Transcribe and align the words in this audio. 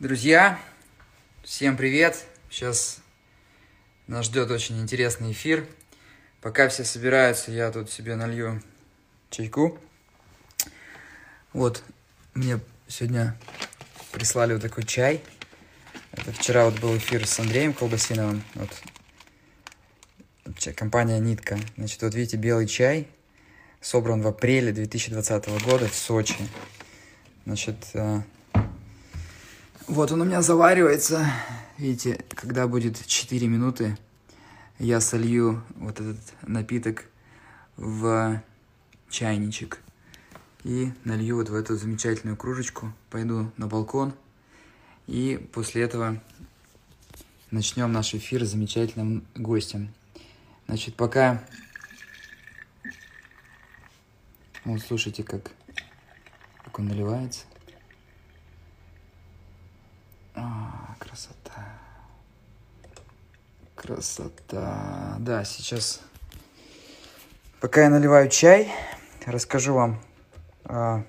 Друзья, 0.00 0.58
всем 1.42 1.76
привет! 1.76 2.24
Сейчас 2.48 3.02
нас 4.06 4.24
ждет 4.24 4.50
очень 4.50 4.80
интересный 4.80 5.32
эфир. 5.32 5.66
Пока 6.40 6.70
все 6.70 6.84
собираются, 6.84 7.52
я 7.52 7.70
тут 7.70 7.90
себе 7.90 8.16
налью 8.16 8.62
чайку. 9.28 9.78
Вот, 11.52 11.84
мне 12.32 12.60
сегодня 12.88 13.36
прислали 14.10 14.54
вот 14.54 14.62
такой 14.62 14.84
чай. 14.84 15.20
Это 16.12 16.32
вчера 16.32 16.64
вот 16.64 16.80
был 16.80 16.96
эфир 16.96 17.26
с 17.26 17.38
Андреем 17.38 17.74
Колбасиновым. 17.74 18.42
Вот. 18.54 18.70
Компания 20.76 21.18
Нитка. 21.18 21.58
Значит, 21.76 22.00
вот 22.00 22.14
видите, 22.14 22.38
белый 22.38 22.66
чай 22.66 23.06
собран 23.82 24.22
в 24.22 24.26
апреле 24.26 24.72
2020 24.72 25.62
года 25.62 25.88
в 25.88 25.94
Сочи. 25.94 26.48
Значит, 27.44 27.76
э, 27.92 28.22
вот 29.86 30.12
он 30.12 30.20
у 30.20 30.24
меня 30.24 30.42
заваривается. 30.42 31.26
Видите, 31.78 32.24
когда 32.34 32.66
будет 32.66 33.04
4 33.06 33.48
минуты, 33.48 33.96
я 34.78 35.00
солью 35.00 35.62
вот 35.76 36.00
этот 36.00 36.18
напиток 36.42 37.04
в 37.76 38.42
чайничек. 39.08 39.80
И 40.62 40.92
налью 41.04 41.36
вот 41.36 41.48
в 41.48 41.54
эту 41.54 41.76
замечательную 41.76 42.36
кружечку. 42.36 42.92
Пойду 43.08 43.50
на 43.56 43.66
балкон. 43.66 44.12
И 45.06 45.48
после 45.52 45.82
этого 45.82 46.22
начнем 47.50 47.92
наш 47.92 48.14
эфир 48.14 48.44
с 48.44 48.50
замечательным 48.50 49.24
гостем. 49.34 49.92
Значит, 50.66 50.94
пока... 50.94 51.42
Вот 54.64 54.80
слушайте, 54.82 55.24
как, 55.24 55.50
как 56.64 56.78
он 56.78 56.88
наливается. 56.88 57.46
А, 60.34 60.94
красота. 60.98 61.78
Красота. 63.74 65.16
Да, 65.18 65.44
сейчас, 65.44 66.00
пока 67.60 67.82
я 67.82 67.90
наливаю 67.90 68.28
чай, 68.28 68.72
расскажу 69.26 69.74
вам 69.74 70.00
о, 70.64 71.02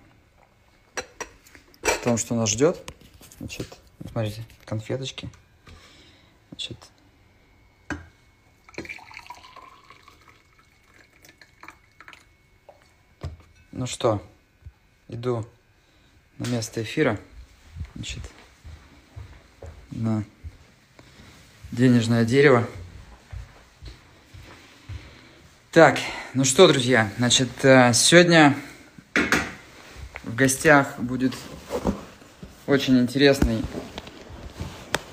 о 1.83 2.03
том, 2.03 2.17
что 2.17 2.35
нас 2.35 2.49
ждет. 2.49 2.79
Значит, 3.39 3.77
смотрите, 4.11 4.43
конфеточки. 4.65 5.29
Значит, 6.49 6.77
ну 13.71 13.85
что, 13.87 14.21
иду 15.07 15.45
на 16.37 16.47
место 16.47 16.81
эфира. 16.81 17.19
Значит, 17.95 18.21
на 19.91 20.23
денежное 21.71 22.25
дерево. 22.25 22.67
Так, 25.71 25.99
ну 26.33 26.43
что, 26.43 26.67
друзья, 26.67 27.09
значит, 27.17 27.49
э, 27.63 27.93
сегодня 27.93 28.55
в 30.23 30.35
гостях 30.35 30.99
будет 30.99 31.33
очень 32.67 32.99
интересный 32.99 33.63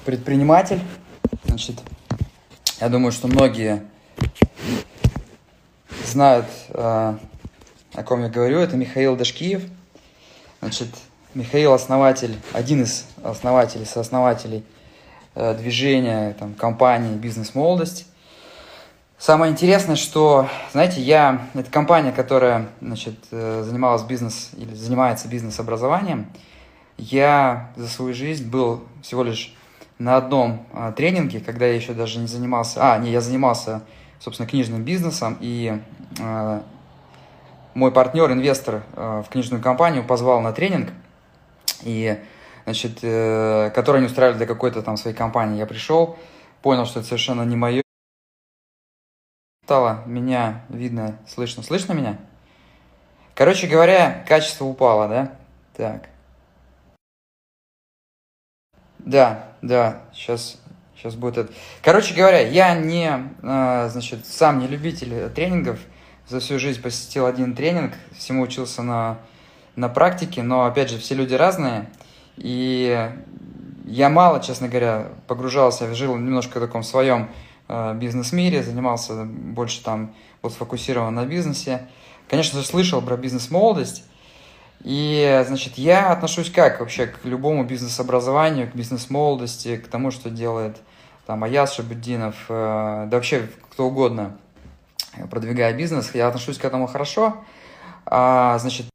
предприниматель. 0.05 0.81
Значит, 1.45 1.81
я 2.81 2.89
думаю, 2.89 3.13
что 3.13 3.29
многие 3.29 3.85
знают, 6.05 6.47
э, 6.71 7.19
о 7.95 8.03
ком 8.05 8.23
я 8.23 8.29
говорю. 8.29 8.59
Это 8.59 8.77
Михаил 8.77 9.17
Дашкиев. 9.17 9.63
Значит, 10.61 10.89
Михаил 11.35 11.73
основатель, 11.73 12.37
один 12.53 12.83
из 12.83 13.07
основателей, 13.25 13.85
сооснователей 13.85 14.65
э, 15.35 15.55
движения, 15.55 16.35
там, 16.39 16.55
компании 16.55 17.15
«Бизнес-молодость». 17.15 18.07
Самое 19.19 19.51
интересное, 19.51 19.97
что, 19.97 20.49
знаете, 20.73 21.01
я, 21.01 21.49
это 21.55 21.71
компания, 21.71 22.13
которая, 22.13 22.69
значит, 22.81 23.17
э, 23.33 23.63
занималась 23.65 24.03
бизнес 24.03 24.51
или 24.57 24.75
занимается 24.75 25.29
бизнес-образованием, 25.29 26.27
я 26.97 27.71
за 27.77 27.89
свою 27.89 28.15
жизнь 28.15 28.49
был 28.49 28.85
всего 29.03 29.23
лишь 29.23 29.55
на 29.99 30.17
одном 30.17 30.67
а, 30.73 30.93
тренинге, 30.93 31.41
когда 31.41 31.67
я 31.67 31.75
еще 31.75 31.93
даже 31.93 32.21
не 32.21 32.29
занимался, 32.29 32.93
а, 32.93 32.99
не, 32.99 33.11
я 33.11 33.21
занимался, 33.21 33.83
собственно, 34.21 34.49
книжным 34.49 34.85
бизнесом, 34.85 35.37
и 35.41 35.81
а, 36.21 36.63
мой 37.75 37.91
партнер, 37.91 38.31
инвестор 38.31 38.83
а, 38.95 39.23
в 39.23 39.29
книжную 39.29 39.63
компанию 39.63 40.05
позвал 40.05 40.41
на 40.41 40.53
тренинг– 40.53 40.91
и, 41.83 42.19
значит, 42.69 42.99
э, 43.01 43.71
которые 43.75 44.01
они 44.01 44.09
устраивали 44.09 44.37
для 44.37 44.47
какой-то 44.47 44.83
там 44.83 44.99
своей 44.99 45.17
компании. 45.17 45.57
Я 45.57 45.65
пришел, 45.65 46.19
понял, 46.61 46.85
что 46.85 47.01
это 47.01 47.09
совершенно 47.09 47.43
не 47.43 47.57
мое. 47.57 47.83
Стало 49.65 50.03
меня 50.05 50.67
видно, 50.69 51.19
слышно. 51.27 51.63
Слышно 51.63 51.95
меня? 51.95 52.19
Короче 53.35 53.69
говоря, 53.69 54.23
качество 54.29 54.67
упало, 54.67 55.09
да? 55.09 55.33
Так. 55.75 56.11
Да, 58.99 59.49
да, 59.63 60.03
сейчас, 60.13 60.61
сейчас 60.95 61.15
будет 61.15 61.39
это. 61.39 61.53
Короче 61.83 62.15
говоря, 62.15 62.41
я 62.41 62.75
не, 62.75 63.33
э, 63.43 63.89
значит, 63.89 64.27
сам 64.27 64.59
не 64.59 64.67
любитель 64.67 65.31
тренингов. 65.31 65.81
За 66.27 66.41
всю 66.41 66.59
жизнь 66.59 66.83
посетил 66.83 67.25
один 67.25 67.57
тренинг, 67.57 67.95
всему 68.13 68.43
учился 68.43 68.83
на 68.83 69.19
на 69.79 69.89
практике, 69.89 70.43
но, 70.43 70.65
опять 70.65 70.91
же, 70.91 70.99
все 70.99 71.15
люди 71.15 71.35
разные, 71.35 71.89
и 72.39 73.11
я 73.87 74.09
мало, 74.09 74.41
честно 74.41 74.69
говоря, 74.69 75.09
погружался, 75.27 75.95
жил 75.95 76.17
немножко 76.17 76.59
в 76.59 76.61
таком 76.61 76.83
своем 76.83 77.31
э, 77.69 77.95
бизнес-мире, 77.95 78.63
занимался 78.63 79.25
больше 79.25 79.83
там, 79.83 80.15
вот 80.43 80.53
сфокусирован 80.53 81.15
на 81.15 81.25
бизнесе. 81.27 81.89
Конечно 82.29 82.61
же, 82.61 82.67
слышал 82.67 83.01
про 83.01 83.17
бизнес-молодость, 83.17 84.05
и, 84.85 85.43
значит, 85.47 85.77
я 85.77 86.13
отношусь 86.13 86.51
как 86.51 86.81
вообще 86.81 87.07
к 87.07 87.25
любому 87.25 87.65
бизнес-образованию, 87.65 88.71
к 88.71 88.75
бизнес-молодости, 88.75 89.77
к 89.77 89.89
тому, 89.89 90.11
что 90.11 90.31
делает 90.31 90.77
там 91.27 91.43
Аяс 91.45 91.73
Шабуддинов, 91.73 92.37
э, 92.49 93.07
да 93.11 93.17
вообще 93.17 93.49
кто 93.71 93.87
угодно, 93.87 94.37
продвигая 95.31 95.73
бизнес, 95.73 96.15
я 96.15 96.29
отношусь 96.29 96.59
к 96.59 96.65
этому 96.65 96.87
хорошо. 96.87 97.37
А, 98.07 98.59
значит, 98.59 98.87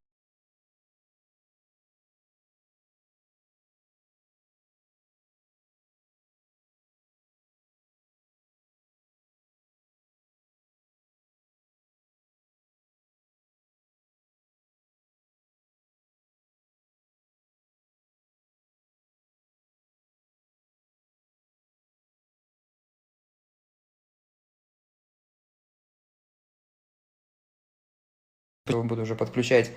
буду 28.66 29.02
уже 29.02 29.16
подключать. 29.16 29.72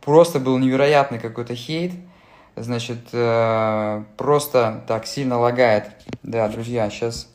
Просто 0.00 0.40
был 0.40 0.58
невероятный 0.58 1.18
какой-то 1.18 1.54
хейт. 1.54 1.92
Значит, 2.56 3.08
э, 3.12 4.04
просто 4.16 4.84
так 4.88 5.06
сильно 5.06 5.38
лагает. 5.38 5.90
Да, 6.22 6.48
друзья, 6.48 6.88
сейчас, 6.90 7.28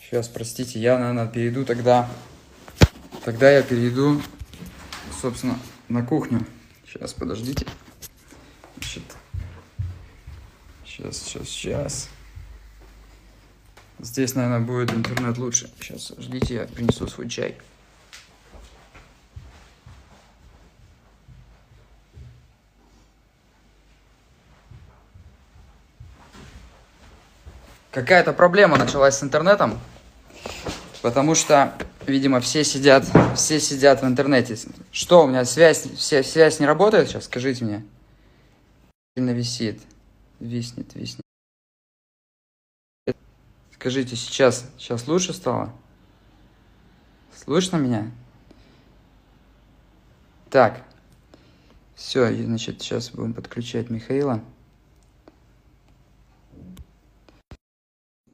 сейчас, 0.00 0.28
простите, 0.28 0.80
я, 0.80 0.98
наверное, 0.98 1.28
перейду 1.28 1.64
тогда, 1.64 2.08
тогда 3.24 3.50
я 3.50 3.62
перейду, 3.62 4.20
собственно, 5.22 5.56
на 5.88 6.04
кухню. 6.04 6.44
Сейчас, 6.84 7.14
подождите. 7.14 7.66
Значит, 8.76 9.04
сейчас, 10.84 11.18
сейчас, 11.18 11.48
сейчас. 11.48 12.08
Здесь, 14.00 14.34
наверное, 14.34 14.60
будет 14.60 14.92
интернет 14.92 15.38
лучше. 15.38 15.70
Сейчас, 15.80 16.12
ждите, 16.18 16.54
я 16.54 16.64
принесу 16.64 17.06
свой 17.06 17.28
чай. 17.28 17.56
Какая-то 27.98 28.32
проблема 28.32 28.78
началась 28.78 29.16
с 29.16 29.24
интернетом, 29.24 29.76
потому 31.02 31.34
что, 31.34 31.74
видимо, 32.06 32.38
все 32.38 32.62
сидят, 32.62 33.04
все 33.34 33.58
сидят 33.58 34.02
в 34.02 34.06
интернете. 34.06 34.56
Что, 34.92 35.24
у 35.24 35.26
меня 35.26 35.44
связь, 35.44 35.82
все, 35.96 36.22
связь 36.22 36.60
не 36.60 36.66
работает 36.66 37.08
сейчас? 37.08 37.24
Скажите 37.24 37.64
мне. 37.64 37.84
Сильно 39.16 39.30
висит. 39.30 39.82
Виснет, 40.38 40.94
виснет. 40.94 41.24
Скажите, 43.72 44.14
сейчас, 44.14 44.64
сейчас 44.78 45.08
лучше 45.08 45.32
стало? 45.32 45.72
Слышно 47.34 47.78
меня? 47.78 48.12
Так. 50.50 50.82
Все, 51.96 52.32
значит, 52.32 52.80
сейчас 52.80 53.10
будем 53.10 53.34
подключать 53.34 53.90
Михаила. 53.90 54.40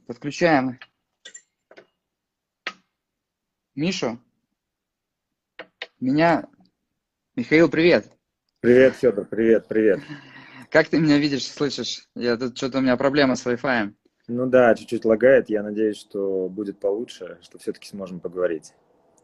Подключаем 0.05 0.79
Мишу. 3.75 4.19
Меня... 5.99 6.47
Михаил, 7.35 7.69
привет. 7.69 8.09
Привет, 8.61 8.95
Федор, 8.95 9.25
привет, 9.25 9.67
привет. 9.67 9.99
Как 10.69 10.87
ты 10.87 10.99
меня 10.99 11.17
видишь, 11.17 11.45
слышишь? 11.45 12.07
Я 12.15 12.37
тут 12.37 12.57
что-то 12.57 12.77
у 12.77 12.81
меня 12.81 12.95
проблема 12.95 13.35
с 13.35 13.45
Wi-Fi. 13.45 13.93
Ну 14.27 14.47
да, 14.47 14.73
чуть-чуть 14.75 15.03
лагает. 15.03 15.49
Я 15.49 15.61
надеюсь, 15.61 15.97
что 15.97 16.47
будет 16.47 16.79
получше, 16.79 17.37
что 17.41 17.59
все-таки 17.59 17.89
сможем 17.89 18.21
поговорить. 18.21 18.73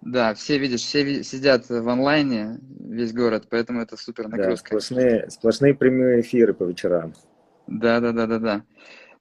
Да, 0.01 0.33
все, 0.33 0.57
видишь, 0.57 0.81
все 0.81 1.23
сидят 1.23 1.69
в 1.69 1.87
онлайне, 1.87 2.59
весь 2.79 3.13
город, 3.13 3.47
поэтому 3.49 3.81
это 3.81 3.95
супер 3.97 4.27
нагрузка. 4.27 4.71
Да, 4.71 4.79
сплошные, 4.79 5.29
сплошные 5.29 5.75
прямые 5.75 6.21
эфиры 6.21 6.53
по 6.53 6.63
вечерам. 6.63 7.13
Да, 7.67 7.99
да, 7.99 8.11
да, 8.11 8.27
да, 8.27 8.39
да. 8.39 8.65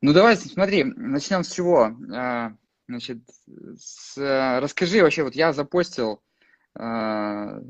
Ну 0.02 0.12
давай, 0.14 0.36
смотри, 0.36 0.84
начнем 0.84 1.44
с 1.44 1.52
чего. 1.52 1.94
А, 2.14 2.52
значит, 2.88 3.18
с, 3.78 4.16
расскажи 4.60 5.02
вообще, 5.02 5.24
вот 5.24 5.34
я 5.34 5.52
запостил, 5.52 6.22
а, 6.74 7.60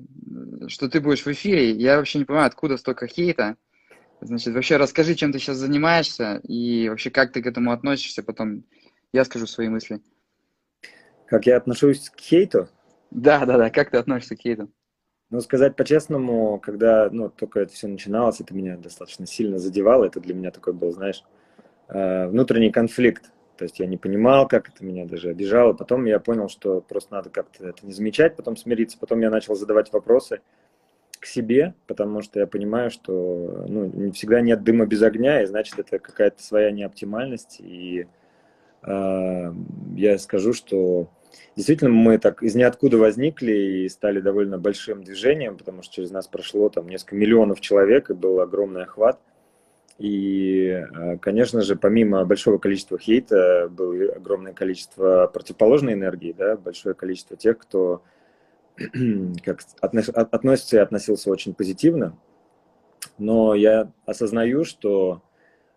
что 0.69 0.89
ты 0.89 1.01
будешь 1.01 1.25
в 1.25 1.33
эфире. 1.33 1.73
Я 1.73 1.97
вообще 1.97 2.19
не 2.19 2.25
понимаю, 2.25 2.47
откуда 2.47 2.77
столько 2.77 3.09
хейта. 3.09 3.57
Значит, 4.21 4.55
вообще 4.55 4.77
расскажи, 4.77 5.15
чем 5.15 5.33
ты 5.33 5.39
сейчас 5.39 5.57
занимаешься 5.57 6.41
и 6.45 6.89
вообще 6.89 7.11
как 7.11 7.33
ты 7.33 7.43
к 7.43 7.47
этому 7.47 7.73
относишься. 7.73 8.23
Потом 8.23 8.65
я 9.13 9.25
скажу 9.25 9.47
свои 9.47 9.69
мысли. 9.69 10.01
Как 11.27 11.47
я 11.47 11.57
отношусь 11.57 12.11
к 12.11 12.21
хейту? 12.21 12.69
Да, 13.11 13.45
да, 13.47 13.57
да. 13.57 13.71
Как 13.71 13.91
ты 13.91 13.97
относишься 13.97 14.37
к 14.37 14.41
хейту? 14.41 14.71
Ну, 15.31 15.41
сказать 15.41 15.75
по-честному, 15.75 16.61
когда 16.61 17.09
ну, 17.11 17.29
только 17.29 17.61
это 17.61 17.73
все 17.73 17.87
начиналось, 17.87 18.41
это 18.41 18.53
меня 18.53 18.77
достаточно 18.77 19.27
сильно 19.27 19.59
задевало. 19.59 20.05
Это 20.05 20.21
для 20.21 20.35
меня 20.35 20.51
такой 20.51 20.75
был, 20.75 20.93
знаешь, 20.93 21.25
внутренний 21.93 22.71
конфликт. 22.71 23.33
То 23.57 23.65
есть 23.65 23.79
я 23.79 23.87
не 23.87 23.99
понимал, 23.99 24.49
как 24.49 24.71
это 24.71 24.85
меня 24.85 25.05
даже 25.05 25.29
обижало. 25.29 25.75
Потом 25.75 26.07
я 26.07 26.19
понял, 26.19 26.49
что 26.49 26.81
просто 26.81 27.15
надо 27.15 27.31
как-то 27.31 27.69
это 27.69 27.85
не 27.87 27.93
замечать, 27.93 28.37
потом 28.37 28.57
смириться. 28.57 28.97
Потом 28.99 29.21
я 29.21 29.31
начал 29.31 29.55
задавать 29.55 29.93
вопросы 29.93 30.41
к 31.19 31.27
себе, 31.27 31.75
потому 31.87 32.23
что 32.23 32.41
я 32.41 32.47
понимаю, 32.47 32.91
что 32.91 33.67
ну, 33.69 34.13
всегда 34.13 34.41
нет 34.41 34.65
дыма 34.65 34.87
без 34.87 35.03
огня, 35.03 35.43
и 35.43 35.47
значит, 35.47 35.79
это 35.79 35.99
какая-то 35.99 36.43
своя 36.43 36.71
неоптимальность. 36.71 37.61
И 37.61 38.07
э, 38.83 39.53
я 39.97 40.19
скажу, 40.19 40.55
что 40.55 41.11
Действительно, 41.57 41.91
мы 41.91 42.19
так 42.19 42.43
из 42.43 42.55
ниоткуда 42.55 42.97
возникли 42.97 43.53
и 43.53 43.89
стали 43.89 44.21
довольно 44.21 44.59
большим 44.59 45.05
движением, 45.05 45.57
потому 45.57 45.83
что 45.83 45.95
через 45.95 46.11
нас 46.11 46.27
прошло 46.27 46.69
там 46.69 46.89
несколько 46.89 47.17
миллионов 47.17 47.61
человек, 47.61 48.11
и 48.11 48.15
был 48.15 48.41
огромный 48.41 48.83
охват. 48.83 49.21
И, 50.01 50.67
э, 50.67 51.19
конечно 51.19 51.61
же, 51.61 51.77
помимо 51.77 52.25
большого 52.25 52.57
количества 52.57 52.99
хейта, 52.99 53.69
было 53.71 54.15
огромное 54.15 54.55
количество 54.55 55.27
противоположной 55.27 55.93
энергии, 55.93 56.33
да, 56.33 56.57
большое 56.57 56.95
количество 56.95 57.37
тех, 57.37 57.59
кто 57.59 58.03
как 59.45 59.61
относится 59.83 60.77
и 60.79 60.81
относился 60.81 61.31
очень 61.31 61.53
позитивно. 61.53 62.17
Но 63.19 63.55
я 63.55 63.93
осознаю, 64.07 64.65
что 64.65 65.21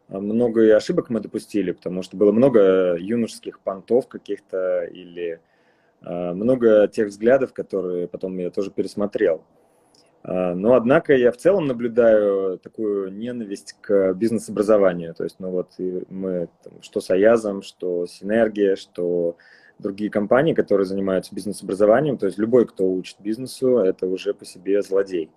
много 0.08 0.64
и 0.64 0.70
ошибок 0.70 1.10
мы 1.10 1.20
допустили, 1.20 1.74
потому 1.74 2.02
что 2.02 2.16
было 2.16 2.32
много 2.32 2.96
юношеских 2.98 3.60
понтов 3.60 4.08
каких-то 4.08 4.86
или 4.86 5.42
э, 6.02 6.32
много 6.32 6.88
тех 6.88 7.10
взглядов, 7.10 7.52
которые 7.52 8.08
потом 8.08 8.38
я 8.38 8.52
тоже 8.52 8.72
пересмотрел. 8.72 9.44
Э, 10.24 10.54
но, 10.54 10.76
однако, 10.76 11.16
я 11.16 11.32
в 11.32 11.38
целом 11.38 11.66
наблюдаю 11.68 12.58
такую 12.60 13.12
ненависть 13.12 13.76
к 13.82 14.14
бизнес-образованию. 14.14 15.14
То 15.14 15.24
есть, 15.24 15.40
ну 15.40 15.52
вот 15.52 15.72
мы, 16.10 16.50
там, 16.64 16.82
что 16.82 17.02
с 17.02 17.10
Аязом, 17.10 17.62
что 17.62 18.06
Синергия, 18.08 18.76
что 18.76 19.38
другие 19.80 20.10
компании, 20.10 20.54
которые 20.54 20.86
занимаются 20.86 21.36
бизнес-образованием, 21.36 22.18
то 22.18 22.26
есть 22.26 22.38
любой, 22.38 22.66
кто 22.66 22.90
учит 22.90 23.18
бизнесу, 23.20 23.78
это 23.78 24.08
уже 24.08 24.34
по 24.34 24.46
себе 24.46 24.82
злодей. 24.82 25.30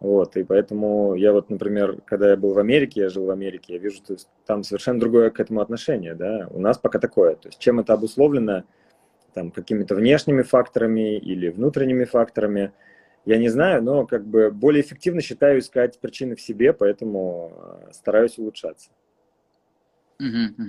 Вот, 0.00 0.36
и 0.36 0.42
поэтому 0.42 1.14
я 1.14 1.32
вот, 1.32 1.48
например, 1.48 2.00
когда 2.04 2.30
я 2.30 2.36
был 2.36 2.54
в 2.54 2.58
Америке, 2.58 3.02
я 3.02 3.08
жил 3.08 3.26
в 3.26 3.30
Америке, 3.30 3.74
я 3.74 3.78
вижу, 3.78 3.98
что 3.98 4.16
там 4.46 4.64
совершенно 4.64 4.98
другое 4.98 5.30
к 5.30 5.38
этому 5.38 5.60
отношение, 5.60 6.14
да, 6.16 6.48
у 6.50 6.58
нас 6.58 6.76
пока 6.76 6.98
такое, 6.98 7.36
то 7.36 7.48
есть 7.48 7.60
чем 7.60 7.78
это 7.78 7.92
обусловлено, 7.92 8.64
там, 9.32 9.52
какими-то 9.52 9.94
внешними 9.94 10.42
факторами 10.42 11.16
или 11.16 11.50
внутренними 11.50 12.02
факторами, 12.02 12.72
я 13.24 13.38
не 13.38 13.48
знаю, 13.48 13.82
но 13.82 14.06
как 14.06 14.26
бы 14.26 14.50
более 14.50 14.82
эффективно 14.82 15.20
считаю 15.20 15.60
искать 15.60 16.00
причины 16.00 16.34
в 16.34 16.40
себе, 16.40 16.72
поэтому 16.72 17.52
э, 17.54 17.92
стараюсь 17.92 18.38
улучшаться. 18.38 18.90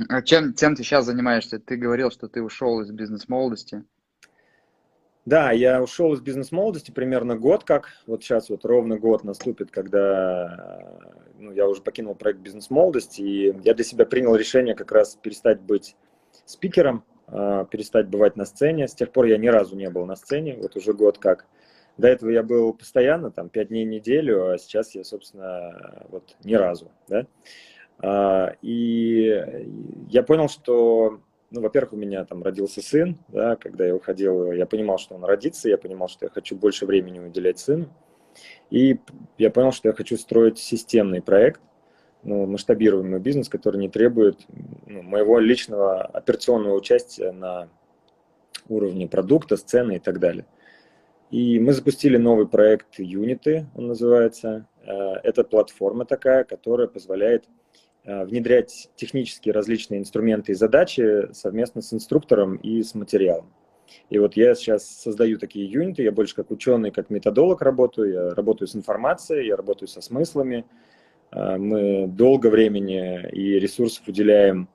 А 0.10 0.22
чем, 0.24 0.54
чем 0.56 0.76
ты 0.76 0.84
сейчас 0.84 1.06
занимаешься? 1.06 1.60
Ты 1.60 1.78
говорил, 1.78 2.10
что 2.10 2.28
ты 2.28 2.42
ушел 2.42 2.82
из 2.82 2.92
бизнес-молодости. 2.92 3.84
Да, 5.26 5.52
я 5.52 5.82
ушел 5.82 6.14
из 6.14 6.22
бизнес-молодости 6.22 6.92
примерно 6.92 7.38
год 7.38 7.64
как. 7.64 7.90
Вот 8.08 8.24
сейчас 8.24 8.50
вот 8.50 8.66
ровно 8.66 8.98
год 8.98 9.24
наступит, 9.24 9.72
когда 9.72 11.00
ну, 11.40 11.52
я 11.52 11.68
уже 11.68 11.82
покинул 11.82 12.14
проект 12.14 12.40
бизнес-молодости, 12.40 13.22
и 13.22 13.62
я 13.64 13.74
для 13.74 13.86
себя 13.86 14.06
принял 14.06 14.36
решение 14.36 14.76
как 14.76 14.92
раз 14.92 15.16
перестать 15.16 15.62
быть 15.62 15.96
спикером, 16.46 17.06
а, 17.28 17.64
перестать 17.66 18.10
бывать 18.10 18.36
на 18.36 18.46
сцене. 18.46 18.88
С 18.88 18.96
тех 18.96 19.12
пор 19.12 19.26
я 19.26 19.38
ни 19.38 19.48
разу 19.48 19.78
не 19.78 19.90
был 19.90 20.06
на 20.06 20.16
сцене, 20.16 20.58
вот 20.62 20.76
уже 20.76 20.94
год 20.94 21.20
как. 21.20 21.46
До 21.98 22.08
этого 22.08 22.30
я 22.32 22.44
был 22.44 22.74
постоянно, 22.74 23.32
там, 23.32 23.50
пять 23.50 23.70
дней 23.70 23.86
в 23.86 23.90
неделю, 23.90 24.52
а 24.52 24.58
сейчас 24.58 24.96
я, 24.96 25.04
собственно, 25.04 26.06
вот 26.10 26.36
ни 26.44 26.56
разу, 26.56 26.92
да. 27.08 27.28
А, 28.00 28.56
и 28.62 29.68
я 30.10 30.24
понял, 30.24 30.50
что 30.50 31.22
ну, 31.54 31.62
во-первых, 31.62 31.94
у 31.94 31.98
меня 31.98 32.26
там 32.26 32.42
родился 32.42 32.82
сын, 32.82 33.20
да, 33.28 33.56
когда 33.56 33.86
я 33.86 33.96
уходил, 33.96 34.52
я 34.54 34.66
понимал, 34.66 34.98
что 34.98 35.14
он 35.14 35.24
родится, 35.24 35.70
я 35.70 35.78
понимал, 35.78 36.08
что 36.08 36.26
я 36.26 36.32
хочу 36.32 36.56
больше 36.56 36.88
времени 36.88 37.20
уделять 37.20 37.60
сыну. 37.60 37.90
И 38.72 39.00
я 39.38 39.52
понял, 39.52 39.72
что 39.72 39.90
я 39.90 39.94
хочу 39.94 40.18
строить 40.18 40.58
системный 40.58 41.22
проект, 41.22 41.62
ну, 42.24 42.48
масштабируемый 42.48 43.20
бизнес, 43.20 43.50
который 43.50 43.78
не 43.78 43.88
требует 43.88 44.40
ну, 44.88 45.04
моего 45.04 45.38
личного 45.38 46.02
операционного 46.02 46.76
участия 46.76 47.32
на 47.32 47.70
уровне 48.68 49.08
продукта, 49.08 49.56
сцены 49.56 49.98
и 49.98 50.00
так 50.00 50.20
далее. 50.20 50.48
И 51.34 51.60
мы 51.60 51.74
запустили 51.74 52.18
новый 52.18 52.48
проект 52.48 53.00
Unity, 53.00 53.66
он 53.76 53.88
называется. 53.88 54.68
Э, 54.86 55.16
это 55.24 55.44
платформа 55.44 56.06
такая, 56.06 56.44
которая 56.44 56.88
позволяет 56.88 57.46
Э, 58.06 58.26
внедрять 58.26 58.90
технически 58.98 59.50
различные 59.50 60.02
инструменты 60.02 60.52
и 60.52 60.56
задачи 60.56 61.34
совместно 61.34 61.82
с 61.82 61.94
инструктором 61.94 62.58
и 62.58 62.84
с 62.84 62.96
материалом. 62.96 63.54
И 64.10 64.20
вот 64.20 64.36
я 64.36 64.56
сейчас 64.56 64.86
создаю 64.86 65.38
такие 65.38 65.66
юниты, 65.66 66.04
я 66.04 66.12
больше 66.12 66.36
как 66.36 66.52
ученый, 66.52 66.92
как 66.92 67.10
методолог 67.10 67.62
работаю, 67.62 68.12
я 68.12 68.30
работаю 68.32 68.68
с 68.68 68.76
информацией, 68.76 69.48
я 69.48 69.56
работаю 69.56 69.88
со 69.88 70.02
смыслами. 70.02 70.66
Э, 71.32 71.56
мы 71.56 72.08
долго 72.08 72.48
времени 72.48 73.26
и 73.32 73.58
ресурсов 73.60 74.08
уделяем 74.08 74.68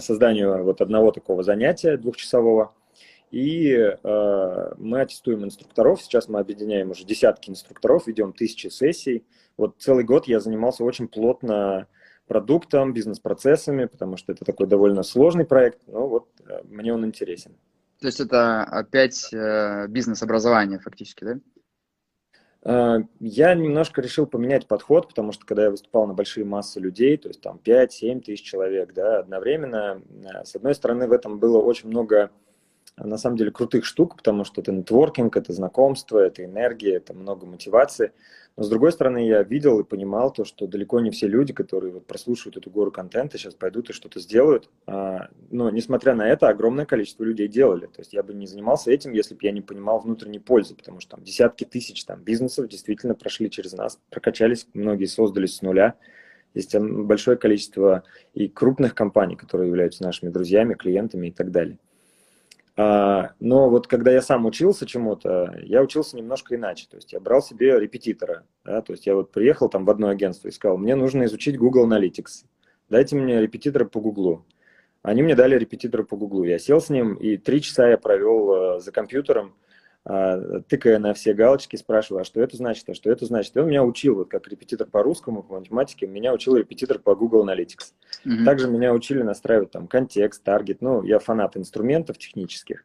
созданию 0.00 0.64
вот 0.64 0.80
одного 0.80 1.12
такого 1.12 1.44
занятия 1.44 1.96
двухчасового. 1.96 2.72
И 3.30 3.96
мы 4.02 5.00
аттестуем 5.00 5.44
инструкторов. 5.44 6.02
Сейчас 6.02 6.28
мы 6.28 6.40
объединяем 6.40 6.90
уже 6.90 7.04
десятки 7.04 7.50
инструкторов, 7.50 8.06
ведем 8.06 8.32
тысячи 8.32 8.66
сессий. 8.66 9.24
Вот 9.56 9.76
целый 9.78 10.04
год 10.04 10.26
я 10.26 10.40
занимался 10.40 10.82
очень 10.84 11.06
плотно 11.06 11.86
продуктом, 12.30 12.92
бизнес-процессами, 12.92 13.86
потому 13.86 14.16
что 14.16 14.30
это 14.30 14.44
такой 14.44 14.68
довольно 14.68 15.02
сложный 15.02 15.44
проект, 15.44 15.80
но 15.88 16.06
вот 16.06 16.28
э, 16.46 16.60
мне 16.62 16.94
он 16.94 17.04
интересен. 17.04 17.56
То 17.98 18.06
есть 18.06 18.20
это 18.20 18.62
опять 18.62 19.34
э, 19.34 19.88
бизнес-образование 19.88 20.78
фактически, 20.78 21.24
да? 21.24 21.40
Э, 22.62 23.02
я 23.18 23.52
немножко 23.54 24.00
решил 24.00 24.28
поменять 24.28 24.68
подход, 24.68 25.08
потому 25.08 25.32
что 25.32 25.44
когда 25.44 25.64
я 25.64 25.70
выступал 25.72 26.06
на 26.06 26.14
большие 26.14 26.44
массы 26.44 26.78
людей, 26.78 27.16
то 27.16 27.26
есть 27.26 27.40
там 27.40 27.60
5-7 27.64 28.20
тысяч 28.20 28.42
человек, 28.42 28.94
да, 28.94 29.18
одновременно, 29.18 30.00
с 30.44 30.54
одной 30.54 30.76
стороны, 30.76 31.08
в 31.08 31.12
этом 31.12 31.40
было 31.40 31.58
очень 31.58 31.88
много 31.88 32.30
на 33.04 33.18
самом 33.18 33.36
деле 33.36 33.50
крутых 33.50 33.84
штук, 33.84 34.16
потому 34.16 34.44
что 34.44 34.60
это 34.60 34.72
нетворкинг, 34.72 35.36
это 35.36 35.52
знакомство, 35.52 36.18
это 36.18 36.44
энергия, 36.44 36.96
это 36.96 37.14
много 37.14 37.46
мотивации. 37.46 38.12
Но 38.56 38.64
с 38.64 38.68
другой 38.68 38.92
стороны, 38.92 39.26
я 39.26 39.42
видел 39.42 39.80
и 39.80 39.84
понимал 39.84 40.32
то, 40.32 40.44
что 40.44 40.66
далеко 40.66 41.00
не 41.00 41.10
все 41.10 41.26
люди, 41.26 41.52
которые 41.52 41.92
вот 41.92 42.06
прослушивают 42.06 42.56
эту 42.56 42.70
гору 42.70 42.90
контента, 42.90 43.38
сейчас 43.38 43.54
пойдут 43.54 43.90
и 43.90 43.92
что-то 43.92 44.20
сделают. 44.20 44.68
А, 44.86 45.28
но 45.50 45.70
несмотря 45.70 46.14
на 46.14 46.28
это, 46.28 46.48
огромное 46.48 46.84
количество 46.84 47.24
людей 47.24 47.48
делали. 47.48 47.86
То 47.86 48.00
есть 48.00 48.12
я 48.12 48.22
бы 48.22 48.34
не 48.34 48.46
занимался 48.46 48.90
этим, 48.90 49.12
если 49.12 49.34
бы 49.34 49.40
я 49.42 49.52
не 49.52 49.62
понимал 49.62 50.00
внутренней 50.00 50.40
пользы, 50.40 50.74
потому 50.74 51.00
что 51.00 51.12
там 51.16 51.24
десятки 51.24 51.64
тысяч 51.64 52.04
там, 52.04 52.22
бизнесов 52.22 52.68
действительно 52.68 53.14
прошли 53.14 53.50
через 53.50 53.72
нас, 53.72 53.98
прокачались, 54.10 54.66
многие 54.74 55.06
создались 55.06 55.56
с 55.56 55.62
нуля. 55.62 55.94
Есть 56.52 56.76
большое 56.76 57.36
количество 57.36 58.02
и 58.34 58.48
крупных 58.48 58.94
компаний, 58.94 59.36
которые 59.36 59.68
являются 59.68 60.02
нашими 60.02 60.30
друзьями, 60.30 60.74
клиентами 60.74 61.28
и 61.28 61.30
так 61.30 61.52
далее. 61.52 61.78
А, 62.82 63.32
но 63.40 63.68
вот 63.68 63.86
когда 63.88 64.10
я 64.10 64.22
сам 64.22 64.46
учился 64.46 64.86
чему-то, 64.86 65.54
я 65.64 65.82
учился 65.82 66.16
немножко 66.16 66.54
иначе. 66.54 66.86
То 66.88 66.96
есть 66.96 67.12
я 67.12 67.20
брал 67.20 67.42
себе 67.42 67.78
репетитора. 67.78 68.46
Да? 68.64 68.80
То 68.80 68.94
есть 68.94 69.06
я 69.06 69.14
вот 69.14 69.32
приехал 69.32 69.68
там 69.68 69.84
в 69.84 69.90
одно 69.90 70.08
агентство 70.08 70.48
и 70.48 70.50
сказал, 70.50 70.78
мне 70.78 70.94
нужно 70.94 71.24
изучить 71.24 71.58
Google 71.58 71.86
Analytics. 71.86 72.46
Дайте 72.88 73.16
мне 73.16 73.38
репетитора 73.38 73.84
по 73.84 74.00
Google. 74.00 74.46
Они 75.02 75.22
мне 75.22 75.34
дали 75.34 75.58
репетитора 75.58 76.04
по 76.04 76.16
Гуглу. 76.16 76.44
Я 76.44 76.58
сел 76.58 76.80
с 76.80 76.88
ним, 76.88 77.14
и 77.14 77.36
три 77.36 77.60
часа 77.60 77.88
я 77.88 77.98
провел 77.98 78.52
э, 78.76 78.80
за 78.80 78.92
компьютером, 78.92 79.54
тыкая 80.04 80.98
на 80.98 81.12
все 81.12 81.34
галочки, 81.34 81.76
спрашивая, 81.76 82.22
а 82.22 82.24
что 82.24 82.40
это 82.40 82.56
значит, 82.56 82.88
а 82.88 82.94
что 82.94 83.10
это 83.10 83.26
значит. 83.26 83.54
И 83.56 83.60
он 83.60 83.68
меня 83.68 83.84
учил, 83.84 84.16
вот 84.16 84.30
как 84.30 84.48
репетитор 84.48 84.86
по 84.86 85.02
русскому, 85.02 85.42
по 85.42 85.58
математике, 85.58 86.06
меня 86.06 86.32
учил 86.32 86.56
репетитор 86.56 86.98
по 86.98 87.14
Google 87.14 87.46
Analytics. 87.46 87.92
Mm-hmm. 88.24 88.44
Также 88.44 88.68
меня 88.68 88.94
учили 88.94 89.22
настраивать 89.22 89.70
там 89.70 89.86
контекст, 89.86 90.42
таргет. 90.42 90.80
Ну, 90.80 91.02
я 91.02 91.18
фанат 91.18 91.56
инструментов 91.56 92.16
технических. 92.18 92.84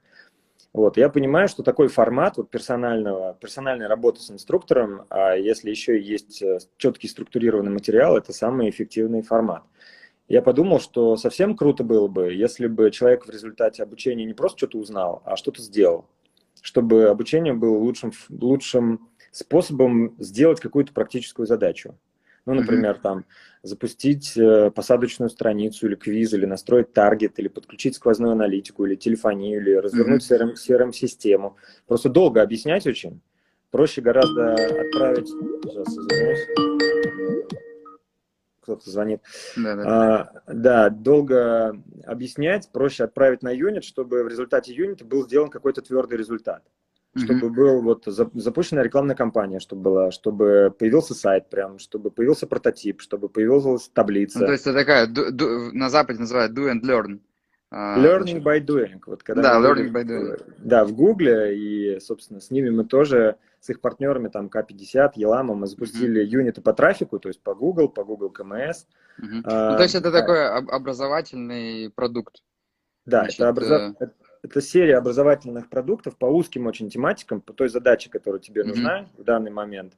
Вот, 0.76 0.98
я 0.98 1.08
понимаю, 1.08 1.48
что 1.48 1.64
такой 1.64 1.88
формат 1.88 2.36
вот 2.36 2.50
персонального, 2.50 3.34
персональной 3.40 3.88
работы 3.88 4.20
с 4.20 4.30
инструктором, 4.30 5.06
а 5.10 5.34
если 5.34 5.70
еще 5.70 5.98
есть 5.98 6.42
э, 6.42 6.60
четкий 6.76 7.08
структурированный 7.08 7.72
материал, 7.72 8.18
это 8.18 8.34
самый 8.34 8.70
эффективный 8.70 9.22
формат. 9.22 9.64
Я 10.28 10.42
подумал, 10.42 10.82
что 10.82 11.16
совсем 11.16 11.56
круто 11.56 11.86
было 11.86 12.10
бы, 12.10 12.34
если 12.34 12.68
бы 12.68 12.92
человек 12.92 13.26
в 13.26 13.30
результате 13.30 13.84
обучения 13.84 14.26
не 14.26 14.34
просто 14.34 14.58
что-то 14.58 14.80
узнал, 14.80 15.22
а 15.24 15.38
что-то 15.38 15.62
сделал, 15.62 16.10
чтобы 16.66 17.10
обучение 17.10 17.54
было 17.54 17.78
лучшим, 17.78 18.12
лучшим 18.30 19.08
способом 19.30 20.16
сделать 20.18 20.60
какую-то 20.60 20.94
практическую 20.94 21.46
задачу. 21.46 21.96
Ну, 22.48 22.56
например, 22.56 22.96
mm-hmm. 22.96 23.02
там 23.02 23.26
запустить 23.62 24.36
э, 24.36 24.72
посадочную 24.72 25.30
страницу 25.30 25.86
или 25.86 25.94
квиз, 25.94 26.34
или 26.34 26.48
настроить 26.48 26.92
таргет, 26.92 27.38
или 27.38 27.50
подключить 27.50 27.96
сквозную 27.96 28.32
аналитику, 28.32 28.84
или 28.86 28.96
телефонию, 28.96 29.62
или 29.62 29.74
развернуть 29.74 30.28
mm-hmm. 30.28 30.56
CRM-систему. 30.56 31.56
Просто 31.88 32.10
долго 32.10 32.42
объяснять 32.42 32.88
очень. 32.88 33.22
Проще 33.70 34.02
гораздо 34.02 34.54
отправить... 34.54 35.28
Сейчас, 35.28 35.88
извиняюсь. 35.88 37.75
Кто-то 38.66 38.90
звонит. 38.90 39.22
Да, 39.56 39.76
да. 39.76 39.84
А, 39.86 40.52
да, 40.52 40.90
долго 40.90 41.80
объяснять, 42.04 42.72
проще 42.72 43.04
отправить 43.04 43.44
на 43.44 43.52
юнит, 43.52 43.84
чтобы 43.84 44.24
в 44.24 44.28
результате 44.28 44.74
юнита 44.74 45.06
был 45.06 45.24
сделан 45.24 45.52
какой-то 45.52 45.84
твердый 45.84 46.18
результат 46.18 46.64
чтобы 47.18 47.48
mm-hmm. 47.48 47.50
был 47.50 47.82
вот 47.82 48.04
запущена 48.06 48.84
рекламная 48.84 49.16
кампания, 49.16 49.60
чтобы 49.62 49.84
была, 49.84 50.12
чтобы 50.12 50.74
появился 50.78 51.14
сайт 51.14 51.50
прям, 51.50 51.80
чтобы 51.80 52.12
появился 52.12 52.46
прототип, 52.46 53.00
чтобы 53.00 53.30
появилась 53.30 53.88
таблица. 53.88 54.40
Ну, 54.40 54.48
то 54.48 54.52
есть 54.52 54.68
это 54.68 54.80
такая, 54.80 55.08
do, 55.08 55.32
do, 55.32 55.70
на 55.72 55.90
Западе 55.90 56.20
называют 56.20 56.52
do 56.52 56.70
and 56.70 56.82
learn. 56.82 57.20
А, 57.72 57.98
learning 57.98 58.44
by 58.44 58.60
doing. 58.60 59.02
Вот 59.06 59.24
когда 59.24 59.60
да, 59.60 59.70
learning 59.70 59.92
by 59.92 60.04
doing. 60.04 60.44
Да, 60.58 60.84
в 60.84 60.94
Гугле, 60.94 61.58
и, 61.58 62.00
собственно, 62.02 62.42
с 62.42 62.52
ними 62.52 62.70
мы 62.70 62.84
тоже, 62.84 63.38
с 63.66 63.70
их 63.72 63.82
партнерами, 63.82 64.28
там, 64.28 64.48
К50, 64.48 65.14
Елама, 65.16 65.56
мы 65.56 65.66
запустили 65.66 66.22
mm-hmm. 66.22 66.28
юниты 66.28 66.62
по 66.62 66.72
трафику, 66.72 67.18
то 67.20 67.30
есть 67.30 67.42
по 67.42 67.56
Google, 67.56 67.90
по 67.90 68.04
Google 68.04 68.30
КМС. 68.30 68.86
Mm-hmm. 69.20 69.42
А, 69.44 69.72
ну, 69.72 69.78
то 69.78 69.84
есть 69.84 69.96
это 69.96 70.10
а, 70.10 70.12
такой 70.12 70.48
образовательный 70.48 71.90
продукт. 71.90 72.44
Да, 73.06 73.22
Значит, 73.22 73.40
это, 73.40 73.50
образов... 73.50 73.96
э... 74.00 74.08
Это 74.44 74.62
серия 74.62 74.98
образовательных 74.98 75.70
продуктов 75.70 76.16
по 76.18 76.28
узким 76.28 76.68
очень 76.68 76.92
тематикам, 76.92 77.42
по 77.42 77.54
той 77.54 77.68
задаче, 77.68 78.12
которая 78.12 78.40
тебе 78.40 78.62
mm-hmm. 78.62 78.68
нужна 78.68 79.08
в 79.18 79.24
данный 79.24 79.50
момент. 79.50 79.94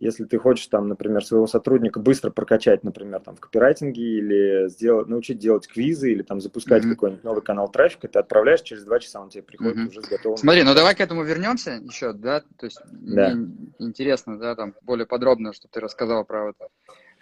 Если 0.00 0.24
ты 0.24 0.38
хочешь, 0.38 0.66
там, 0.68 0.86
например, 0.86 1.24
своего 1.24 1.48
сотрудника 1.48 1.98
быстро 1.98 2.30
прокачать, 2.30 2.84
например, 2.84 3.20
там, 3.20 3.34
в 3.34 3.40
копирайтинге 3.40 4.00
или 4.00 4.68
сделать, 4.68 5.08
научить 5.08 5.38
делать 5.38 5.66
квизы 5.66 6.12
или 6.12 6.22
там 6.22 6.40
запускать 6.40 6.84
mm-hmm. 6.84 6.90
какой-нибудь 6.90 7.24
новый 7.24 7.42
канал 7.42 7.68
трафика, 7.68 8.06
ты 8.06 8.20
отправляешь, 8.20 8.62
через 8.62 8.84
два 8.84 9.00
часа 9.00 9.20
он 9.20 9.28
тебе 9.28 9.42
приходит 9.42 9.76
mm-hmm. 9.76 9.88
уже 9.88 10.02
с 10.02 10.08
готовым. 10.08 10.38
Смотри, 10.38 10.62
ну 10.62 10.74
давай 10.74 10.94
к 10.94 11.00
этому 11.00 11.24
вернемся 11.24 11.72
еще, 11.82 12.12
да, 12.12 12.40
то 12.40 12.66
есть 12.66 12.80
да. 12.90 13.34
мне 13.34 13.56
интересно, 13.80 14.38
да, 14.38 14.54
там 14.54 14.74
более 14.82 15.06
подробно, 15.06 15.52
что 15.52 15.66
ты 15.66 15.80
рассказал 15.80 16.24
про 16.24 16.46
вот, 16.46 16.56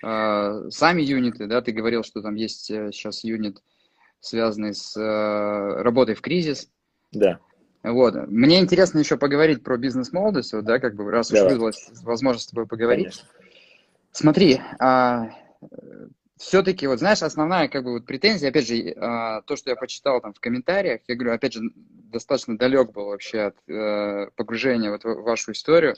э, 0.05 0.71
сами 0.71 1.01
юниты, 1.01 1.47
да, 1.47 1.63
ты 1.63 1.73
говорил, 1.73 2.03
что 2.03 2.21
там 2.21 2.35
есть 2.35 2.67
сейчас 2.67 3.25
э, 3.25 3.29
юнит, 3.29 3.63
связанный 4.21 4.75
с 4.75 4.95
э, 4.99 5.83
работой 5.83 6.15
в 6.15 6.21
кризис. 6.21 6.69
Да. 7.13 7.41
Вот. 7.87 8.15
Мне 8.27 8.59
интересно 8.59 8.99
еще 8.99 9.17
поговорить 9.17 9.63
про 9.63 9.77
бизнес-молодость, 9.77 10.53
вот, 10.53 10.65
да, 10.65 10.81
как 10.81 10.97
бы, 10.97 11.09
раз 11.11 11.31
уж 11.31 11.41
выдалась 11.41 11.89
возможность 12.03 12.49
с 12.49 12.51
тобой 12.51 12.67
поговорить. 12.67 13.05
Конечно. 13.05 13.29
Смотри, 14.11 14.61
а, 14.81 15.29
все-таки, 16.37 16.89
вот 16.89 16.99
знаешь, 16.99 17.23
основная 17.23 17.69
как 17.69 17.85
бы 17.85 17.93
вот 17.93 18.07
претензия, 18.07 18.49
опять 18.49 18.67
же, 18.67 18.93
а, 18.97 19.43
то, 19.43 19.55
что 19.55 19.71
я 19.71 19.77
почитал 19.77 20.21
там 20.21 20.33
в 20.33 20.41
комментариях, 20.41 21.03
я 21.07 21.15
говорю, 21.15 21.35
опять 21.35 21.53
же, 21.53 21.61
достаточно 21.77 22.59
далек 22.59 22.93
был 22.93 23.07
вообще 23.07 23.41
от 23.41 23.57
а, 23.71 24.31
погружения 24.35 24.91
вот 24.91 25.05
в 25.05 25.23
вашу 25.23 25.53
историю. 25.53 25.95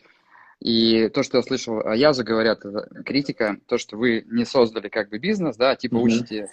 И 0.61 1.09
то, 1.09 1.23
что 1.23 1.39
я 1.39 1.43
слышал 1.43 1.81
о 1.81 1.97
Язу, 1.97 2.23
говорят, 2.25 2.65
критика, 3.07 3.59
то, 3.67 3.79
что 3.79 3.97
вы 3.97 4.25
не 4.27 4.45
создали 4.45 4.89
как 4.89 5.09
бы 5.09 5.19
бизнес, 5.19 5.57
да, 5.57 5.77
типа 5.77 5.95
mm-hmm. 5.95 6.01
учите 6.01 6.49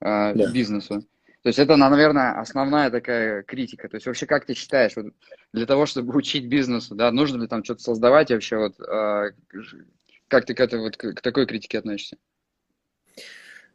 э, 0.00 0.34
да. 0.34 0.52
бизнесу. 0.52 1.02
То 1.46 1.50
есть 1.50 1.60
это, 1.60 1.76
наверное, 1.76 2.40
основная 2.40 2.90
такая 2.90 3.44
критика. 3.44 3.88
То 3.88 3.94
есть 3.94 4.06
вообще 4.08 4.26
как 4.26 4.46
ты 4.46 4.54
считаешь, 4.54 4.96
вот 4.96 5.14
для 5.52 5.64
того, 5.64 5.86
чтобы 5.86 6.12
учить 6.16 6.48
бизнесу, 6.48 6.96
да, 6.96 7.12
нужно 7.12 7.40
ли 7.40 7.46
там 7.46 7.62
что-то 7.62 7.82
создавать 7.82 8.32
вообще, 8.32 8.56
вот, 8.56 8.80
э, 8.80 9.30
как 10.26 10.44
ты 10.44 10.54
к, 10.54 10.60
этой, 10.60 10.80
вот, 10.80 10.96
к 10.96 11.20
такой 11.20 11.46
критике 11.46 11.78
относишься? 11.78 12.16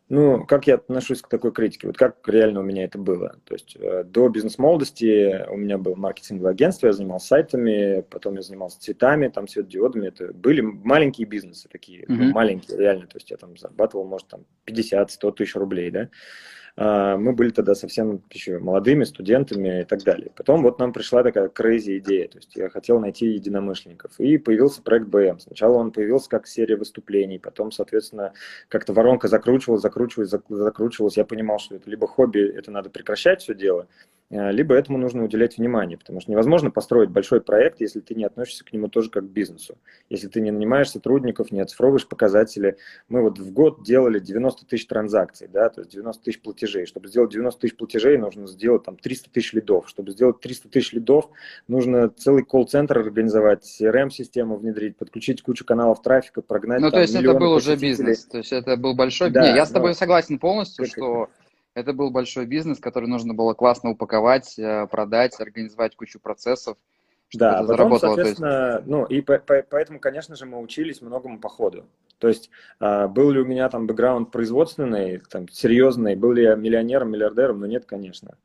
Ну, 0.09 0.45
как 0.45 0.67
я 0.67 0.75
отношусь 0.75 1.21
к 1.21 1.29
такой 1.29 1.53
критике? 1.53 1.87
Вот 1.87 1.97
как 1.97 2.17
реально 2.27 2.59
у 2.59 2.63
меня 2.63 2.83
это 2.83 2.97
было? 2.97 3.37
То 3.45 3.53
есть 3.53 3.77
э, 3.79 4.03
до 4.03 4.27
бизнес-молодости 4.27 5.45
у 5.49 5.55
меня 5.55 5.77
было 5.77 5.95
маркетинговое 5.95 6.51
агентство, 6.51 6.87
я 6.87 6.91
занимался 6.91 7.27
сайтами, 7.27 8.01
потом 8.01 8.35
я 8.35 8.41
занимался 8.41 8.81
цветами, 8.81 9.29
там 9.29 9.47
светодиодами. 9.47 10.09
Это 10.09 10.33
были 10.33 10.59
маленькие 10.59 11.25
бизнесы 11.25 11.69
такие, 11.69 12.03
mm-hmm. 12.03 12.31
маленькие 12.33 12.77
реально. 12.77 13.07
То 13.07 13.15
есть 13.15 13.31
я 13.31 13.37
там 13.37 13.55
зарабатывал, 13.55 14.03
может, 14.03 14.27
там 14.27 14.45
50-100 14.65 15.31
тысяч 15.31 15.55
рублей, 15.55 15.89
да. 15.89 16.09
А, 16.77 17.17
мы 17.17 17.33
были 17.33 17.51
тогда 17.51 17.75
совсем 17.75 18.21
еще 18.31 18.59
молодыми 18.59 19.03
студентами 19.03 19.81
и 19.81 19.85
так 19.85 20.03
далее. 20.03 20.31
Потом 20.35 20.63
вот 20.63 20.79
нам 20.79 20.93
пришла 20.93 21.23
такая 21.23 21.49
crazy 21.49 21.97
идея, 21.99 22.27
то 22.27 22.37
есть 22.37 22.55
я 22.55 22.69
хотел 22.69 22.99
найти 22.99 23.27
единомышленников, 23.27 24.19
и 24.19 24.37
появился 24.37 24.81
проект 24.81 25.07
БМ. 25.07 25.39
Сначала 25.39 25.77
он 25.77 25.91
появился 25.91 26.29
как 26.29 26.47
серия 26.47 26.75
выступлений, 26.75 27.39
потом, 27.39 27.71
соответственно, 27.71 28.33
как-то 28.69 28.93
воронка 28.93 29.27
закручивалась, 29.27 29.81
закручивалась, 29.81 30.31
закручивалась. 30.49 31.17
Я 31.17 31.25
понимал, 31.25 31.59
что 31.59 31.75
это 31.75 31.89
либо 31.89 32.07
хобби, 32.07 32.41
это 32.41 32.71
надо 32.71 32.89
прекращать 32.89 33.41
все 33.41 33.53
дело, 33.53 33.87
либо 34.31 34.75
этому 34.75 34.97
нужно 34.97 35.25
уделять 35.25 35.57
внимание, 35.57 35.97
потому 35.97 36.21
что 36.21 36.31
невозможно 36.31 36.71
построить 36.71 37.09
большой 37.09 37.41
проект, 37.41 37.81
если 37.81 37.99
ты 37.99 38.15
не 38.15 38.23
относишься 38.23 38.63
к 38.63 38.71
нему 38.71 38.87
тоже 38.87 39.09
как 39.09 39.25
к 39.25 39.29
бизнесу. 39.29 39.77
Если 40.09 40.29
ты 40.29 40.39
не 40.39 40.51
нанимаешь 40.51 40.89
сотрудников, 40.89 41.51
не 41.51 41.59
оцифровываешь 41.59 42.07
показатели. 42.07 42.77
Мы 43.09 43.21
вот 43.21 43.39
в 43.39 43.51
год 43.51 43.83
делали 43.83 44.19
90 44.19 44.65
тысяч 44.65 44.87
транзакций, 44.87 45.49
да, 45.51 45.69
то 45.69 45.81
есть 45.81 45.91
90 45.91 46.23
тысяч 46.23 46.41
платежей. 46.41 46.85
Чтобы 46.85 47.09
сделать 47.09 47.31
90 47.31 47.59
тысяч 47.59 47.75
платежей, 47.75 48.17
нужно 48.17 48.47
сделать 48.47 48.83
там 48.83 48.95
300 48.95 49.31
тысяч 49.31 49.51
лидов. 49.51 49.89
Чтобы 49.89 50.11
сделать 50.11 50.39
300 50.39 50.69
тысяч 50.69 50.93
лидов, 50.93 51.29
нужно 51.67 52.07
целый 52.07 52.45
колл-центр 52.45 52.99
организовать, 52.99 53.65
CRM-систему 53.81 54.55
внедрить, 54.55 54.95
подключить 54.95 55.41
кучу 55.41 55.65
каналов 55.65 56.01
трафика, 56.01 56.41
прогнать 56.41 56.79
Ну, 56.79 56.89
то 56.89 57.01
есть 57.01 57.13
это 57.13 57.33
был 57.33 57.51
уже 57.51 57.75
бизнес, 57.75 58.25
то 58.25 58.37
есть 58.37 58.53
это 58.53 58.77
был 58.77 58.95
большой... 58.95 59.29
Да, 59.29 59.41
не, 59.41 59.57
я 59.57 59.65
с 59.65 59.71
тобой 59.71 59.89
но... 59.89 59.95
согласен 59.95 60.39
полностью, 60.39 60.85
что... 60.85 61.29
Это? 61.73 61.93
Был 61.93 62.11
большой 62.11 62.45
бизнес, 62.45 62.79
который 62.79 63.07
нужно 63.07 63.33
было 63.33 63.53
классно 63.53 63.91
упаковать, 63.91 64.57
э, 64.59 64.87
продать, 64.87 65.39
организовать 65.39 65.95
кучу 65.95 66.19
процессов. 66.19 66.77
Да, 67.33 67.61
это 67.61 67.67
потом, 67.67 67.97
соответственно, 67.97 68.75
есть. 68.75 68.87
ну 68.87 69.05
и 69.05 69.21
по, 69.21 69.39
по, 69.39 69.63
поэтому, 69.69 69.99
конечно 69.99 70.35
же, 70.35 70.45
мы 70.45 70.59
учились 70.59 71.01
многому 71.01 71.39
по 71.39 71.47
ходу. 71.47 71.85
То 72.17 72.27
есть 72.27 72.49
а, 72.79 73.07
был 73.07 73.31
ли 73.31 73.39
у 73.39 73.45
меня 73.45 73.69
там 73.69 73.87
бэкграунд 73.87 74.31
производственный, 74.31 75.21
там, 75.29 75.47
серьезный, 75.47 76.15
был 76.15 76.33
ли 76.33 76.43
я 76.43 76.55
миллионером, 76.55 77.11
миллиардером, 77.11 77.61
но 77.61 77.67
нет, 77.67 77.85
конечно. 77.85 78.37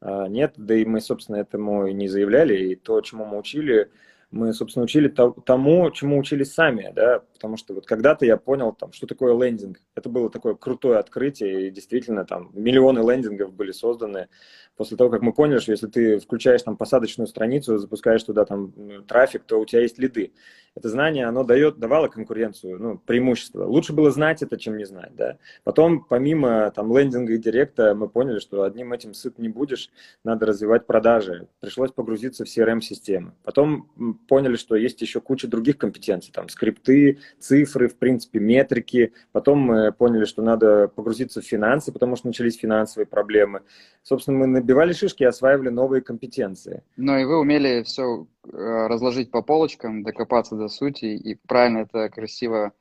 А, 0.00 0.26
нет, 0.26 0.54
да 0.56 0.74
и 0.74 0.84
мы, 0.84 1.00
собственно, 1.00 1.36
этому 1.36 1.86
и 1.86 1.92
не 1.92 2.08
заявляли, 2.08 2.56
и 2.56 2.74
то, 2.74 3.00
чему 3.00 3.24
мы 3.24 3.38
учили, 3.38 3.90
мы, 4.32 4.52
собственно, 4.54 4.84
учили 4.84 5.08
тому, 5.08 5.90
чему 5.90 6.18
учились 6.18 6.52
сами, 6.52 6.90
да, 6.94 7.22
потому 7.34 7.56
что 7.56 7.74
вот 7.74 7.86
когда-то 7.86 8.24
я 8.24 8.36
понял, 8.36 8.72
там, 8.72 8.92
что 8.92 9.06
такое 9.06 9.38
лендинг. 9.38 9.78
Это 9.94 10.08
было 10.08 10.30
такое 10.30 10.54
крутое 10.54 10.98
открытие, 10.98 11.68
и 11.68 11.70
действительно 11.70 12.24
там 12.24 12.50
миллионы 12.54 12.98
лендингов 13.00 13.52
были 13.52 13.72
созданы 13.72 14.28
после 14.76 14.96
того, 14.96 15.10
как 15.10 15.22
мы 15.22 15.32
поняли, 15.32 15.58
что 15.58 15.72
если 15.72 15.86
ты 15.86 16.18
включаешь 16.18 16.62
там 16.62 16.76
посадочную 16.76 17.26
страницу, 17.26 17.78
запускаешь 17.78 18.22
туда 18.22 18.44
там 18.44 19.04
трафик, 19.06 19.44
то 19.44 19.60
у 19.60 19.66
тебя 19.66 19.82
есть 19.82 19.98
лиды. 19.98 20.32
Это 20.74 20.88
знание, 20.88 21.26
оно 21.26 21.44
дает, 21.44 21.78
давало 21.78 22.08
конкуренцию, 22.08 22.78
ну, 22.80 22.98
преимущество. 22.98 23.66
Лучше 23.66 23.92
было 23.92 24.10
знать 24.10 24.42
это, 24.42 24.56
чем 24.56 24.78
не 24.78 24.86
знать, 24.86 25.14
да. 25.14 25.36
Потом, 25.64 26.02
помимо 26.02 26.70
там 26.70 26.96
лендинга 26.96 27.34
и 27.34 27.38
директа, 27.38 27.94
мы 27.94 28.08
поняли, 28.08 28.38
что 28.38 28.62
одним 28.62 28.94
этим 28.94 29.12
сыт 29.12 29.38
не 29.38 29.50
будешь, 29.50 29.90
надо 30.24 30.46
развивать 30.46 30.86
продажи. 30.86 31.48
Пришлось 31.60 31.90
погрузиться 31.90 32.46
в 32.46 32.48
CRM-системы. 32.48 33.32
Потом 33.42 33.90
поняли, 34.28 34.56
что 34.56 34.76
есть 34.76 35.00
еще 35.00 35.20
куча 35.20 35.48
других 35.48 35.78
компетенций, 35.78 36.32
там 36.32 36.48
скрипты, 36.48 37.18
цифры, 37.38 37.88
в 37.88 37.96
принципе, 37.96 38.38
метрики. 38.40 39.12
Потом 39.32 39.58
мы 39.58 39.92
поняли, 39.92 40.24
что 40.24 40.42
надо 40.42 40.88
погрузиться 40.88 41.40
в 41.40 41.44
финансы, 41.44 41.92
потому 41.92 42.16
что 42.16 42.28
начались 42.28 42.56
финансовые 42.56 43.06
проблемы. 43.06 43.62
Собственно, 44.02 44.38
мы 44.38 44.46
набивали 44.46 44.92
шишки 44.92 45.22
и 45.22 45.26
осваивали 45.26 45.68
новые 45.68 46.02
компетенции. 46.02 46.82
Ну 46.96 47.18
и 47.18 47.24
вы 47.24 47.38
умели 47.38 47.82
все 47.82 48.26
э, 48.44 48.86
разложить 48.86 49.30
по 49.30 49.42
полочкам, 49.42 50.02
докопаться 50.02 50.56
до 50.56 50.68
сути 50.68 51.06
и 51.06 51.34
правильно 51.46 51.78
это 51.78 52.08
красиво 52.08 52.72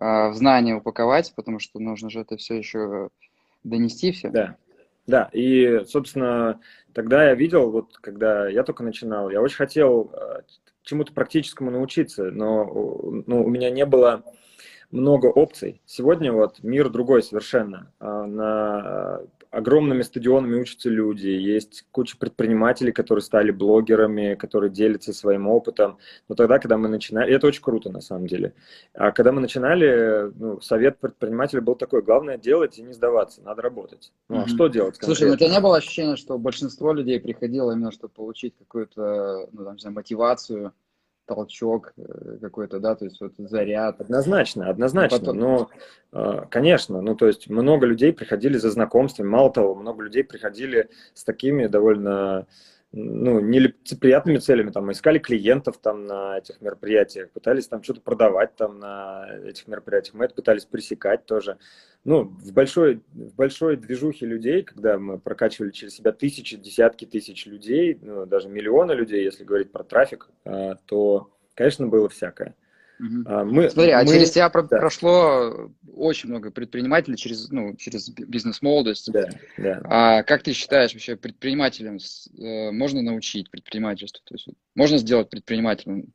э, 0.00 0.28
в 0.28 0.34
знание 0.34 0.76
упаковать, 0.76 1.32
потому 1.34 1.58
что 1.58 1.78
нужно 1.78 2.10
же 2.10 2.20
это 2.20 2.36
все 2.36 2.56
еще 2.56 3.10
донести 3.64 4.12
все. 4.12 4.30
Да. 4.30 4.56
Да, 5.06 5.28
и, 5.32 5.80
собственно, 5.84 6.60
тогда 6.92 7.24
я 7.24 7.34
видел, 7.34 7.70
вот 7.70 7.96
когда 7.98 8.48
я 8.48 8.62
только 8.62 8.84
начинал, 8.84 9.30
я 9.30 9.40
очень 9.40 9.56
хотел 9.56 10.12
э, 10.12 10.42
чему-то 10.82 11.12
практическому 11.12 11.70
научиться, 11.70 12.30
но 12.30 12.64
ну, 13.26 13.44
у 13.44 13.48
меня 13.48 13.70
не 13.70 13.86
было 13.86 14.22
много 14.90 15.26
опций. 15.26 15.80
Сегодня 15.86 16.32
вот 16.32 16.62
мир 16.62 16.90
другой 16.90 17.22
совершенно. 17.22 17.90
А, 17.98 18.26
на 18.26 19.20
огромными 19.52 20.02
стадионами 20.02 20.60
учатся 20.60 20.88
люди, 20.88 21.28
есть 21.28 21.84
куча 21.92 22.16
предпринимателей, 22.16 22.90
которые 22.90 23.22
стали 23.22 23.50
блогерами, 23.50 24.34
которые 24.34 24.70
делятся 24.70 25.12
своим 25.12 25.46
опытом. 25.46 25.98
Но 26.28 26.34
тогда, 26.34 26.58
когда 26.58 26.78
мы 26.78 26.88
начинали, 26.88 27.34
это 27.34 27.46
очень 27.46 27.62
круто 27.62 27.90
на 27.90 28.00
самом 28.00 28.26
деле, 28.26 28.54
а 28.94 29.12
когда 29.12 29.30
мы 29.30 29.40
начинали, 29.40 30.32
ну, 30.34 30.60
совет 30.60 30.98
предпринимателя 30.98 31.60
был 31.60 31.76
такой, 31.76 32.02
главное 32.02 32.38
делать 32.38 32.78
и 32.78 32.82
не 32.82 32.94
сдаваться, 32.94 33.42
надо 33.42 33.62
работать. 33.62 34.12
Ну, 34.28 34.40
а 34.40 34.48
что 34.48 34.68
делать? 34.68 34.98
Конкретно? 34.98 35.14
Слушай, 35.14 35.28
ну, 35.28 35.34
у 35.34 35.36
тебя 35.36 35.50
не 35.50 35.60
было 35.60 35.76
ощущения, 35.76 36.16
что 36.16 36.38
большинство 36.38 36.92
людей 36.92 37.20
приходило 37.20 37.72
именно, 37.72 37.92
чтобы 37.92 38.14
получить 38.14 38.54
какую-то, 38.58 39.48
ну, 39.52 39.64
там, 39.64 39.74
не 39.74 39.80
знаю, 39.80 39.94
мотивацию, 39.94 40.72
толчок 41.26 41.92
э, 41.96 42.38
какой-то, 42.40 42.78
да, 42.78 42.94
то 42.94 43.04
есть 43.04 43.20
вот 43.20 43.32
заряд. 43.38 44.00
Однозначно, 44.00 44.68
однозначно. 44.68 45.18
Потом... 45.18 45.38
Но, 45.38 45.70
э, 46.12 46.44
конечно, 46.50 47.00
ну 47.00 47.14
то 47.14 47.26
есть 47.26 47.48
много 47.48 47.86
людей 47.86 48.12
приходили 48.12 48.56
за 48.56 48.70
знакомствами, 48.70 49.28
мало 49.28 49.52
того, 49.52 49.74
много 49.74 50.02
людей 50.04 50.24
приходили 50.24 50.88
с 51.14 51.24
такими 51.24 51.66
довольно 51.66 52.46
ну, 52.92 53.40
нелицеприятными 53.40 54.38
целями, 54.38 54.70
там, 54.70 54.92
искали 54.92 55.18
клиентов 55.18 55.78
там 55.78 56.06
на 56.06 56.38
этих 56.38 56.60
мероприятиях, 56.60 57.30
пытались 57.30 57.66
там 57.66 57.82
что-то 57.82 58.02
продавать 58.02 58.54
там 58.56 58.78
на 58.78 59.26
этих 59.44 59.66
мероприятиях, 59.66 60.14
мы 60.14 60.26
это 60.26 60.34
пытались 60.34 60.66
пресекать 60.66 61.24
тоже. 61.24 61.58
Ну, 62.04 62.24
в 62.24 62.52
большой, 62.52 63.00
в 63.12 63.34
большой 63.34 63.76
движухе 63.76 64.26
людей, 64.26 64.62
когда 64.62 64.98
мы 64.98 65.18
прокачивали 65.18 65.70
через 65.70 65.94
себя 65.94 66.12
тысячи, 66.12 66.56
десятки 66.56 67.06
тысяч 67.06 67.46
людей, 67.46 67.98
ну, 68.02 68.26
даже 68.26 68.48
миллионы 68.48 68.92
людей, 68.92 69.24
если 69.24 69.44
говорить 69.44 69.72
про 69.72 69.84
трафик, 69.84 70.28
а, 70.44 70.74
то, 70.86 71.30
конечно, 71.54 71.86
было 71.86 72.08
всякое. 72.08 72.54
Угу. 73.02 73.44
Мы, 73.46 73.68
Смотри, 73.68 73.90
а 73.90 74.06
через 74.06 74.30
тебя 74.30 74.48
да. 74.48 74.78
прошло 74.78 75.70
очень 75.92 76.28
много 76.28 76.52
предпринимателей 76.52 77.16
через, 77.16 77.50
ну, 77.50 77.74
через 77.76 78.08
бизнес-молодость. 78.10 79.10
Да, 79.12 79.28
да. 79.58 79.80
А 79.84 80.22
как 80.22 80.44
ты 80.44 80.52
считаешь, 80.52 80.92
вообще 80.92 81.16
предпринимателям 81.16 81.96
э, 81.96 82.70
можно 82.70 83.02
научить 83.02 83.50
предпринимательству? 83.50 84.22
То 84.24 84.34
есть, 84.34 84.48
можно 84.76 84.98
сделать 84.98 85.30
предпринимателем? 85.30 86.12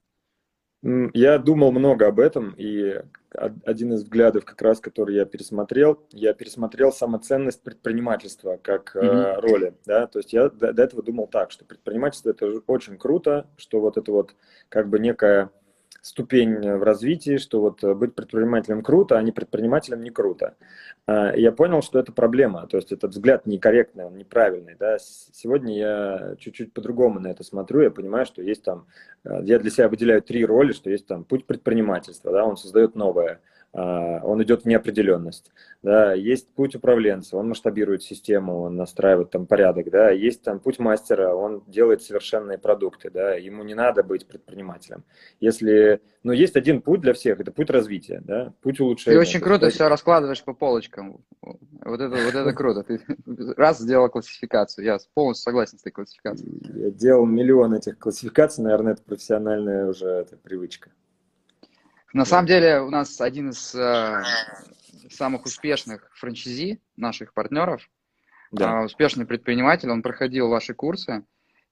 Я 1.14 1.40
думал 1.40 1.72
много 1.72 2.08
об 2.08 2.20
этом, 2.20 2.54
и 2.58 3.02
один 3.32 3.94
из 3.94 4.04
взглядов, 4.04 4.46
как 4.46 4.62
раз, 4.62 4.80
который 4.80 5.16
я 5.16 5.26
пересмотрел, 5.26 6.08
я 6.12 6.34
пересмотрел 6.34 6.94
самоценность 6.94 7.62
предпринимательства 7.64 8.58
как 8.62 8.96
mm-hmm. 8.96 9.42
роли. 9.42 9.74
Да? 9.86 10.08
То 10.08 10.20
есть 10.20 10.32
я 10.32 10.50
до, 10.50 10.72
до 10.72 10.84
этого 10.84 11.04
думал 11.04 11.28
так, 11.28 11.52
что 11.52 11.66
предпринимательство 11.66 12.30
это 12.30 12.48
очень 12.68 12.98
круто, 12.98 13.48
что 13.58 13.82
вот 13.82 13.98
это 13.98 14.12
вот 14.12 14.36
как 14.70 14.88
бы 14.88 15.00
некая 15.00 15.50
ступень 16.08 16.60
в 16.60 16.84
развитии, 16.84 17.38
что 17.38 17.60
вот 17.60 17.84
э, 17.84 17.94
быть 17.94 18.16
предпринимателем 18.16 18.82
круто, 18.82 19.18
а 19.18 19.22
не 19.22 19.34
предпринимателем 19.34 20.02
не 20.02 20.10
круто. 20.10 20.56
А, 21.06 21.36
я 21.36 21.52
понял, 21.52 21.82
что 21.82 22.00
это 22.00 22.14
проблема, 22.14 22.66
то 22.68 22.78
есть 22.78 22.94
этот 22.94 23.12
взгляд 23.12 23.46
некорректный, 23.46 24.06
он 24.06 24.18
неправильный. 24.18 24.76
Да? 24.80 24.98
Сегодня 25.00 25.78
я 25.78 26.36
чуть-чуть 26.40 26.74
по-другому 26.74 27.20
на 27.20 27.28
это 27.28 27.44
смотрю, 27.44 27.82
я 27.82 27.92
понимаю, 27.92 28.26
что 28.26 28.42
есть 28.42 28.64
там, 28.64 28.88
э, 29.26 29.42
я 29.44 29.60
для 29.60 29.70
себя 29.70 29.90
выделяю 29.90 30.22
три 30.22 30.46
роли, 30.46 30.72
что 30.72 30.90
есть 30.90 31.08
там 31.08 31.26
путь 31.26 31.46
предпринимательства, 31.46 32.32
да, 32.32 32.46
он 32.46 32.56
создает 32.56 32.96
новое, 32.96 33.42
он 33.74 34.42
идет 34.44 34.64
в 34.64 34.66
неопределенность. 34.66 35.52
Да, 35.84 36.14
есть 36.14 36.50
путь 36.54 36.76
управленца, 36.76 37.38
он 37.38 37.50
масштабирует 37.50 38.02
систему, 38.02 38.62
он 38.62 38.76
настраивает 38.76 39.30
там 39.30 39.46
порядок, 39.46 39.92
да, 39.92 40.10
есть 40.10 40.42
там 40.42 40.60
путь 40.60 40.80
мастера, 40.80 41.36
он 41.36 41.64
делает 41.68 42.02
совершенные 42.02 42.58
продукты, 42.58 43.12
да, 43.12 43.36
ему 43.36 43.64
не 43.64 43.76
надо 43.76 44.04
быть 44.04 44.28
предпринимателем. 44.28 45.04
Если, 45.40 46.02
ну, 46.24 46.32
есть 46.32 46.56
один 46.56 46.82
путь 46.82 47.02
для 47.02 47.14
всех, 47.14 47.40
это 47.40 47.52
путь 47.52 47.70
развития, 47.70 48.22
да, 48.26 48.54
путь 48.62 48.80
улучшения. 48.80 49.16
Ты 49.16 49.22
очень 49.22 49.40
круто 49.40 49.66
есть... 49.68 49.76
все 49.76 49.88
раскладываешь 49.88 50.44
по 50.44 50.54
полочкам, 50.54 51.24
вот 51.42 52.02
это, 52.02 52.10
вот 52.10 52.36
это 52.36 52.54
круто, 52.54 52.84
ты 52.84 53.00
раз 53.56 53.78
сделал 53.78 54.10
классификацию, 54.10 54.84
я 54.84 54.98
полностью 55.14 55.44
согласен 55.44 55.78
с 55.78 55.82
этой 55.82 55.92
классификацией. 55.92 56.60
Я 56.74 56.90
делал 56.90 57.26
миллион 57.26 57.76
этих 57.76 58.00
классификаций, 58.00 58.64
наверное, 58.64 58.94
это 58.94 59.04
профессиональная 59.04 59.88
уже 59.88 60.08
это 60.08 60.38
привычка. 60.38 60.90
На 62.18 62.26
самом 62.26 62.48
деле 62.48 62.82
у 62.82 62.90
нас 62.90 63.22
один 63.22 63.52
из 63.52 63.76
э, 63.76 64.24
самых 65.12 65.46
успешных 65.46 66.10
франчайзи 66.16 66.82
наших 66.96 67.32
партнеров, 67.32 67.88
да. 68.52 68.82
э, 68.82 68.86
успешный 68.86 69.28
предприниматель, 69.28 69.92
он 69.92 70.02
проходил 70.02 70.50
ваши 70.50 70.74
курсы, 70.74 71.24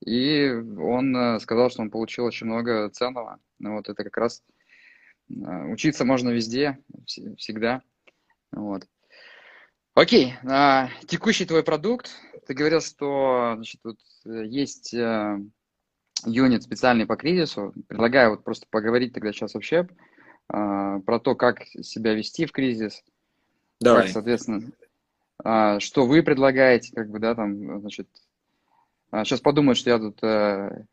и 0.06 0.48
он 0.52 1.18
э, 1.18 1.40
сказал, 1.40 1.72
что 1.72 1.82
он 1.82 1.90
получил 1.90 2.26
очень 2.26 2.46
много 2.46 2.92
ценного. 2.92 3.40
Ну, 3.58 3.74
вот 3.74 3.90
это 3.90 4.04
как 4.04 4.16
раз 4.18 4.44
э, 5.32 5.34
учиться 5.34 6.06
можно 6.06 6.30
везде, 6.30 6.78
всегда. 7.08 7.82
Вот. 8.52 8.86
Окей, 9.96 10.36
а, 10.48 10.90
текущий 11.08 11.46
твой 11.46 11.64
продукт. 11.64 12.12
Ты 12.46 12.54
говорил, 12.54 12.82
что 12.82 13.54
значит, 13.56 13.82
вот 13.84 13.98
э, 14.28 14.46
есть 14.46 14.94
э, 14.94 15.40
юнит 16.24 16.62
специальный 16.62 17.08
по 17.08 17.16
кризису. 17.16 17.74
Предлагаю 17.88 18.30
вот 18.30 18.44
просто 18.44 18.68
поговорить 18.70 19.12
тогда 19.12 19.32
сейчас 19.32 19.56
вообще 19.56 19.88
про 20.48 21.20
то, 21.20 21.36
как 21.36 21.64
себя 21.82 22.14
вести 22.14 22.46
в 22.46 22.52
кризис. 22.52 23.04
Давай. 23.82 24.04
Как, 24.04 24.12
соответственно, 24.12 24.72
а, 25.44 25.80
что 25.80 26.06
вы 26.06 26.24
предлагаете, 26.24 26.94
как 26.94 27.10
бы, 27.10 27.20
да, 27.20 27.36
там, 27.36 27.80
значит, 27.82 28.08
сейчас 29.12 29.40
а, 29.40 29.44
подумают, 29.44 29.78
что 29.78 29.90
я 29.90 30.00
тут 30.00 30.24
э, 30.24 30.86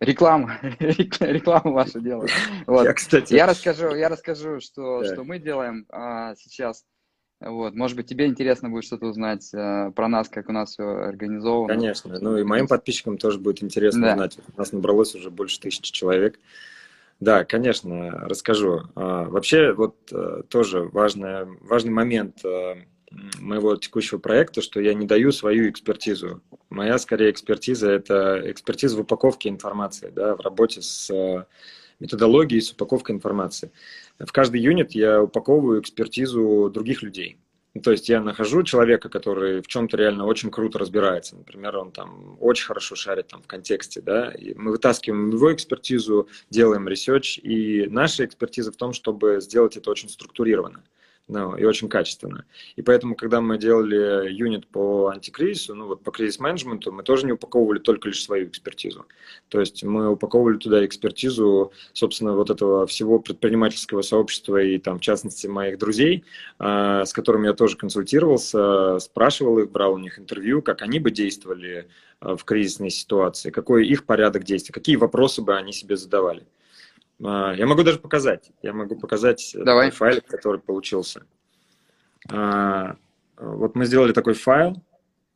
рекламу, 0.00 0.50
рекламу 0.78 1.72
вашу 1.72 2.00
делаю. 2.00 2.28
Вот. 2.66 2.84
Я, 2.84 2.92
кстати... 2.92 3.34
я 3.34 3.46
расскажу, 3.46 3.94
я 3.94 4.08
расскажу, 4.08 4.60
что, 4.60 5.02
да. 5.02 5.12
что 5.12 5.24
мы 5.24 5.38
делаем 5.38 5.86
а, 5.90 6.34
сейчас. 6.36 6.84
Вот, 7.40 7.74
может 7.74 7.96
быть, 7.96 8.06
тебе 8.06 8.26
интересно 8.26 8.70
будет 8.70 8.84
что-то 8.84 9.06
узнать 9.06 9.50
а, 9.54 9.90
про 9.92 10.08
нас, 10.08 10.28
как 10.28 10.48
у 10.48 10.52
нас 10.52 10.72
все 10.72 10.84
организовано. 10.84 11.74
Конечно, 11.74 12.18
ну 12.20 12.36
и 12.36 12.44
моим 12.44 12.66
подписчикам 12.66 13.16
тоже 13.16 13.38
будет 13.38 13.62
интересно 13.62 14.02
да. 14.02 14.12
узнать. 14.12 14.38
У 14.54 14.58
нас 14.58 14.72
набралось 14.72 15.14
уже 15.14 15.30
больше 15.30 15.60
тысячи 15.60 15.92
человек. 15.92 16.38
Да, 17.20 17.44
конечно, 17.44 18.10
расскажу. 18.28 18.82
А, 18.94 19.24
вообще, 19.24 19.72
вот 19.72 19.96
э, 20.12 20.42
тоже 20.48 20.82
важный, 20.82 21.46
важный 21.60 21.92
момент 21.92 22.44
э, 22.44 22.74
моего 23.38 23.76
текущего 23.76 24.18
проекта, 24.18 24.60
что 24.60 24.80
я 24.80 24.94
не 24.94 25.06
даю 25.06 25.32
свою 25.32 25.70
экспертизу. 25.70 26.42
Моя, 26.70 26.98
скорее, 26.98 27.30
экспертиза– 27.30 27.90
это 27.92 28.42
экспертиза 28.50 28.96
в 28.96 29.00
упаковке 29.00 29.48
информации, 29.48 30.10
да, 30.10 30.34
в 30.34 30.40
работе 30.40 30.82
с 30.82 31.08
э, 31.10 31.44
методологией, 32.00 32.60
с 32.60 32.72
упаковкой 32.72 33.14
информации. 33.14 33.70
В 34.18 34.30
каждый 34.32 34.60
unit 34.60 34.92
я 34.92 35.22
упаковываю 35.22 35.80
экспертизу 35.80 36.70
других 36.72 37.02
людей. 37.02 37.38
Ну, 37.74 37.80
то 37.80 37.90
есть 37.90 38.08
я 38.08 38.20
нахожу 38.20 38.62
человека, 38.62 39.08
который 39.08 39.60
в 39.60 39.66
чем-то 39.66 39.96
реально 39.96 40.26
очень 40.26 40.50
круто 40.50 40.78
разбирается. 40.78 41.36
Например, 41.36 41.76
он 41.76 41.90
там 41.90 42.36
очень 42.40 42.66
хорошо 42.66 42.94
шарит 42.94 43.26
там 43.26 43.42
в 43.42 43.48
контексте, 43.48 44.00
да, 44.00 44.30
и 44.30 44.54
мы 44.54 44.70
вытаскиваем 44.70 45.30
его 45.30 45.52
экспертизу, 45.52 46.28
делаем 46.50 46.86
research, 46.86 47.38
и 47.38 47.86
наша 47.88 48.24
экспертиза 48.24 48.70
в 48.70 48.76
том, 48.76 48.92
чтобы 48.92 49.40
сделать 49.40 49.76
это 49.76 49.90
очень 49.90 50.08
структурированно 50.08 50.84
ну, 51.26 51.56
и 51.56 51.64
очень 51.64 51.88
качественно. 51.88 52.44
И 52.76 52.82
поэтому, 52.82 53.14
когда 53.14 53.40
мы 53.40 53.56
делали 53.56 54.30
юнит 54.30 54.66
по 54.66 55.08
антикризису, 55.08 55.74
ну 55.74 55.86
вот 55.86 56.02
по 56.02 56.10
кризис-менеджменту, 56.10 56.92
мы 56.92 57.02
тоже 57.02 57.24
не 57.24 57.32
упаковывали 57.32 57.78
только 57.78 58.08
лишь 58.08 58.22
свою 58.22 58.46
экспертизу. 58.48 59.06
То 59.48 59.58
есть 59.58 59.82
мы 59.82 60.10
упаковывали 60.10 60.58
туда 60.58 60.84
экспертизу, 60.84 61.72
собственно, 61.94 62.34
вот 62.34 62.50
этого 62.50 62.86
всего 62.86 63.20
предпринимательского 63.20 64.02
сообщества 64.02 64.62
и 64.62 64.78
там, 64.78 64.98
в 64.98 65.00
частности, 65.00 65.46
моих 65.46 65.78
друзей, 65.78 66.24
э, 66.58 67.04
с 67.06 67.12
которыми 67.14 67.46
я 67.46 67.54
тоже 67.54 67.78
консультировался, 67.78 68.98
спрашивал 68.98 69.58
их, 69.60 69.70
брал 69.70 69.94
у 69.94 69.98
них 69.98 70.18
интервью, 70.18 70.60
как 70.60 70.82
они 70.82 70.98
бы 70.98 71.10
действовали 71.10 71.88
э, 72.20 72.36
в 72.36 72.44
кризисной 72.44 72.90
ситуации, 72.90 73.50
какой 73.50 73.86
их 73.86 74.04
порядок 74.04 74.44
действий, 74.44 74.74
какие 74.74 74.96
вопросы 74.96 75.40
бы 75.40 75.56
они 75.56 75.72
себе 75.72 75.96
задавали. 75.96 76.44
А, 77.22 77.52
я 77.54 77.66
могу 77.66 77.82
даже 77.82 77.98
показать. 77.98 78.50
Я 78.62 78.72
могу 78.72 78.96
показать 78.96 79.54
Давай. 79.58 79.90
файл, 79.90 80.20
который 80.26 80.60
получился. 80.60 81.26
А, 82.30 82.96
вот 83.36 83.74
мы 83.74 83.86
сделали 83.86 84.12
такой 84.12 84.34
файл. 84.34 84.82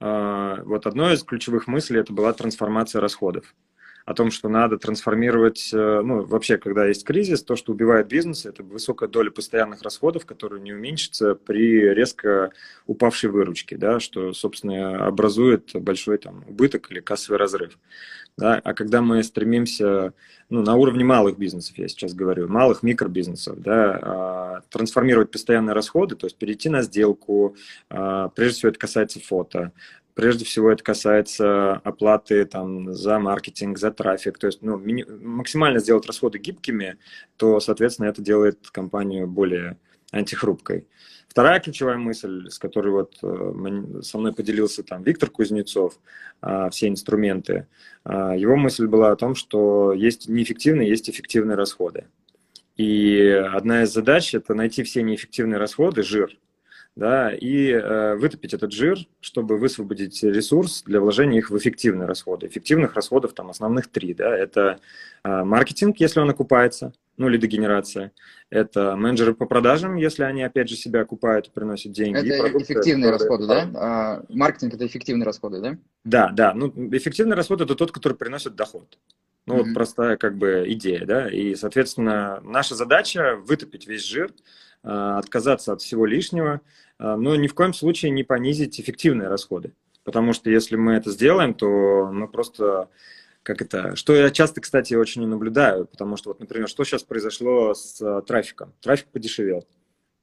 А, 0.00 0.62
вот 0.64 0.86
одной 0.86 1.14
из 1.14 1.22
ключевых 1.22 1.66
мыслей 1.66 2.00
это 2.00 2.12
была 2.12 2.32
трансформация 2.32 3.00
расходов. 3.00 3.54
О 4.08 4.14
том, 4.14 4.30
что 4.30 4.48
надо 4.48 4.78
трансформировать, 4.78 5.68
э, 5.70 6.00
ну, 6.02 6.24
вообще, 6.24 6.56
когда 6.56 6.86
есть 6.86 7.04
кризис, 7.04 7.42
то, 7.42 7.56
что 7.56 7.72
убивает 7.72 8.08
бизнес, 8.08 8.46
это 8.46 8.62
высокая 8.62 9.06
доля 9.06 9.30
постоянных 9.30 9.82
расходов, 9.82 10.24
которые 10.24 10.62
не 10.62 10.72
уменьшится 10.72 11.34
при 11.34 11.80
резко 11.92 12.52
упавшей 12.86 13.28
выручке, 13.28 13.76
да, 13.76 14.00
что, 14.00 14.32
собственно, 14.32 15.06
образует 15.06 15.72
большой 15.74 16.16
там 16.16 16.42
убыток 16.48 16.90
или 16.90 17.00
кассовый 17.00 17.38
разрыв. 17.38 17.78
Да? 18.38 18.58
А 18.64 18.72
когда 18.72 19.02
мы 19.02 19.22
стремимся 19.22 20.14
ну, 20.48 20.62
на 20.62 20.76
уровне 20.76 21.04
малых 21.04 21.36
бизнесов, 21.36 21.76
я 21.76 21.86
сейчас 21.88 22.14
говорю, 22.14 22.48
малых 22.48 22.82
микробизнесов, 22.82 23.60
да, 23.60 23.98
а, 24.00 24.60
трансформировать 24.70 25.30
постоянные 25.30 25.74
расходы, 25.74 26.16
то 26.16 26.26
есть 26.26 26.38
перейти 26.38 26.70
на 26.70 26.80
сделку, 26.80 27.56
а, 27.90 28.28
прежде 28.30 28.56
всего 28.56 28.70
это 28.70 28.78
касается 28.78 29.20
фото, 29.20 29.72
прежде 30.18 30.44
всего 30.44 30.72
это 30.72 30.82
касается 30.82 31.74
оплаты 31.74 32.44
там, 32.44 32.92
за 32.92 33.20
маркетинг, 33.20 33.78
за 33.78 33.92
трафик. 33.92 34.36
То 34.36 34.48
есть 34.48 34.62
ну, 34.62 34.76
максимально 35.20 35.78
сделать 35.78 36.06
расходы 36.06 36.38
гибкими, 36.40 36.98
то, 37.36 37.60
соответственно, 37.60 38.06
это 38.06 38.20
делает 38.20 38.58
компанию 38.72 39.28
более 39.28 39.78
антихрупкой. 40.10 40.88
Вторая 41.28 41.60
ключевая 41.60 41.98
мысль, 41.98 42.50
с 42.50 42.58
которой 42.58 42.90
вот 42.90 43.16
э, 43.22 44.02
со 44.02 44.18
мной 44.18 44.32
поделился 44.32 44.82
там 44.82 45.04
Виктор 45.04 45.30
Кузнецов, 45.30 46.00
а, 46.40 46.68
все 46.70 46.88
инструменты, 46.88 47.68
а, 48.02 48.34
его 48.34 48.56
мысль 48.56 48.88
была 48.88 49.12
о 49.12 49.16
том, 49.16 49.36
что 49.36 49.92
есть 49.92 50.28
неэффективные, 50.28 50.88
есть 50.88 51.08
эффективные 51.08 51.56
расходы. 51.56 52.06
И 52.76 53.20
одна 53.52 53.84
из 53.84 53.92
задач– 53.92 54.34
это 54.34 54.54
найти 54.54 54.82
все 54.82 55.04
неэффективные 55.04 55.58
расходы, 55.58 56.02
жир, 56.02 56.36
да, 56.98 57.32
и 57.32 57.70
э, 57.70 58.16
вытопить 58.16 58.54
этот 58.54 58.72
жир, 58.72 58.98
чтобы 59.20 59.56
высвободить 59.56 60.20
ресурс 60.24 60.82
для 60.82 61.00
вложения 61.00 61.38
их 61.38 61.48
в 61.48 61.56
эффективные 61.56 62.08
расходы. 62.08 62.48
Эффективных 62.48 62.94
расходов 62.94 63.34
там 63.34 63.50
основных 63.50 63.86
три, 63.86 64.14
да, 64.14 64.36
это 64.36 64.80
э, 65.22 65.44
маркетинг, 65.44 65.98
если 66.00 66.18
он 66.18 66.28
окупается, 66.28 66.92
ну, 67.16 67.28
лидогенерация, 67.28 68.10
это 68.50 68.96
менеджеры 68.96 69.34
по 69.34 69.46
продажам, 69.46 69.94
если 69.94 70.24
они, 70.24 70.42
опять 70.42 70.68
же, 70.68 70.74
себя 70.74 71.02
окупают 71.02 71.46
и 71.46 71.50
приносят 71.52 71.92
деньги. 71.92 72.32
Это 72.32 72.42
продукты, 72.42 72.72
эффективные 72.72 73.12
расходы, 73.12 73.46
да? 73.46 73.70
А, 73.76 74.24
маркетинг– 74.28 74.74
это 74.74 74.84
эффективные 74.84 75.24
расходы, 75.24 75.60
да? 75.60 75.78
Да, 76.02 76.30
да, 76.32 76.52
ну, 76.52 76.72
эффективный 76.90 77.36
расход– 77.36 77.60
это 77.62 77.76
тот, 77.76 77.92
который 77.92 78.14
приносит 78.14 78.56
доход. 78.56 78.98
Ну, 79.46 79.54
mm-hmm. 79.54 79.64
вот 79.66 79.74
простая 79.74 80.16
как 80.16 80.36
бы 80.36 80.64
идея, 80.66 81.06
да, 81.06 81.28
и, 81.28 81.54
соответственно, 81.54 82.40
наша 82.42 82.74
задача 82.74 83.36
вытопить 83.36 83.86
весь 83.86 84.04
жир, 84.04 84.32
а, 84.84 85.18
отказаться 85.18 85.72
от 85.72 85.82
всего 85.82 86.06
лишнего, 86.06 86.60
но 86.98 87.36
ни 87.36 87.46
в 87.46 87.54
коем 87.54 87.72
случае 87.72 88.10
не 88.10 88.24
понизить 88.24 88.80
эффективные 88.80 89.28
расходы. 89.28 89.72
Потому 90.04 90.32
что 90.32 90.50
если 90.50 90.76
мы 90.76 90.94
это 90.94 91.10
сделаем, 91.10 91.54
то 91.54 92.10
мы 92.12 92.28
просто 92.28 92.88
как 93.42 93.62
это, 93.62 93.96
что 93.96 94.14
я 94.14 94.30
часто, 94.30 94.60
кстати, 94.60 94.94
очень 94.94 95.26
наблюдаю, 95.26 95.86
потому 95.86 96.16
что 96.16 96.30
вот, 96.30 96.40
например, 96.40 96.68
что 96.68 96.84
сейчас 96.84 97.02
произошло 97.02 97.72
с 97.72 98.00
а, 98.02 98.20
трафиком? 98.20 98.74
Трафик 98.82 99.06
подешевел. 99.06 99.66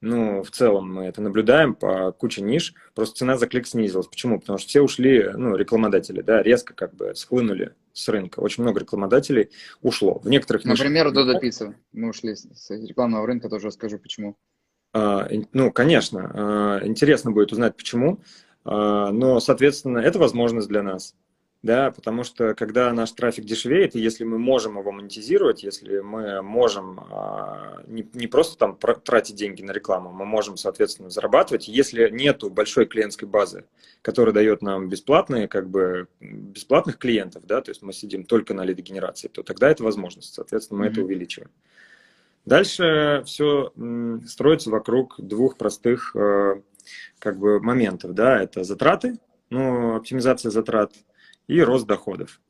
Ну, 0.02 0.44
в 0.44 0.52
целом 0.52 0.94
мы 0.94 1.06
это 1.06 1.22
наблюдаем 1.22 1.74
по 1.74 2.12
куче 2.12 2.44
ниш, 2.44 2.76
просто 2.94 3.16
цена 3.16 3.38
за 3.38 3.48
клик 3.48 3.66
снизилась. 3.66 4.06
Почему? 4.06 4.40
Потому 4.40 4.60
что 4.60 4.68
все 4.68 4.82
ушли, 4.82 5.32
ну, 5.36 5.56
рекламодатели, 5.56 6.22
да, 6.22 6.44
резко 6.44 6.76
как 6.76 6.94
бы 6.94 7.16
схлынули 7.16 7.74
с 7.94 8.08
рынка. 8.10 8.42
Очень 8.42 8.64
много 8.64 8.82
рекламодателей 8.82 9.50
ушло. 9.82 10.20
В 10.20 10.30
некоторых 10.30 10.64
Например, 10.66 11.08
нишах... 11.08 11.14
Додо 11.14 11.40
Пицца. 11.40 11.74
Мы 11.94 12.10
ушли 12.10 12.36
с 12.36 12.70
рекламного 12.70 13.26
рынка, 13.26 13.50
тоже 13.50 13.68
расскажу, 13.68 13.98
почему. 13.98 14.38
А, 14.96 15.28
ну, 15.52 15.74
конечно, 15.74 16.32
а, 16.34 16.88
интересно 16.88 17.32
будет 17.32 17.52
узнать, 17.52 17.76
почему. 17.76 18.22
А, 18.64 19.12
но, 19.12 19.42
соответственно, 19.42 19.98
это 19.98 20.20
возможность 20.20 20.70
для 20.70 20.84
нас 20.84 21.14
да, 21.64 21.90
потому 21.90 22.24
что 22.24 22.54
когда 22.54 22.94
наш 22.94 23.12
трафик 23.14 23.44
дешевеет, 23.44 23.96
и 23.96 24.00
если 24.00 24.24
мы 24.24 24.38
можем 24.38 24.78
его 24.78 24.92
монетизировать, 24.92 25.64
если 25.64 25.98
мы 25.98 26.44
можем 26.44 27.00
не, 27.88 28.08
не 28.14 28.28
просто 28.28 28.56
там 28.56 28.78
тратить 28.78 29.36
деньги 29.36 29.64
на 29.64 29.72
рекламу, 29.72 30.12
мы 30.12 30.26
можем, 30.26 30.58
соответственно, 30.58 31.10
зарабатывать, 31.10 31.68
если 31.68 32.08
нету 32.12 32.52
большой 32.52 32.86
клиентской 32.86 33.28
базы, 33.28 33.66
которая 34.04 34.32
дает 34.32 34.62
нам 34.62 34.90
бесплатные, 34.90 35.48
как 35.48 35.68
бы, 35.68 36.08
бесплатных 36.20 37.00
клиентов, 37.00 37.48
да, 37.48 37.62
то 37.62 37.72
есть 37.72 37.82
мы 37.82 37.94
сидим 37.94 38.26
только 38.26 38.54
на 38.54 38.64
лидогенерации, 38.64 39.28
то 39.28 39.42
тогда 39.42 39.68
это 39.68 39.84
возможность, 39.84 40.36
соответственно, 40.36 40.82
мы 40.82 40.86
mm-hmm. 40.86 40.92
это 40.92 41.02
увеличиваем. 41.02 41.50
Дальше 42.46 43.24
все 43.26 43.74
строится 44.28 44.70
вокруг 44.70 45.16
двух 45.18 45.58
простых 45.58 46.16
э, 46.16 46.62
как 47.20 47.40
бы 47.40 47.60
моментов, 47.60 48.14
да, 48.14 48.42
это 48.42 48.64
затраты, 48.64 49.18
ну, 49.50 49.96
оптимизация 49.96 50.52
затрат– 50.52 50.92
и 51.48 51.62
рост 51.62 51.86
доходов. 51.86 52.42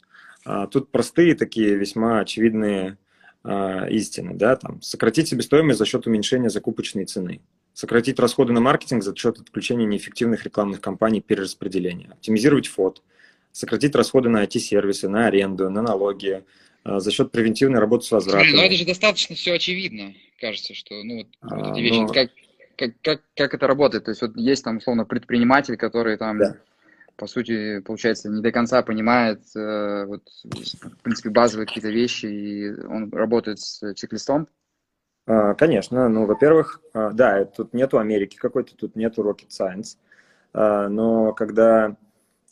А, 0.45 0.67
тут 0.67 0.91
простые 0.91 1.35
такие 1.35 1.75
весьма 1.75 2.19
очевидные 2.19 2.97
а, 3.43 3.85
истины. 3.87 4.33
Да? 4.33 4.55
Там, 4.55 4.81
сократить 4.81 5.27
себестоимость 5.27 5.79
за 5.79 5.85
счет 5.85 6.07
уменьшения 6.07 6.49
закупочной 6.49 7.05
цены. 7.05 7.41
Сократить 7.73 8.19
расходы 8.19 8.53
на 8.53 8.61
маркетинг 8.61 9.03
за 9.03 9.15
счет 9.15 9.39
отключения 9.39 9.85
неэффективных 9.85 10.43
рекламных 10.45 10.81
кампаний 10.81 11.21
перераспределения. 11.21 12.09
Оптимизировать 12.11 12.67
фот. 12.67 13.03
Сократить 13.51 13.95
расходы 13.95 14.29
на 14.29 14.43
IT-сервисы, 14.43 15.07
на 15.07 15.27
аренду, 15.27 15.69
на 15.69 15.81
налоги, 15.81 16.45
за 16.85 17.11
счет 17.11 17.31
превентивной 17.31 17.79
работы 17.79 18.05
с 18.05 18.11
возвратом. 18.11 18.51
Ну 18.51 18.61
это 18.61 18.75
же 18.75 18.85
достаточно 18.85 19.35
все 19.35 19.53
очевидно, 19.53 20.13
кажется, 20.39 20.73
что 20.73 21.03
ну, 21.03 21.17
вот, 21.17 21.27
а, 21.41 21.71
эти 21.71 21.79
вещи, 21.79 21.99
но... 21.99 22.07
как, 22.07 22.29
как, 22.77 22.91
как, 23.01 23.21
как 23.35 23.53
это 23.53 23.67
работает. 23.67 24.05
То 24.05 24.11
есть 24.11 24.21
вот 24.21 24.37
есть 24.37 24.63
там 24.63 24.77
условно 24.77 25.05
предприниматель, 25.05 25.77
который 25.77 26.17
там 26.17 26.37
да 26.37 26.57
по 27.17 27.27
сути, 27.27 27.79
получается, 27.79 28.29
не 28.29 28.41
до 28.41 28.51
конца 28.51 28.81
понимает, 28.81 29.41
э, 29.55 30.05
вот, 30.05 30.23
в 30.43 31.01
принципе, 31.01 31.29
базовые 31.29 31.65
какие-то 31.65 31.89
вещи, 31.89 32.25
и 32.25 32.85
он 32.85 33.09
работает 33.11 33.59
с 33.59 33.93
чек-листом? 33.93 34.47
А, 35.25 35.53
конечно. 35.53 36.09
Ну, 36.09 36.25
во-первых, 36.25 36.81
а, 36.93 37.11
да, 37.11 37.45
тут 37.45 37.73
нету 37.73 37.99
Америки 37.99 38.35
какой-то, 38.35 38.75
тут 38.75 38.95
нету 38.95 39.23
rocket 39.23 39.49
science. 39.49 39.97
А, 40.53 40.89
но 40.89 41.33
когда 41.33 41.95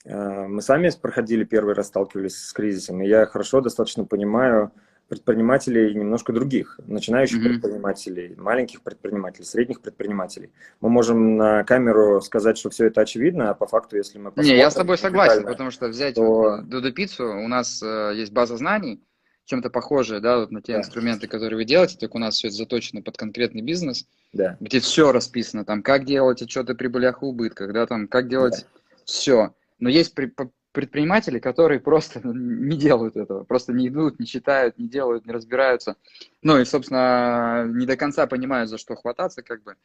мы 0.06 0.62
сами 0.62 0.90
проходили 1.02 1.44
первый 1.44 1.76
раз, 1.76 1.88
сталкивались 1.88 2.36
с 2.36 2.54
кризисом, 2.54 3.02
и 3.02 3.08
я 3.08 3.26
хорошо 3.26 3.62
достаточно 3.62 4.06
понимаю, 4.06 4.72
предпринимателей 5.10 5.94
немножко 5.94 6.34
других, 6.34 6.80
начинающих 6.86 7.40
mm-hmm. 7.40 7.50
предпринимателей, 7.50 8.36
маленьких 8.38 8.82
предпринимателей, 8.82 9.46
средних 9.46 9.82
предпринимателей. 9.82 10.52
Мы 10.82 10.90
можем 10.90 11.38
на 11.38 11.64
камеру 11.64 12.22
сказать, 12.22 12.58
что 12.58 12.70
все 12.70 12.88
это 12.88 13.02
очевидно, 13.02 13.52
а 13.52 13.54
по 13.54 13.68
факту, 13.68 13.98
если 13.98 14.18
мы 14.18 14.32
посмотрим... 14.32 14.54
Не, 14.54 14.60
я 14.60 14.72
с 14.72 14.76
тобой 14.76 14.98
согласен, 14.98 15.44
потому 15.46 15.72
что 15.72 15.88
взять 15.88 16.16
то... 16.16 16.62
Додо 16.64 16.92
Пиццу, 16.92 17.26
у 17.26 17.48
нас 17.48 17.82
э, 17.84 18.14
есть 18.16 18.32
база 18.32 18.58
знаний, 18.58 19.04
чем-то 19.46 19.70
похожая, 19.70 20.20
да, 20.20 20.40
вот 20.40 20.52
на 20.52 20.62
те 20.62 20.74
да. 20.74 20.80
инструменты, 20.80 21.28
которые 21.28 21.58
вы 21.58 21.66
делаете, 21.66 21.98
только 22.00 22.16
у 22.16 22.20
нас 22.20 22.36
все 22.36 22.48
это 22.48 22.58
заточено 22.58 23.02
под 23.02 23.18
конкретный 23.18 23.62
бизнес, 23.62 24.08
да. 24.32 24.58
где 24.60 24.80
все 24.80 25.12
расписано, 25.12 25.66
там, 25.66 25.84
как 25.84 26.06
делать 26.06 26.42
отчеты 26.42 26.76
прибылях 26.76 27.22
и 27.22 27.26
убытках, 27.26 27.74
да, 27.74 27.86
там, 27.86 28.08
как 28.08 28.30
делать 28.30 28.62
да. 28.62 29.02
все. 29.06 29.54
Но 29.80 29.90
есть 29.90 30.14
при, 30.14 30.32
предприниматели, 30.74 31.40
которые 31.40 31.80
просто 31.80 32.22
не 32.24 32.78
делают 32.78 33.16
этого, 33.16 33.44
просто 33.44 33.74
не 33.74 33.88
идут, 33.88 34.20
не 34.20 34.26
читают, 34.26 34.78
не 34.78 34.88
делают, 34.88 35.26
не 35.26 35.32
разбираются. 35.32 35.96
Ну 36.42 36.60
и, 36.60 36.66
собственно, 36.66 37.66
не 37.68 37.86
до 37.86 37.96
конца 37.96 38.28
понимают, 38.28 38.70
за 38.70 38.78
что 38.78 38.96
хвататься, 38.96 39.44
как 39.44 39.64
бы. 39.64 39.76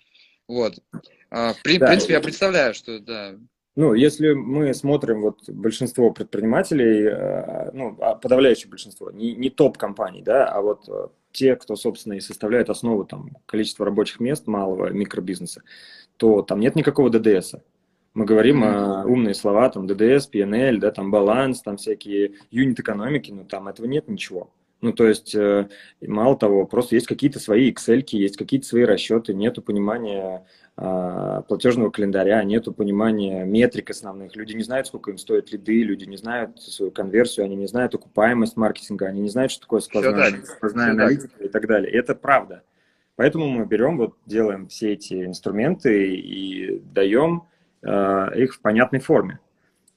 Вот. 0.49 0.79
А, 1.31 1.53
в 1.53 1.63
да, 1.63 1.87
принципе, 1.87 2.15
я 2.15 2.21
представляю, 2.21 2.75
что 2.75 2.99
да. 2.99 3.37
Ну, 3.77 3.95
если 3.95 4.33
мы 4.33 4.75
смотрим 4.75 5.21
вот 5.21 5.49
большинство 5.49 6.11
предпринимателей, 6.11 7.05
э, 7.05 7.71
ну, 7.73 7.97
а 8.01 8.17
подавляющее 8.17 8.69
большинство, 8.69 9.13
не, 9.13 9.37
не 9.37 9.51
топ-компаний, 9.51 10.21
да, 10.21 10.49
а 10.49 10.63
вот 10.63 10.89
э, 10.89 11.09
те, 11.31 11.55
кто, 11.55 11.77
собственно, 11.77 12.15
и 12.15 12.21
составляет 12.21 12.71
основу 12.71 13.05
там 13.05 13.37
количества 13.47 13.87
рабочих 13.87 14.19
мест 14.19 14.49
малого 14.49 14.91
микробизнеса, 14.91 15.63
то 16.17 16.43
там 16.43 16.59
нет 16.59 16.75
никакого 16.75 17.09
ДДСа. 17.09 17.63
Мы 18.19 18.25
говорим 18.25 18.65
mm-hmm. 18.65 19.03
о 19.03 19.05
умные 19.07 19.33
слова, 19.33 19.69
там, 19.69 19.87
ДДС, 19.87 20.29
PNL, 20.29 20.79
да, 20.79 20.91
там, 20.91 21.13
баланс, 21.13 21.63
там, 21.63 21.77
всякие 21.77 22.33
юнит 22.51 22.81
экономики, 22.81 23.31
но 23.31 23.45
там 23.45 23.69
этого 23.69 23.87
нет 23.87 24.09
ничего. 24.09 24.51
Ну, 24.81 24.93
то 24.93 25.07
есть, 25.07 25.37
э, 25.37 25.69
мало 26.01 26.37
того, 26.37 26.67
просто 26.67 26.97
есть 26.97 27.07
какие-то 27.07 27.39
свои 27.39 27.71
Excel, 27.71 28.03
есть 28.11 28.37
какие-то 28.37 28.67
свои 28.67 28.83
расчеты, 28.83 29.35
нету 29.35 29.63
понимания 29.63 30.45
э, 30.77 31.43
платежного 31.47 31.91
календаря, 31.91 32.43
нету 32.43 32.73
понимания 32.73 33.45
метрик 33.45 33.91
основных. 33.91 34.35
Люди 34.35 34.53
не 34.53 34.65
знают, 34.65 34.89
сколько 34.89 35.13
им 35.13 35.19
стоят 35.19 35.53
лиды, 35.53 35.85
люди 35.85 36.05
не 36.05 36.17
знают 36.17 36.61
свою 36.61 36.91
конверсию, 36.91 37.47
они 37.47 37.55
не 37.55 37.69
знают 37.69 37.95
окупаемость 37.95 38.57
маркетинга, 38.57 39.07
они 39.07 39.21
не 39.21 39.29
знают, 39.29 39.53
что 39.53 39.61
такое 39.61 39.79
сквозная, 39.79 40.43
сквозная 40.43 40.91
аналитика 40.91 41.45
и 41.45 41.49
так 41.49 41.69
далее. 41.69 41.93
И 41.93 41.97
это 41.97 42.17
правда. 42.17 42.65
Поэтому 43.15 43.49
мы 43.49 43.65
берем, 43.65 43.97
вот 43.97 44.17
делаем 44.27 44.67
все 44.67 44.95
эти 44.95 45.25
инструменты 45.25 46.17
и 46.17 46.81
даем 46.81 47.45
их 47.83 48.55
в 48.55 48.61
понятной 48.61 49.01
форме. 49.01 49.41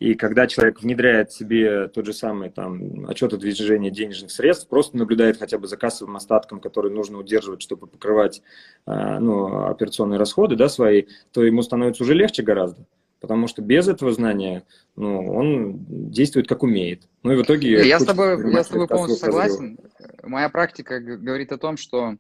И 0.02 0.16
когда 0.16 0.48
человек 0.48 0.82
внедряет 0.82 1.32
себе 1.32 1.88
тот 1.88 2.08
же 2.08 2.14
самый 2.14 2.50
там, 2.50 3.06
отчет 3.08 3.34
о 3.34 3.38
движении 3.38 3.92
денежных 3.92 4.32
средств, 4.32 4.68
просто 4.68 4.98
наблюдает 4.98 5.38
хотя 5.38 5.60
бы 5.60 5.68
за 5.68 5.78
кассовым 5.78 6.16
остатком, 6.16 6.60
который 6.60 6.90
нужно 6.92 7.20
удерживать, 7.20 7.62
чтобы 7.62 7.86
покрывать 7.86 8.42
э, 8.88 9.20
ну, 9.20 9.68
операционные 9.68 10.18
расходы 10.18 10.56
да, 10.56 10.70
свои, 10.70 11.04
то 11.32 11.44
ему 11.44 11.62
становится 11.62 12.02
уже 12.02 12.16
легче 12.16 12.42
гораздо. 12.42 12.88
Потому 13.20 13.48
что 13.48 13.62
без 13.62 13.88
этого 13.88 14.12
знания 14.12 14.64
ну, 14.96 15.36
он 15.36 15.86
действует 15.88 16.48
как 16.48 16.64
умеет. 16.64 17.04
Ну 17.22 17.34
и 17.34 17.36
в 17.36 17.44
итоге... 17.44 17.88
Я 17.88 18.00
с 18.00 18.04
тобой, 18.04 18.52
я 18.52 18.64
с 18.64 18.70
тобой 18.70 18.88
полностью 18.88 19.24
согласен. 19.24 19.78
Моя 20.24 20.50
практика 20.50 21.00
говорит 21.00 21.52
о 21.52 21.60
том, 21.60 21.78
что 21.78 22.16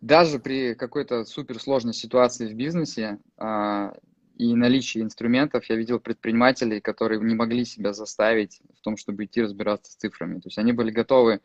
даже 0.00 0.38
при 0.38 0.74
какой-то 0.74 1.24
суперсложной 1.24 1.94
ситуации 1.94 2.52
в 2.52 2.56
бизнесе 2.56 3.18
а, 3.36 3.94
и 4.36 4.54
наличии 4.54 5.02
инструментов 5.02 5.64
я 5.68 5.76
видел 5.76 5.98
предпринимателей, 5.98 6.80
которые 6.80 7.20
не 7.20 7.34
могли 7.34 7.64
себя 7.64 7.92
заставить 7.92 8.60
в 8.78 8.80
том, 8.80 8.96
чтобы 8.96 9.24
идти 9.24 9.42
разбираться 9.42 9.92
с 9.92 9.96
цифрами. 9.96 10.34
То 10.34 10.46
есть 10.46 10.58
они 10.58 10.72
были 10.72 10.90
готовы, 10.90 11.40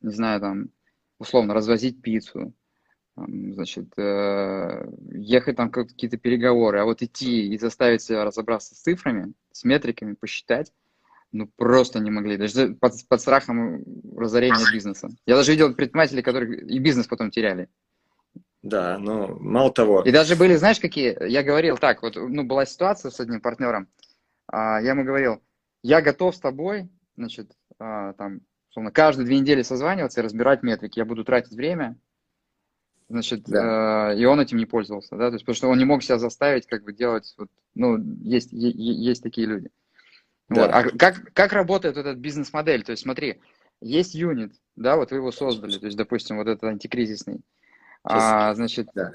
не 0.00 0.12
знаю, 0.12 0.40
там, 0.40 0.70
условно, 1.18 1.52
развозить 1.52 2.00
пиццу, 2.00 2.54
значит, 3.26 3.86
э, 3.98 4.90
ехать 5.12 5.56
там 5.56 5.70
какие-то 5.70 6.16
переговоры, 6.16 6.80
а 6.80 6.84
вот 6.84 7.02
идти 7.02 7.52
и 7.52 7.58
заставить 7.58 8.02
себя 8.02 8.24
разобраться 8.24 8.74
с 8.74 8.78
цифрами, 8.78 9.34
с 9.52 9.64
метриками, 9.64 10.14
посчитать, 10.14 10.72
ну, 11.32 11.46
просто 11.46 12.00
не 12.00 12.10
могли, 12.10 12.36
даже 12.38 12.74
под, 12.74 12.94
под 13.06 13.20
страхом 13.20 13.84
разорения 14.16 14.64
бизнеса. 14.72 15.08
Я 15.26 15.36
даже 15.36 15.52
видел 15.52 15.74
предпринимателей, 15.74 16.22
которые 16.22 16.62
и 16.66 16.78
бизнес 16.78 17.06
потом 17.06 17.30
теряли. 17.30 17.68
Да, 18.62 18.98
ну, 18.98 19.38
мало 19.40 19.72
того. 19.72 20.02
И 20.02 20.10
даже 20.10 20.34
были, 20.34 20.56
знаешь, 20.56 20.80
какие, 20.80 21.16
я 21.28 21.42
говорил 21.42 21.78
так, 21.78 22.02
вот, 22.02 22.16
ну, 22.16 22.44
была 22.44 22.66
ситуация 22.66 23.10
с 23.10 23.20
одним 23.20 23.40
партнером, 23.40 23.88
а, 24.48 24.80
я 24.80 24.90
ему 24.90 25.04
говорил, 25.04 25.42
я 25.82 26.00
готов 26.02 26.34
с 26.34 26.40
тобой, 26.40 26.88
значит, 27.16 27.52
а, 27.78 28.14
там, 28.14 28.40
условно, 28.70 28.90
каждые 28.90 29.26
две 29.26 29.38
недели 29.38 29.62
созваниваться 29.62 30.20
и 30.20 30.24
разбирать 30.24 30.62
метрики, 30.62 30.98
я 30.98 31.04
буду 31.04 31.24
тратить 31.24 31.52
время, 31.52 31.96
значит, 33.08 33.44
да. 33.44 34.12
э, 34.12 34.18
и 34.18 34.24
он 34.24 34.40
этим 34.40 34.58
не 34.58 34.66
пользовался, 34.66 35.16
да, 35.16 35.28
то 35.28 35.34
есть, 35.34 35.44
потому 35.44 35.56
что 35.56 35.68
он 35.68 35.78
не 35.78 35.84
мог 35.84 36.02
себя 36.02 36.18
заставить, 36.18 36.66
как 36.66 36.82
бы, 36.82 36.92
делать, 36.92 37.32
вот, 37.38 37.48
ну, 37.74 37.96
есть, 38.22 38.50
есть 38.52 39.22
такие 39.22 39.46
люди. 39.46 39.70
Да. 40.48 40.62
Вот. 40.62 40.70
А 40.72 40.98
как, 40.98 41.32
как 41.32 41.52
работает 41.52 41.96
вот 41.96 42.06
эта 42.06 42.18
бизнес-модель? 42.18 42.82
То 42.82 42.92
есть, 42.92 43.02
смотри, 43.02 43.40
есть 43.80 44.14
юнит, 44.14 44.54
да, 44.76 44.96
вот 44.96 45.10
вы 45.10 45.18
его 45.18 45.30
создали, 45.30 45.78
то 45.78 45.86
есть, 45.86 45.96
допустим, 45.96 46.38
вот 46.38 46.48
этот 46.48 46.64
антикризисный. 46.64 47.40
А, 48.04 48.54
значит, 48.54 48.88
да. 48.94 49.12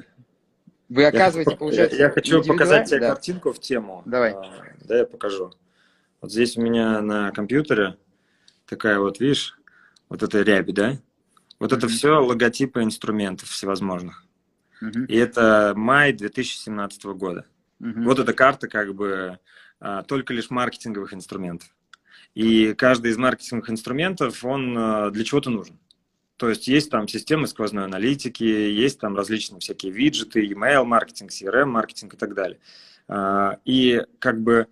вы 0.90 1.06
оказываете, 1.06 1.52
я, 1.52 1.58
получается, 1.58 1.98
Я, 1.98 2.06
я 2.06 2.12
хочу 2.12 2.44
показать 2.44 2.90
тебе 2.90 3.00
да. 3.00 3.10
картинку 3.10 3.54
в 3.54 3.60
тему. 3.60 4.04
Давай. 4.06 4.34
А, 4.34 4.64
да, 4.86 5.00
я 5.00 5.06
покажу. 5.06 5.52
Вот 6.22 6.32
здесь 6.32 6.58
у 6.58 6.62
меня 6.62 7.02
на 7.02 7.32
компьютере 7.32 7.98
такая 8.66 9.00
вот, 9.00 9.20
видишь, 9.20 9.58
вот 10.10 10.24
эта 10.24 10.42
рябь, 10.42 10.74
да? 10.74 10.98
Вот 11.60 11.72
mm-hmm. 11.72 11.78
это 11.78 11.88
все 11.88 12.20
логотипы 12.20 12.84
инструментов 12.84 13.50
всевозможных. 13.50 14.26
Mm-hmm. 14.82 15.08
И 15.08 15.16
это 15.16 15.74
май 15.76 16.14
2017 16.14 17.06
года. 17.06 17.46
Mm-hmm. 17.82 18.04
Вот 18.04 18.20
эта 18.20 18.34
карта 18.34 18.68
как 18.68 18.94
бы 18.96 19.40
а, 19.80 20.04
только 20.04 20.34
лишь 20.34 20.50
маркетинговых 20.50 21.14
инструментов. 21.14 21.70
И 22.36 22.74
каждый 22.74 23.12
из 23.12 23.18
маркетинговых 23.18 23.70
инструментов, 23.70 24.44
он 24.44 24.78
а, 24.78 25.10
для 25.12 25.24
чего-то 25.24 25.50
нужен. 25.50 25.78
То 26.38 26.50
есть 26.50 26.68
есть 26.68 26.90
там 26.90 27.08
системы 27.08 27.48
сквозной 27.48 27.86
аналитики, 27.86 28.44
есть 28.44 29.00
там 29.00 29.16
различные 29.16 29.60
всякие 29.60 29.92
виджеты, 29.92 30.46
email 30.46 30.84
маркетинг, 30.84 31.32
CRM 31.32 31.66
маркетинг 31.66 32.16
и 32.16 32.18
так 32.18 32.34
далее. 32.34 32.60
А, 33.08 33.60
и 33.66 34.02
как 34.20 34.42
бы 34.42 34.68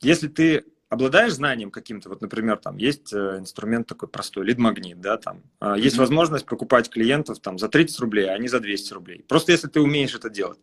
если 0.00 0.28
ты 0.28 0.64
обладаешь 0.88 1.34
знанием 1.34 1.70
каким-то, 1.70 2.08
вот, 2.08 2.20
например, 2.20 2.56
там 2.56 2.76
есть 2.76 3.12
э, 3.12 3.38
инструмент 3.38 3.86
такой 3.86 4.08
простой, 4.08 4.44
лид-магнит, 4.44 5.00
да, 5.00 5.16
там, 5.18 5.42
mm-hmm. 5.60 5.78
есть 5.78 5.96
возможность 5.96 6.46
покупать 6.46 6.90
клиентов 6.90 7.38
там 7.38 7.58
за 7.58 7.68
30 7.68 8.00
рублей, 8.00 8.28
а 8.28 8.36
не 8.38 8.48
за 8.48 8.60
200 8.60 8.92
рублей. 8.92 9.24
Просто 9.28 9.52
если 9.52 9.68
ты 9.68 9.80
умеешь 9.80 10.14
это 10.14 10.28
делать. 10.28 10.58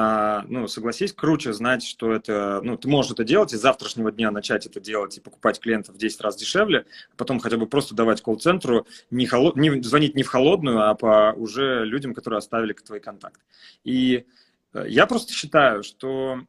А, 0.00 0.44
ну, 0.46 0.68
согласись, 0.68 1.12
круче 1.12 1.52
знать, 1.52 1.82
что 1.82 2.12
это, 2.12 2.60
ну, 2.62 2.76
ты 2.76 2.86
можешь 2.86 3.10
это 3.10 3.24
делать 3.24 3.52
и 3.52 3.56
с 3.56 3.60
завтрашнего 3.60 4.12
дня 4.12 4.30
начать 4.30 4.64
это 4.64 4.78
делать 4.78 5.16
и 5.16 5.20
покупать 5.20 5.58
клиентов 5.58 5.96
в 5.96 5.98
10 5.98 6.20
раз 6.20 6.36
дешевле, 6.36 6.86
а 7.12 7.16
потом 7.16 7.40
хотя 7.40 7.56
бы 7.56 7.66
просто 7.66 7.96
давать 7.96 8.22
колл-центру, 8.22 8.86
не, 9.10 9.26
холод... 9.26 9.56
не 9.56 9.82
звонить 9.82 10.14
не 10.14 10.22
в 10.22 10.28
холодную, 10.28 10.88
а 10.88 10.94
по 10.94 11.34
уже 11.36 11.84
людям, 11.84 12.14
которые 12.14 12.38
оставили 12.38 12.74
твои 12.74 13.00
контакты. 13.00 13.40
И 13.82 14.24
э, 14.72 14.84
я 14.86 15.04
просто 15.08 15.32
считаю, 15.32 15.82
что 15.82 16.42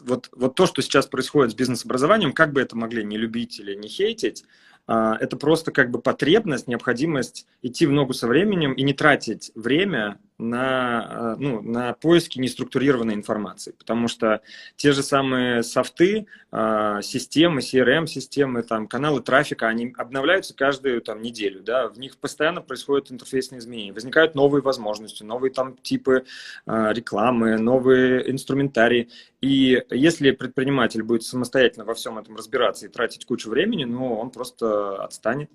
вот, 0.00 0.30
вот 0.32 0.54
то, 0.54 0.64
что 0.64 0.80
сейчас 0.80 1.06
происходит 1.08 1.52
с 1.52 1.54
бизнес-образованием, 1.54 2.32
как 2.32 2.54
бы 2.54 2.62
это 2.62 2.74
могли 2.74 3.04
не 3.04 3.18
любить 3.18 3.60
или 3.60 3.74
не 3.74 3.88
хейтить, 3.88 4.46
а, 4.86 5.18
это 5.20 5.36
просто 5.36 5.72
как 5.72 5.90
бы 5.90 6.00
потребность, 6.00 6.68
необходимость 6.68 7.46
идти 7.60 7.84
в 7.84 7.92
ногу 7.92 8.14
со 8.14 8.26
временем 8.26 8.72
и 8.72 8.82
не 8.82 8.94
тратить 8.94 9.52
время 9.54 10.18
на, 10.38 11.32
а, 11.32 11.36
ну, 11.36 11.62
на 11.62 11.94
поиски 11.94 12.38
неструктурированной 12.38 13.14
информации, 13.14 13.72
потому 13.72 14.08
что 14.08 14.42
те 14.76 14.92
же 14.92 15.02
самые 15.02 15.62
софты, 15.62 16.26
а, 16.50 17.00
системы, 17.02 17.60
CRM-системы, 17.60 18.62
там, 18.62 18.86
каналы 18.86 19.22
трафика, 19.22 19.68
они 19.68 19.94
обновляются 19.96 20.54
каждую 20.54 21.00
там, 21.00 21.22
неделю, 21.22 21.62
да, 21.62 21.88
в 21.88 21.98
них 21.98 22.18
постоянно 22.18 22.60
происходят 22.60 23.10
интерфейсные 23.10 23.60
изменения, 23.60 23.92
возникают 23.92 24.34
новые 24.34 24.62
возможности, 24.62 25.22
новые 25.22 25.52
там 25.52 25.76
типы 25.76 26.24
рекламы, 26.66 27.58
новые 27.58 28.30
инструментарии, 28.30 29.08
и 29.40 29.82
если 29.90 30.30
предприниматель 30.32 31.02
будет 31.02 31.22
самостоятельно 31.22 31.84
во 31.84 31.94
всем 31.94 32.18
этом 32.18 32.36
разбираться 32.36 32.86
и 32.86 32.88
тратить 32.88 33.24
кучу 33.24 33.50
времени, 33.50 33.84
ну, 33.84 34.14
он 34.14 34.30
просто 34.30 35.02
отстанет. 35.02 35.50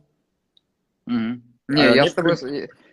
Mm-hmm. 1.08 1.51
Не, 1.72 1.84
а, 1.84 1.96
я, 1.96 2.06
с 2.08 2.14
тобой, 2.14 2.36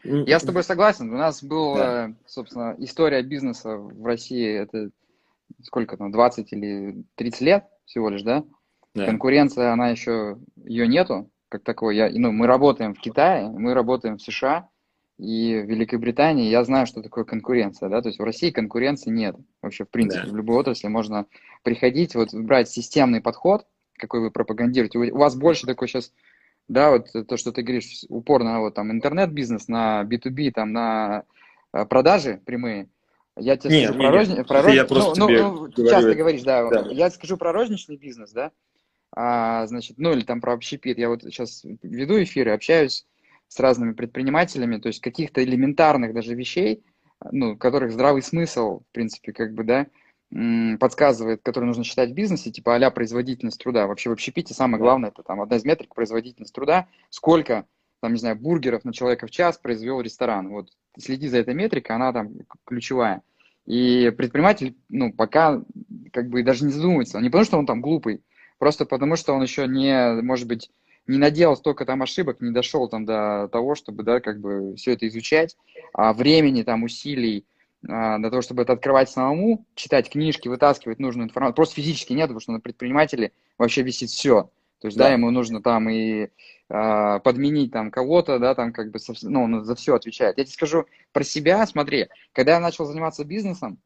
я 0.05 0.39
с 0.39 0.43
тобой 0.43 0.63
согласен. 0.63 1.13
У 1.13 1.17
нас 1.17 1.43
была, 1.43 1.79
да. 1.79 2.15
собственно, 2.27 2.75
история 2.79 3.23
бизнеса 3.23 3.77
в 3.77 4.05
России, 4.05 4.59
это 4.59 4.91
сколько 5.63 5.97
там, 5.97 6.11
20 6.11 6.53
или 6.53 7.05
30 7.17 7.41
лет 7.41 7.65
всего 7.85 8.09
лишь, 8.09 8.23
да? 8.23 8.45
да. 8.95 9.07
Конкуренция, 9.07 9.73
она 9.73 9.89
еще, 9.89 10.39
ее 10.57 10.87
нету, 10.87 11.31
как 11.49 11.65
такой. 11.65 11.97
Я, 11.97 12.11
ну, 12.11 12.33
мы 12.33 12.47
работаем 12.47 12.95
в 12.95 13.01
Китае, 13.01 13.49
мы 13.49 13.75
работаем 13.75 14.19
в 14.19 14.23
США 14.23 14.69
и 15.19 15.61
в 15.61 15.69
Великобритании. 15.69 16.51
Я 16.51 16.65
знаю, 16.65 16.87
что 16.87 17.03
такое 17.03 17.25
конкуренция, 17.25 17.89
да, 17.89 18.01
то 18.01 18.09
есть 18.09 18.19
в 18.19 18.25
России 18.25 18.51
конкуренции 18.51 19.11
нет. 19.11 19.37
Вообще, 19.63 19.85
в 19.85 19.91
принципе, 19.91 20.27
да. 20.27 20.33
в 20.33 20.37
любой 20.37 20.57
отрасли 20.59 20.89
можно 20.89 21.27
приходить, 21.65 22.15
вот 22.15 22.33
брать 22.33 22.69
системный 22.69 23.21
подход, 23.21 23.67
какой 23.99 24.21
вы 24.21 24.31
пропагандируете. 24.31 24.99
У 24.99 25.19
вас 25.19 25.35
больше 25.35 25.67
такой 25.67 25.89
сейчас 25.89 26.13
да, 26.69 26.91
вот 26.91 27.09
то, 27.27 27.37
что 27.37 27.53
ты 27.53 27.63
говоришь, 27.63 28.05
упорно 28.09 28.61
вот 28.61 28.75
там 28.75 28.93
интернет-бизнес 28.93 29.69
на 29.69 30.05
B2B, 30.05 30.53
там 30.53 30.73
на 30.73 31.25
э, 31.73 31.85
продажи 31.87 32.41
прямые. 32.45 32.89
Я 33.37 33.57
тебе 33.57 33.81
нет, 33.81 33.95
скажу 33.95 34.01
нет, 34.01 34.09
про, 34.09 34.19
розни... 34.19 34.43
про 34.43 34.63
розничный, 34.63 34.97
ну, 34.99 35.29
ну, 35.29 35.29
ну, 35.29 35.69
говорю... 35.69 35.89
часто 35.89 36.15
говоришь, 36.15 36.43
да, 36.43 36.69
да, 36.69 36.89
я 36.91 37.11
скажу 37.11 37.37
про 37.37 37.53
розничный 37.53 37.97
бизнес, 37.97 38.33
да, 38.33 38.53
а, 39.13 39.67
значит, 39.67 39.99
ну 39.99 40.13
или 40.13 40.23
там 40.23 40.41
про 40.41 40.53
общепит. 40.53 40.99
Я 40.99 41.09
вот 41.09 41.23
сейчас 41.23 41.65
веду 41.83 42.23
эфиры, 42.23 42.53
общаюсь 42.53 43.07
с 43.49 43.59
разными 43.61 43.93
предпринимателями, 43.93 44.79
то 44.79 44.89
есть 44.89 45.01
каких-то 45.01 45.43
элементарных 45.43 46.13
даже 46.13 46.35
вещей, 46.35 46.85
ну, 47.31 47.57
которых 47.57 47.93
здравый 47.93 48.23
смысл, 48.23 48.81
в 48.81 48.93
принципе, 48.93 49.33
как 49.33 49.55
бы, 49.55 49.65
да, 49.65 49.87
подсказывает, 50.31 51.41
который 51.43 51.65
нужно 51.65 51.85
считать 51.85 52.11
в 52.11 52.15
бизнесе, 52.15 52.51
типа 52.51 52.77
а 52.77 52.91
производительность 52.91 53.63
труда. 53.63 53.87
Вообще 53.87 54.11
в 54.11 54.13
общепите 54.13 54.53
самое 54.53 54.81
главное, 54.81 55.11
это 55.11 55.23
там 55.23 55.41
одна 55.41 55.57
из 55.57 55.65
метрик 55.65 55.95
производительность 55.95 56.55
труда, 56.55 56.87
сколько, 57.09 57.67
там, 58.01 58.13
не 58.13 58.19
знаю, 58.19 58.37
бургеров 58.37 58.85
на 58.85 58.93
человека 58.93 59.27
в 59.27 59.31
час 59.31 59.57
произвел 59.57 60.01
ресторан. 60.01 60.49
Вот 60.49 60.69
следи 60.99 61.29
за 61.29 61.39
этой 61.39 61.55
метрикой, 61.55 61.97
она 61.97 62.13
там 62.13 62.33
ключевая. 62.65 63.23
И 63.65 64.13
предприниматель, 64.17 64.77
ну, 64.89 65.13
пока 65.13 65.63
как 66.13 66.29
бы 66.29 66.43
даже 66.43 66.65
не 66.65 66.73
задумывается, 66.73 67.21
не 67.21 67.29
потому 67.29 67.45
что 67.45 67.59
он 67.59 67.67
там 67.67 67.81
глупый, 67.81 68.23
просто 68.59 68.87
потому 68.87 69.17
что 69.17 69.33
он 69.35 69.43
еще 69.43 69.67
не, 69.67 70.21
может 70.23 70.47
быть, 70.47 70.71
не 71.07 71.19
наделал 71.19 71.57
столько 71.57 71.87
там 71.87 72.03
ошибок, 72.03 72.41
не 72.41 72.51
дошел 72.51 72.89
там 72.89 73.05
до 73.07 73.49
того, 73.51 73.75
чтобы, 73.75 74.03
да, 74.03 74.21
как 74.21 74.41
бы 74.41 74.75
все 74.77 74.93
это 74.93 75.09
изучать, 75.09 75.57
а 75.93 76.13
времени 76.13 76.63
там, 76.63 76.83
усилий, 76.83 77.47
для 77.83 78.31
того, 78.31 78.43
чтобы 78.43 78.63
это 78.63 78.73
открывать 78.73 79.09
самому, 79.09 79.65
читать 79.75 80.11
книжки, 80.11 80.49
вытаскивать 80.49 80.99
нужную 80.99 81.27
информацию. 81.27 81.55
Просто 81.55 81.77
физически 81.77 82.13
нет, 82.13 82.25
потому 82.25 82.41
что 82.41 82.53
на 82.53 82.61
предпринимателе 82.61 83.33
вообще 83.57 83.83
висит 83.83 84.11
все. 84.11 84.51
То 84.81 84.89
есть, 84.89 84.97
да, 84.97 85.05
да 85.05 85.13
ему 85.13 85.31
нужно 85.31 85.61
там 85.61 85.89
и 85.89 86.29
э, 86.69 87.21
подменить 87.21 87.73
там 87.73 87.91
кого-то, 87.91 88.39
да, 88.39 88.55
там 88.55 88.73
как 88.73 88.91
бы, 88.91 88.99
ну, 89.23 89.43
он 89.43 89.65
за 89.65 89.75
все 89.75 89.95
отвечает. 89.95 90.39
Я 90.39 90.45
тебе 90.45 90.53
скажу 90.53 90.87
про 91.13 91.25
себя, 91.25 91.67
смотри, 91.67 92.09
когда 92.33 92.53
я 92.55 92.61
начал 92.61 92.85
заниматься 92.85 93.25
бизнесом, 93.25 93.79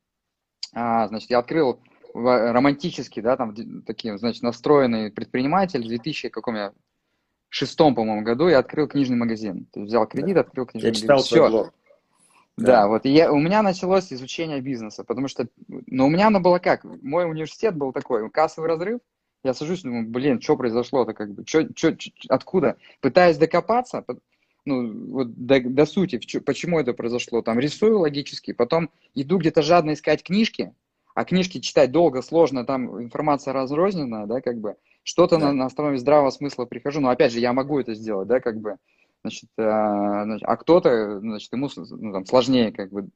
э, 0.75 1.07
значит, 1.09 1.31
я 1.31 1.39
открыл 1.39 1.81
романтически, 2.15 3.21
да, 3.21 3.39
там 3.39 3.55
такие, 3.87 4.19
значит, 4.19 4.43
настроенный 4.43 5.11
предприниматель 5.11 5.83
в 5.83 5.89
2000 5.89 6.29
каком 6.29 6.57
я 6.57 6.73
шестом, 7.49 7.95
по-моему, 7.95 8.23
году 8.23 8.49
я 8.49 8.59
открыл 8.59 8.87
книжный 8.87 9.17
магазин. 9.17 9.67
То 9.73 9.81
есть 9.81 9.91
взял 9.91 10.07
кредит, 10.07 10.35
да. 10.35 10.41
открыл 10.41 10.67
книжный 10.67 10.89
я 10.89 10.93
магазин. 10.93 11.09
Я 11.09 11.23
читал 11.23 11.23
Все. 11.23 11.73
Да, 12.59 12.87
вот 12.87 13.07
я, 13.07 13.33
у 13.33 13.39
меня 13.39 13.63
началось 13.63 14.13
изучение 14.13 14.61
бизнеса, 14.61 15.05
потому 15.05 15.29
что, 15.29 15.49
но 15.87 16.07
у 16.07 16.11
меня 16.11 16.27
оно 16.27 16.41
было 16.41 16.59
как, 16.59 16.85
мой 16.85 17.25
университет 17.29 17.75
был 17.77 17.93
такой, 17.93 18.29
кассовый 18.31 18.69
разрыв, 18.69 19.01
я 19.43 19.55
сажусь, 19.55 19.83
думаю, 19.83 20.07
блин, 20.07 20.41
что 20.41 20.57
произошло-то, 20.57 21.15
как 21.15 21.33
бы, 21.33 21.45
чё, 21.45 21.67
чё, 21.75 21.93
чё, 21.93 22.11
откуда? 22.29 22.77
Пытаюсь 23.01 23.39
докопаться, 23.39 24.05
ну, 24.65 24.93
вот 25.13 25.35
до, 25.35 25.61
до 25.61 25.87
сути, 25.87 26.21
почему 26.41 26.79
это 26.79 26.93
произошло, 26.93 27.41
там, 27.43 27.59
рисую 27.59 27.99
логически, 27.99 28.53
потом 28.53 28.91
иду 29.15 29.39
где-то 29.39 29.63
жадно 29.63 29.95
искать 29.95 30.23
книжки, 30.23 30.75
а 31.15 31.25
книжки 31.25 31.59
читать 31.59 31.91
долго, 31.91 32.21
сложно, 32.23 32.65
там 32.67 33.03
информация 33.03 33.55
разрозненная, 33.55 34.27
да, 34.27 34.41
как 34.43 34.59
бы, 34.61 34.77
что-то 35.05 35.39
да. 35.39 35.47
на, 35.47 35.53
на 35.55 35.67
основе 35.67 35.97
здравого 35.99 36.31
смысла 36.31 36.67
прихожу, 36.67 37.01
но 37.01 37.09
опять 37.09 37.33
же, 37.33 37.41
я 37.41 37.53
могу 37.55 37.81
это 37.81 37.95
сделать, 37.95 38.29
да, 38.29 38.41
как 38.41 38.61
бы, 38.61 38.77
значит, 39.23 39.49
а, 39.59 40.23
а 40.23 40.57
кто-то, 40.57 41.21
значит, 41.21 41.53
ему 41.53 41.69
ну, 41.77 42.13
там, 42.13 42.27
сложнее 42.27 42.73
как 42.73 42.91
бы 42.91 43.09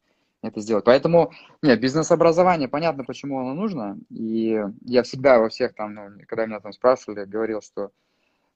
это 0.42 0.61
сделать. 0.61 0.85
Поэтому, 0.85 1.33
нет, 1.62 1.81
бизнес-образование, 1.81 2.69
понятно, 2.69 3.05
почему 3.05 3.40
оно 3.40 3.55
нужно, 3.55 3.99
и 4.11 4.62
я 4.85 5.03
всегда 5.03 5.38
во 5.38 5.49
всех 5.49 5.75
там, 5.75 5.95
ну, 5.95 6.03
когда 6.27 6.47
меня 6.47 6.61
там 6.61 6.73
спрашивали, 6.73 7.25
говорил, 7.25 7.61
что 7.61 7.90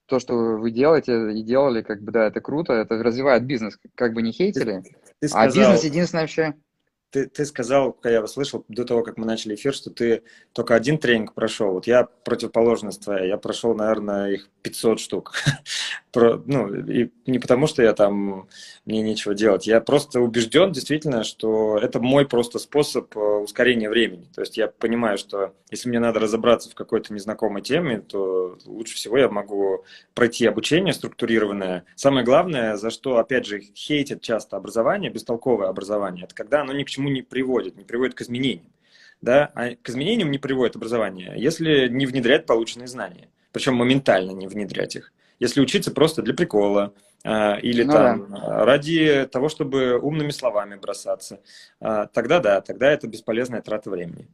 то, 0.06 0.18
что 0.18 0.34
вы 0.34 0.70
делаете 0.70 1.32
и 1.32 1.42
делали, 1.42 1.82
как 1.82 2.02
бы, 2.02 2.12
да, 2.12 2.26
это 2.26 2.40
круто, 2.40 2.72
это 2.72 3.02
развивает 3.02 3.44
бизнес, 3.44 3.78
как 3.94 4.12
бы 4.12 4.22
не 4.22 4.32
хейтили. 4.32 4.82
Ты, 4.82 4.96
ты 5.20 5.28
сказал... 5.28 5.44
А 5.44 5.46
бизнес 5.46 5.84
единственное 5.84 6.22
вообще 6.22 6.54
ты, 7.10 7.26
ты 7.26 7.44
сказал, 7.44 7.92
когда 7.92 8.20
я 8.20 8.26
слышал 8.26 8.64
до 8.68 8.84
того, 8.84 9.02
как 9.02 9.16
мы 9.16 9.26
начали 9.26 9.54
эфир, 9.54 9.74
что 9.74 9.90
ты 9.90 10.22
только 10.52 10.74
один 10.74 10.98
тренинг 10.98 11.34
прошел. 11.34 11.72
Вот 11.72 11.86
я 11.86 12.04
противоположность 12.04 13.02
твоя, 13.02 13.24
я 13.24 13.36
прошел, 13.36 13.74
наверное, 13.74 14.30
их 14.30 14.48
500 14.62 15.00
штук. 15.00 15.34
Про, 16.12 16.42
ну, 16.44 16.74
и 16.74 17.10
не 17.26 17.38
потому, 17.38 17.68
что 17.68 17.82
я 17.82 17.92
там, 17.92 18.48
мне 18.84 19.00
нечего 19.00 19.34
делать. 19.34 19.66
Я 19.66 19.80
просто 19.80 20.20
убежден 20.20 20.72
действительно, 20.72 21.22
что 21.22 21.78
это 21.78 22.00
мой 22.00 22.26
просто 22.26 22.58
способ 22.58 23.16
э, 23.16 23.20
ускорения 23.20 23.88
времени. 23.88 24.26
То 24.34 24.40
есть 24.40 24.56
я 24.56 24.66
понимаю, 24.66 25.18
что 25.18 25.54
если 25.70 25.88
мне 25.88 26.00
надо 26.00 26.18
разобраться 26.18 26.68
в 26.68 26.74
какой-то 26.74 27.14
незнакомой 27.14 27.62
теме, 27.62 28.00
то 28.00 28.58
лучше 28.66 28.96
всего 28.96 29.18
я 29.18 29.28
могу 29.28 29.84
пройти 30.14 30.46
обучение 30.46 30.92
структурированное. 30.92 31.84
Самое 31.94 32.24
главное, 32.24 32.76
за 32.76 32.90
что, 32.90 33.18
опять 33.18 33.46
же, 33.46 33.60
хейтят 33.60 34.20
часто 34.20 34.56
образование, 34.56 35.10
бестолковое 35.10 35.68
образование, 35.68 36.24
это 36.24 36.34
когда 36.34 36.62
оно 36.62 36.72
ни 36.72 36.82
к 36.82 36.88
чему 36.88 37.08
не 37.08 37.22
приводит, 37.22 37.76
не 37.76 37.84
приводит 37.84 38.14
к 38.14 38.22
изменениям. 38.22 38.72
Да? 39.20 39.50
А 39.54 39.76
к 39.76 39.88
изменениям 39.88 40.30
не 40.30 40.38
приводит 40.38 40.76
образование, 40.76 41.34
если 41.36 41.88
не 41.88 42.06
внедрять 42.06 42.46
полученные 42.46 42.88
знания. 42.88 43.28
Причем 43.52 43.74
моментально 43.74 44.30
не 44.30 44.46
внедрять 44.46 44.96
их. 44.96 45.12
Если 45.40 45.60
учиться 45.60 45.90
просто 45.90 46.22
для 46.22 46.34
прикола, 46.34 46.92
а, 47.24 47.56
или 47.56 47.82
ну, 47.82 47.92
там 47.92 48.30
да. 48.30 48.64
ради 48.64 49.26
того, 49.32 49.48
чтобы 49.48 49.98
умными 49.98 50.30
словами 50.30 50.76
бросаться, 50.76 51.40
а, 51.80 52.06
тогда 52.06 52.40
да, 52.40 52.60
тогда 52.60 52.90
это 52.90 53.08
бесполезная 53.08 53.62
трата 53.62 53.90
времени. 53.90 54.28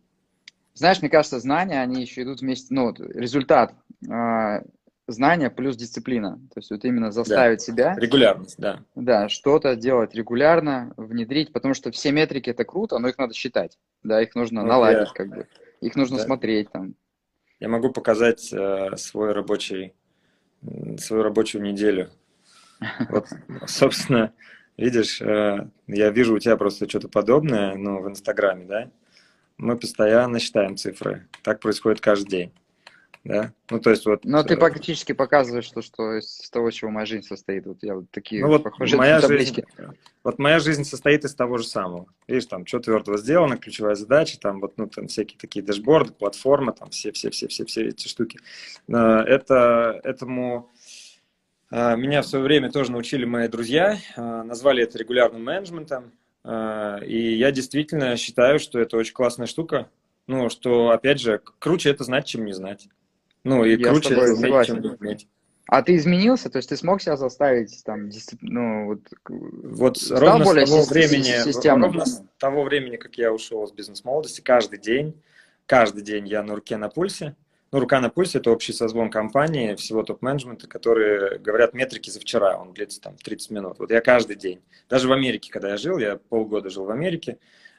Знаешь, 0.75 1.01
мне 1.01 1.09
кажется, 1.09 1.40
знания, 1.40 1.81
они 1.81 2.03
еще 2.03 2.23
идут 2.23 2.40
вместе, 2.40 2.75
ну, 2.75 2.92
результат 2.99 3.73
а, 4.11 4.62
знания 5.07 5.49
плюс 5.49 5.77
дисциплина. 5.77 6.40
То 6.53 6.61
есть 6.61 6.71
вот 6.71 6.85
именно 6.85 7.11
заставить 7.11 7.61
да. 7.61 7.64
себя... 7.64 7.95
Регулярность, 7.97 8.59
да. 8.59 8.81
Да, 8.95 9.29
что-то 9.29 9.77
делать 9.77 10.14
регулярно, 10.14 10.92
внедрить, 10.97 11.53
потому 11.53 11.75
что 11.75 11.90
все 11.92 12.12
метрики 12.12 12.51
это 12.51 12.64
круто, 12.64 12.99
но 12.99 13.09
их 13.09 13.19
надо 13.19 13.35
считать. 13.35 13.79
Да, 14.03 14.21
их 14.21 14.35
нужно 14.35 14.62
вот 14.62 14.69
наладить, 14.69 15.09
я... 15.09 15.14
как 15.14 15.29
бы. 15.29 15.49
Их 15.81 15.95
нужно 15.95 16.19
да. 16.19 16.25
смотреть 16.25 16.71
там. 16.71 16.95
Я 17.61 17.69
могу 17.69 17.90
показать 17.90 18.53
э, 18.53 18.97
свой 18.97 19.33
рабочий, 19.33 19.95
свою 20.99 21.23
рабочую 21.23 21.62
неделю. 21.62 22.11
Вот, 23.09 23.27
собственно, 23.66 24.33
видишь, 24.77 25.21
э, 25.23 25.69
я 25.87 26.11
вижу 26.11 26.35
у 26.35 26.38
тебя 26.38 26.57
просто 26.57 26.88
что-то 26.88 27.09
подобное, 27.09 27.75
ну, 27.75 28.03
в 28.03 28.09
Инстаграме, 28.09 28.64
да? 28.66 28.90
Мы 29.57 29.79
постоянно 29.79 30.38
считаем 30.38 30.77
цифры. 30.77 31.27
Так 31.42 31.61
происходит 31.61 32.01
каждый 32.01 32.29
день 32.29 32.53
да? 33.26 33.52
Ну, 33.70 33.80
то 33.80 33.90
есть 33.90 34.06
вот... 34.06 34.24
Но 34.24 34.42
ты 34.42 34.54
э, 34.54 34.56
практически 34.56 35.12
показываешь 35.12 35.68
то, 35.70 35.82
что 35.82 36.14
из 36.18 36.48
того, 36.50 36.70
чего 36.70 36.90
моя 36.90 37.06
жизнь 37.06 37.26
состоит. 37.26 37.66
Вот 37.66 37.78
я 37.82 37.96
вот 37.96 38.10
такие 38.10 38.42
ну, 38.42 38.48
вот 38.48 38.62
похожие 38.62 38.98
моя 38.98 39.20
таблички. 39.20 39.66
Жизнь, 39.76 39.90
вот 40.22 40.38
моя 40.38 40.60
жизнь 40.60 40.84
состоит 40.84 41.24
из 41.24 41.34
того 41.34 41.58
же 41.58 41.64
самого. 41.64 42.06
Видишь, 42.28 42.46
там, 42.46 42.64
что 42.66 42.78
твердого 42.78 43.18
сделано, 43.18 43.56
ключевая 43.56 43.96
задача, 43.96 44.38
там, 44.38 44.60
вот, 44.60 44.78
ну, 44.78 44.86
там, 44.86 45.08
всякие 45.08 45.38
такие 45.38 45.64
дашборды, 45.64 46.12
платформы, 46.12 46.72
там, 46.72 46.90
все-все-все-все-все 46.90 47.88
эти 47.88 48.08
штуки. 48.08 48.38
Это, 48.88 50.00
этому... 50.04 50.70
А, 51.68 51.96
меня 51.96 52.22
в 52.22 52.26
свое 52.26 52.44
время 52.44 52.70
тоже 52.70 52.92
научили 52.92 53.24
мои 53.24 53.48
друзья, 53.48 53.98
а, 54.16 54.44
назвали 54.44 54.84
это 54.84 54.98
регулярным 54.98 55.42
менеджментом, 55.42 56.12
а, 56.44 56.98
и 56.98 57.34
я 57.34 57.50
действительно 57.50 58.16
считаю, 58.16 58.60
что 58.60 58.78
это 58.78 58.96
очень 58.96 59.14
классная 59.14 59.48
штука, 59.48 59.90
ну, 60.28 60.48
что, 60.48 60.90
опять 60.90 61.20
же, 61.20 61.40
круче 61.58 61.90
это 61.90 62.04
знать, 62.04 62.26
чем 62.26 62.44
не 62.44 62.52
знать. 62.52 62.88
Ну, 63.46 63.64
и 63.64 63.78
Я 63.78 63.88
круче 63.88 64.14
это 64.14 64.35
иметь, 64.35 64.66
чем 64.66 64.96
иметь. 65.00 65.28
А 65.68 65.82
ты 65.82 65.96
изменился? 65.96 66.50
То 66.50 66.59
есть 66.59 66.68
ты 66.68 66.76
смог 66.76 67.00
себя 67.00 67.16
заставить 67.16 67.82
там, 67.85 68.11
ну, 68.40 68.87
вот, 68.87 69.00
вот 69.28 69.98
ровно 70.11 70.44
более 70.44 70.66
с 70.66 70.70
того 70.70 70.85
времени, 70.85 71.44
системно. 71.44 71.87
ровно 71.87 72.06
с 72.06 72.22
того 72.38 72.62
времени, 72.62 72.96
как 72.96 73.16
я 73.18 73.32
ушел 73.32 73.64
из 73.64 73.72
бизнес-молодости, 73.72 74.40
каждый 74.40 74.78
день, 74.78 75.20
каждый 75.66 76.02
день 76.02 76.28
я 76.28 76.42
на 76.42 76.54
руке 76.54 76.76
на 76.76 76.88
пульсе. 76.88 77.35
Ну, 77.72 77.80
рука 77.80 78.00
на 78.00 78.11
пульсе– 78.11 78.38
это 78.40 78.52
общий 78.52 78.72
созвон 78.72 79.11
компании, 79.11 79.74
всего 79.74 80.04
топ-менеджмента, 80.04 80.68
которые 80.68 81.38
говорят 81.38 81.74
метрики 81.74 82.11
за 82.11 82.20
вчера, 82.20 82.56
он 82.56 82.72
длится 82.72 83.00
там 83.00 83.16
30 83.16 83.50
минут. 83.50 83.78
Вот 83.80 83.90
я 83.90 84.00
каждый 84.00 84.37
день, 84.37 84.61
даже 84.88 85.09
в 85.09 85.12
Америке, 85.12 85.50
когда 85.50 85.70
я 85.70 85.76
жил, 85.76 85.98
я 85.98 86.16
полгода 86.16 86.70
жил 86.70 86.85
в 86.85 86.90
Америке, 86.90 87.38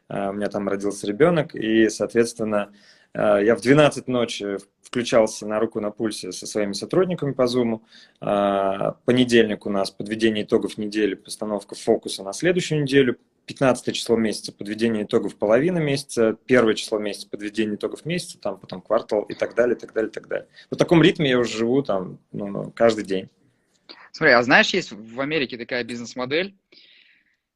а, 0.09 0.31
у 0.31 0.33
меня 0.33 0.49
там 0.49 0.67
родился 0.67 1.07
ребенок, 1.07 1.55
и, 1.55 1.87
соответственно, 1.87 2.73
я 3.13 3.55
в 3.55 3.61
12 3.61 4.07
ночи 4.07 4.57
включался 4.87 5.45
на 5.45 5.59
руку 5.59 5.79
на 5.79 5.91
пульсе 5.91 6.31
со 6.31 6.47
своими 6.47 6.73
сотрудниками 6.73 7.33
по 7.33 7.43
Zoom. 7.43 7.81
А, 8.21 8.93
понедельник 9.05 9.65
у 9.65 9.69
нас 9.69 9.91
подведение 9.91 10.43
итогов 10.43 10.77
недели, 10.77 11.15
постановка 11.15 11.75
фокуса 11.75 12.23
на 12.23 12.33
следующую 12.33 12.81
неделю. 12.81 13.17
15 13.45 13.95
число 13.95 14.17
месяца 14.17 14.51
подведение 14.51 15.03
итогов 15.03 15.37
половины 15.37 15.79
месяца, 15.79 16.37
первое 16.47 16.73
число 16.73 16.99
месяца 16.99 17.29
подведение 17.29 17.75
итогов 17.75 18.05
месяца, 18.05 18.37
там 18.39 18.59
потом 18.59 18.81
квартал 18.81 19.21
и 19.23 19.33
так 19.33 19.55
далее, 19.55 19.77
и 19.77 19.79
так 19.79 19.93
далее, 19.93 20.09
и 20.09 20.13
так 20.13 20.27
далее. 20.27 20.47
В 20.69 20.75
таком 20.75 21.01
ритме 21.01 21.29
я 21.29 21.39
уже 21.39 21.59
живу 21.59 21.81
там 21.81 22.19
ну, 22.33 22.47
ну 22.47 22.71
каждый 22.71 23.05
день. 23.05 23.29
Смотри, 24.11 24.33
а 24.33 24.43
знаешь, 24.43 24.73
есть 24.73 24.91
в 24.91 25.21
Америке 25.21 25.57
такая 25.57 25.85
бизнес-модель, 25.85 26.55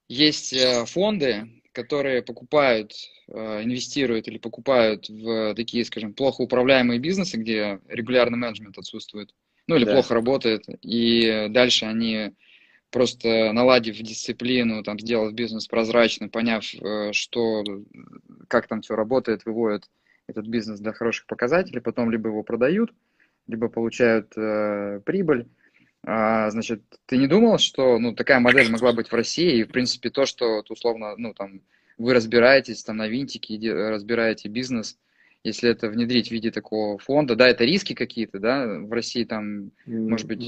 есть 0.07 0.53
э, 0.53 0.85
фонды, 0.85 1.60
которые 1.73 2.21
покупают, 2.21 2.93
э, 3.27 3.63
инвестируют 3.63 4.27
или 4.27 4.37
покупают 4.37 5.09
в 5.09 5.55
такие, 5.55 5.85
скажем, 5.85 6.13
плохо 6.13 6.41
управляемые 6.41 6.99
бизнесы, 6.99 7.37
где 7.37 7.79
регулярный 7.87 8.37
менеджмент 8.37 8.77
отсутствует, 8.77 9.33
ну 9.67 9.75
или 9.75 9.85
да. 9.85 9.93
плохо 9.93 10.13
работает, 10.13 10.65
и 10.81 11.47
дальше 11.49 11.85
они 11.85 12.33
просто 12.91 13.51
наладив 13.53 13.97
дисциплину, 13.97 14.83
там, 14.83 14.99
сделав 14.99 15.33
бизнес 15.33 15.67
прозрачным, 15.67 16.29
поняв, 16.29 16.63
э, 16.73 17.13
что, 17.13 17.63
как 18.47 18.67
там 18.67 18.81
все 18.81 18.95
работает, 18.95 19.45
выводят 19.45 19.89
этот 20.27 20.45
бизнес 20.47 20.79
до 20.79 20.93
хороших 20.93 21.25
показателей, 21.25 21.79
потом 21.79 22.11
либо 22.11 22.29
его 22.29 22.43
продают, 22.43 22.93
либо 23.47 23.69
получают 23.69 24.33
э, 24.35 25.01
прибыль. 25.05 25.47
А, 26.03 26.49
значит, 26.49 26.81
ты 27.05 27.17
не 27.17 27.27
думал, 27.27 27.59
что 27.59 27.99
ну, 27.99 28.13
такая 28.15 28.39
модель 28.39 28.71
могла 28.71 28.91
быть 28.91 29.09
в 29.09 29.13
России, 29.13 29.59
и, 29.59 29.63
в 29.63 29.71
принципе, 29.71 30.09
то, 30.09 30.25
что, 30.25 30.63
условно, 30.69 31.15
ну, 31.17 31.33
там, 31.33 31.61
вы 31.97 32.13
разбираетесь 32.13 32.83
там 32.83 32.97
на 32.97 33.07
винтике, 33.07 33.71
разбираете 33.71 34.49
бизнес, 34.49 34.97
если 35.43 35.69
это 35.69 35.89
внедрить 35.89 36.29
в 36.29 36.31
виде 36.31 36.51
такого 36.51 36.97
фонда, 36.97 37.35
да, 37.35 37.47
это 37.47 37.65
риски 37.65 37.93
какие-то, 37.93 38.39
да, 38.39 38.65
в 38.79 38.91
России 38.91 39.23
там, 39.23 39.71
может 39.85 40.27
быть... 40.27 40.43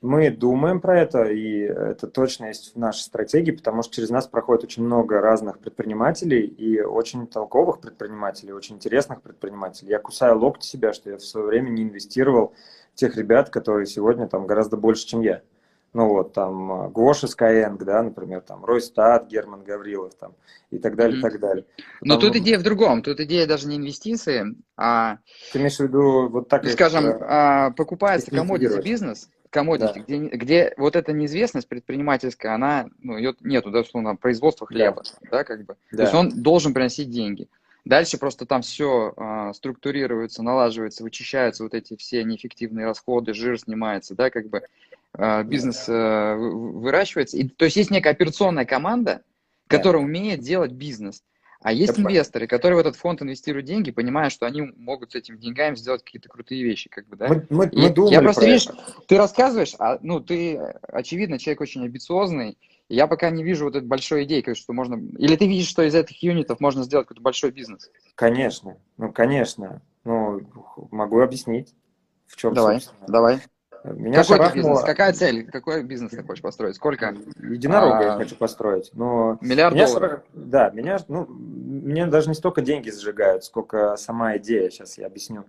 Мы 0.00 0.30
думаем 0.30 0.80
про 0.80 1.00
это, 1.00 1.24
и 1.24 1.58
это 1.58 2.06
точно 2.06 2.46
есть 2.46 2.74
в 2.74 2.78
нашей 2.78 3.00
стратегии, 3.00 3.50
потому 3.50 3.82
что 3.82 3.96
через 3.96 4.10
нас 4.10 4.28
проходит 4.28 4.62
очень 4.62 4.84
много 4.84 5.20
разных 5.20 5.58
предпринимателей 5.58 6.46
и 6.46 6.80
очень 6.80 7.26
толковых 7.26 7.80
предпринимателей, 7.80 8.52
очень 8.52 8.76
интересных 8.76 9.22
предпринимателей. 9.22 9.90
Я 9.90 9.98
кусаю 9.98 10.38
локти 10.38 10.66
себя, 10.66 10.92
что 10.92 11.10
я 11.10 11.16
в 11.16 11.24
свое 11.24 11.48
время 11.48 11.70
не 11.70 11.82
инвестировал 11.82 12.54
тех 12.98 13.16
ребят, 13.16 13.48
которые 13.48 13.86
сегодня 13.86 14.26
там 14.26 14.46
гораздо 14.46 14.76
больше, 14.76 15.06
чем 15.06 15.22
я. 15.22 15.42
Ну 15.94 16.08
вот, 16.08 16.34
там, 16.34 16.86
э, 16.86 16.90
Гоша 16.90 17.26
Skyeng, 17.26 17.82
да, 17.82 18.02
например, 18.02 18.42
там, 18.42 18.64
Ройстат, 18.64 19.28
Герман 19.28 19.62
Гаврилов, 19.62 20.14
там, 20.16 20.34
и 20.70 20.78
так 20.78 20.96
далее, 20.96 21.16
mm-hmm. 21.16 21.20
и 21.20 21.22
так 21.22 21.40
далее. 21.40 21.64
Но 22.02 22.18
там, 22.18 22.20
тут 22.20 22.36
идея 22.36 22.58
в 22.58 22.62
другом, 22.62 23.02
тут 23.02 23.20
идея 23.20 23.46
даже 23.46 23.68
не 23.68 23.76
инвестиции, 23.76 24.54
а... 24.76 25.18
Ты 25.52 25.60
имеешь 25.60 25.76
в 25.76 25.80
виду 25.80 26.28
вот 26.28 26.48
так... 26.48 26.66
Скажем, 26.66 27.06
это, 27.06 27.24
а, 27.26 27.70
покупается 27.70 28.30
commodity 28.30 28.82
бизнес, 28.82 29.30
commodity, 29.50 29.94
да. 29.94 30.00
где, 30.00 30.18
где 30.18 30.74
вот 30.76 30.94
эта 30.94 31.12
неизвестность 31.12 31.68
предпринимательская, 31.68 32.54
она, 32.54 32.88
ну, 32.98 33.16
ее 33.16 33.34
нету, 33.40 33.70
да, 33.70 33.80
условно, 33.80 34.14
производства 34.14 34.66
хлеба, 34.66 35.04
да, 35.22 35.28
да 35.30 35.44
как 35.44 35.64
бы. 35.64 35.76
Да. 35.90 35.96
То 35.96 36.02
есть 36.02 36.14
он 36.14 36.42
должен 36.42 36.74
приносить 36.74 37.10
деньги. 37.10 37.48
Дальше 37.84 38.18
просто 38.18 38.44
там 38.44 38.62
все 38.62 39.14
а, 39.16 39.52
структурируется, 39.54 40.42
налаживается, 40.42 41.02
вычищаются 41.02 41.62
вот 41.62 41.74
эти 41.74 41.96
все 41.96 42.22
неэффективные 42.24 42.86
расходы, 42.86 43.32
жир 43.32 43.58
снимается, 43.58 44.14
да, 44.14 44.30
как 44.30 44.48
бы 44.48 44.62
а, 45.14 45.42
бизнес 45.42 45.86
а, 45.88 46.36
выращивается. 46.36 47.38
И, 47.38 47.48
то 47.48 47.64
есть 47.64 47.76
есть 47.76 47.90
некая 47.90 48.10
операционная 48.10 48.66
команда, 48.66 49.22
которая 49.66 50.02
да. 50.02 50.06
умеет 50.06 50.40
делать 50.40 50.72
бизнес. 50.72 51.22
А 51.60 51.72
есть 51.72 51.92
Это 51.94 52.02
инвесторы, 52.02 52.46
которые 52.46 52.76
в 52.76 52.80
этот 52.80 52.94
фонд 52.94 53.20
инвестируют 53.20 53.66
деньги, 53.66 53.90
понимая, 53.90 54.30
что 54.30 54.46
они 54.46 54.62
могут 54.76 55.12
с 55.12 55.14
этими 55.16 55.36
деньгами 55.36 55.74
сделать 55.74 56.04
какие-то 56.04 56.28
крутые 56.28 56.62
вещи, 56.62 56.88
как 56.88 57.08
бы, 57.08 57.16
да. 57.16 57.26
Мы, 57.26 57.46
мы, 57.50 57.70
мы 57.72 58.12
я 58.12 58.20
просто, 58.20 58.46
видишь, 58.46 58.68
ты 59.08 59.16
рассказываешь, 59.16 59.74
а, 59.80 59.98
ну, 60.00 60.20
ты, 60.20 60.56
очевидно, 60.82 61.38
человек 61.38 61.60
очень 61.60 61.84
амбициозный, 61.84 62.58
я 62.88 63.06
пока 63.06 63.30
не 63.30 63.44
вижу 63.44 63.64
вот 63.64 63.76
этой 63.76 63.86
большой 63.86 64.24
идеи, 64.24 64.44
что 64.54 64.72
можно... 64.72 64.96
Или 65.18 65.36
ты 65.36 65.46
видишь, 65.46 65.68
что 65.68 65.82
из 65.82 65.94
этих 65.94 66.22
юнитов 66.22 66.60
можно 66.60 66.84
сделать 66.84 67.06
какой-то 67.06 67.22
большой 67.22 67.50
бизнес? 67.50 67.90
Конечно, 68.14 68.78
ну, 68.96 69.12
конечно. 69.12 69.82
Ну, 70.04 70.40
могу 70.90 71.20
объяснить, 71.20 71.74
в 72.26 72.36
чем, 72.36 72.54
Давай, 72.54 72.80
собственно. 72.80 73.06
давай. 73.08 73.40
Меня 73.84 74.22
Какой 74.22 74.36
шарахнуло... 74.36 74.70
бизнес? 74.70 74.84
Какая 74.84 75.12
цель? 75.12 75.46
Какой 75.50 75.82
бизнес 75.84 76.10
ты 76.10 76.22
хочешь 76.22 76.42
построить? 76.42 76.76
Сколько? 76.76 77.14
Единорога 77.38 77.98
а... 77.98 78.02
я 78.04 78.12
хочу 78.16 78.34
построить. 78.34 78.90
Но 78.92 79.38
Миллиард 79.40 79.74
меня 79.74 79.86
долларов? 79.86 80.10
Шар... 80.10 80.22
Да, 80.32 80.70
меня, 80.70 80.98
ну, 81.08 81.26
мне 81.26 82.06
даже 82.06 82.28
не 82.28 82.34
столько 82.34 82.60
деньги 82.60 82.90
сжигают, 82.90 83.44
сколько 83.44 83.96
сама 83.96 84.36
идея, 84.38 84.70
сейчас 84.70 84.98
я 84.98 85.06
объясню. 85.06 85.44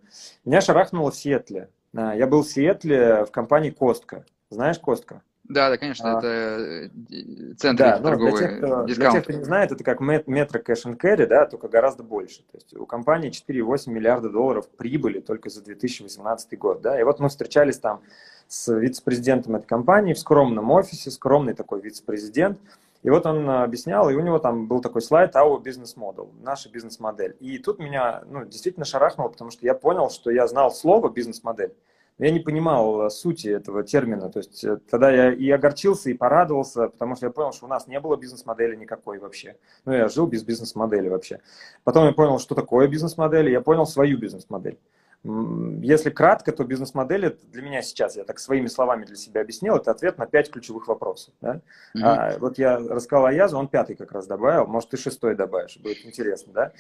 Меня 0.46 0.62
шарахнуло 0.62 1.12
в 1.12 1.16
Сиэтле. 1.16 1.70
А, 1.96 2.16
я 2.16 2.28
был 2.28 2.44
в 2.44 2.48
Сиэтле 2.48 3.26
в 3.26 3.32
компании 3.32 3.72
Костка. 3.72 4.26
Знаешь 4.50 4.80
Костка? 4.80 5.22
Да, 5.50 5.72
да, 5.72 5.78
конечно, 5.78 6.16
а, 6.16 6.20
это 6.20 6.28
э, 6.28 7.54
центр 7.58 7.84
да, 7.84 8.00
ну, 8.00 8.16
для, 8.18 8.32
тех, 8.32 8.58
кто, 8.58 8.84
для 8.84 9.12
тех, 9.12 9.24
кто 9.24 9.34
не 9.34 9.44
знает, 9.44 9.72
это 9.72 9.84
как 9.84 10.00
метро 10.00 10.60
Cash 10.60 10.86
and 10.86 10.96
Carry, 10.96 11.26
да, 11.26 11.48
только 11.48 11.68
гораздо 11.68 12.04
больше. 12.04 12.44
То 12.52 12.58
есть 12.58 12.76
у 12.78 12.86
компании 12.86 13.32
4,8 13.32 13.90
миллиарда 13.90 14.30
долларов 14.30 14.70
прибыли 14.70 15.20
только 15.20 15.50
за 15.50 15.64
2018 15.64 16.58
год, 16.60 16.82
да, 16.82 17.00
и 17.00 17.04
вот 17.04 17.20
мы 17.20 17.30
встречались 17.30 17.80
там 17.80 18.02
с 18.48 18.72
вице-президентом 18.72 19.56
этой 19.56 19.66
компании 19.66 20.14
в 20.14 20.20
скромном 20.20 20.70
офисе, 20.70 21.10
скромный 21.10 21.56
такой 21.56 21.82
вице-президент, 21.82 22.60
и 23.02 23.10
вот 23.10 23.26
он 23.26 23.50
объяснял, 23.50 24.08
и 24.12 24.14
у 24.14 24.20
него 24.20 24.38
там 24.38 24.68
был 24.68 24.82
такой 24.82 25.02
слайд 25.02 25.36
«Our 25.36 25.64
business 25.64 25.98
model», 25.98 26.30
наша 26.44 26.70
бизнес-модель. 26.70 27.36
И 27.40 27.58
тут 27.58 27.80
меня 27.80 28.22
ну, 28.30 28.46
действительно 28.46 28.86
шарахнуло, 28.86 29.30
потому 29.30 29.50
что 29.50 29.66
я 29.66 29.74
понял, 29.74 30.12
что 30.12 30.30
я 30.30 30.48
знал 30.48 30.70
слово 30.70 31.10
«бизнес-модель», 31.10 31.74
я 32.20 32.32
не 32.32 32.40
понимал 32.40 33.06
э, 33.06 33.10
сути 33.10 33.48
этого 33.48 33.84
термина. 33.84 34.30
То 34.30 34.40
есть 34.40 34.64
э, 34.64 34.78
тогда 34.90 35.10
я 35.10 35.34
и 35.34 35.50
огорчился, 35.50 36.10
и 36.10 36.14
порадовался, 36.14 36.90
потому 36.90 37.16
что 37.16 37.26
я 37.26 37.32
понял, 37.32 37.54
что 37.54 37.66
у 37.66 37.70
нас 37.70 37.88
не 37.88 38.00
было 38.00 38.18
бизнес-модели 38.18 38.76
никакой 38.76 39.20
вообще. 39.20 39.56
Ну, 39.86 39.94
я 39.94 40.10
жил 40.10 40.28
без 40.28 40.44
бизнес-модели 40.44 41.08
вообще. 41.08 41.40
Потом 41.84 42.06
я 42.06 42.12
понял, 42.12 42.38
что 42.40 42.56
такое 42.56 42.88
бизнес-модель, 42.88 43.50
и 43.50 43.54
я 43.54 43.62
понял 43.62 43.86
свою 43.86 44.18
бизнес-модель. 44.18 44.78
Если 45.24 46.12
кратко, 46.12 46.54
то 46.54 46.64
бизнес-модель 46.64 47.38
для 47.52 47.62
меня 47.62 47.82
сейчас, 47.82 48.16
я 48.16 48.24
так 48.24 48.40
своими 48.40 48.68
словами 48.68 49.04
для 49.04 49.18
себя 49.18 49.42
объяснил, 49.42 49.76
это 49.76 49.92
ответ 49.92 50.18
на 50.18 50.26
пять 50.26 50.50
ключевых 50.50 50.88
вопросов. 50.88 51.34
Да? 51.42 51.56
Mm-hmm. 51.96 52.02
А, 52.02 52.38
вот 52.40 52.58
я 52.58 52.78
рассказал 52.78 53.26
о 53.26 53.34
Язу, 53.34 53.58
он 53.58 53.68
пятый 53.68 53.98
как 53.98 54.14
раз 54.14 54.28
добавил, 54.28 54.66
может, 54.66 54.92
ты 54.92 54.98
шестой 54.98 55.36
добавишь, 55.36 55.78
будет 55.78 56.06
интересно. 56.06 56.54
Да? 56.54 56.72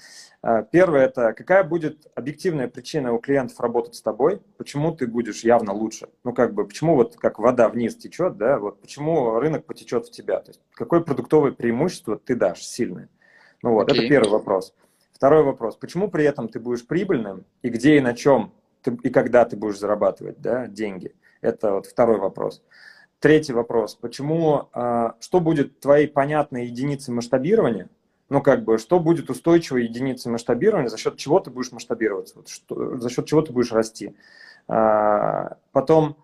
А, 0.41 0.61
первое– 0.61 1.05
это 1.05 1.33
какая 1.33 1.65
будет 1.65 2.07
объективная 2.15 2.69
причина 2.69 3.11
у 3.11 3.19
клиентов 3.19 3.59
работать 3.59 3.95
с 3.95 4.01
тобой, 4.01 4.41
почему 4.57 4.93
ты 4.95 5.05
будешь 5.05 5.43
явно 5.43 5.73
лучше. 5.73 6.07
Ну, 6.23 6.31
как 6.33 6.53
бы, 6.53 6.65
почему 6.65 6.95
вот 6.95 7.17
как 7.17 7.39
вода 7.39 7.67
вниз 7.67 7.97
течет, 7.97 8.37
да, 8.37 8.57
вот 8.57 8.79
почему 8.79 9.37
рынок 9.37 9.65
потечет 9.65 10.05
в 10.07 10.11
тебя, 10.11 10.39
то 10.39 10.51
есть 10.51 10.61
какое 10.75 11.01
продуктовое 11.01 11.51
преимущество 11.51 12.17
ты 12.17 12.35
дашь 12.35 12.61
сильное. 12.63 13.09
Ну 13.61 13.73
вот, 13.73 13.91
okay. 13.91 13.97
это 13.97 14.07
первый 14.07 14.29
вопрос. 14.29 14.73
Второй 15.19 15.43
вопрос. 15.43 15.75
Почему 15.75 16.09
при 16.09 16.23
этом 16.23 16.47
ты 16.47 16.61
будешь 16.61 16.87
прибыльным 16.87 17.43
и 17.61 17.67
где 17.67 17.97
и 17.97 17.99
на 17.99 18.13
чем 18.13 18.53
ты, 18.81 18.97
и 19.03 19.09
когда 19.09 19.43
ты 19.43 19.57
будешь 19.57 19.77
зарабатывать 19.77 20.39
да, 20.39 20.67
деньги? 20.67 21.13
Это 21.41 21.73
вот 21.73 21.87
второй 21.87 22.19
вопрос. 22.19 22.63
Третий 23.19 23.51
вопрос. 23.51 23.95
Почему, 23.95 24.69
а, 24.71 25.15
что 25.19 25.41
будет 25.41 25.81
твоей 25.81 26.07
понятной 26.07 26.67
единицей 26.67 27.13
масштабирования? 27.13 27.89
Ну, 28.29 28.41
как 28.41 28.63
бы, 28.63 28.77
что 28.77 29.01
будет 29.01 29.29
устойчивой 29.29 29.83
единицей 29.83 30.31
масштабирования, 30.31 30.87
за 30.87 30.97
счет 30.97 31.17
чего 31.17 31.41
ты 31.41 31.51
будешь 31.51 31.73
масштабироваться, 31.73 32.35
вот, 32.37 32.47
что, 32.47 32.97
за 32.97 33.09
счет 33.09 33.25
чего 33.25 33.41
ты 33.41 33.51
будешь 33.51 33.73
расти. 33.73 34.15
А, 34.69 35.57
потом, 35.73 36.15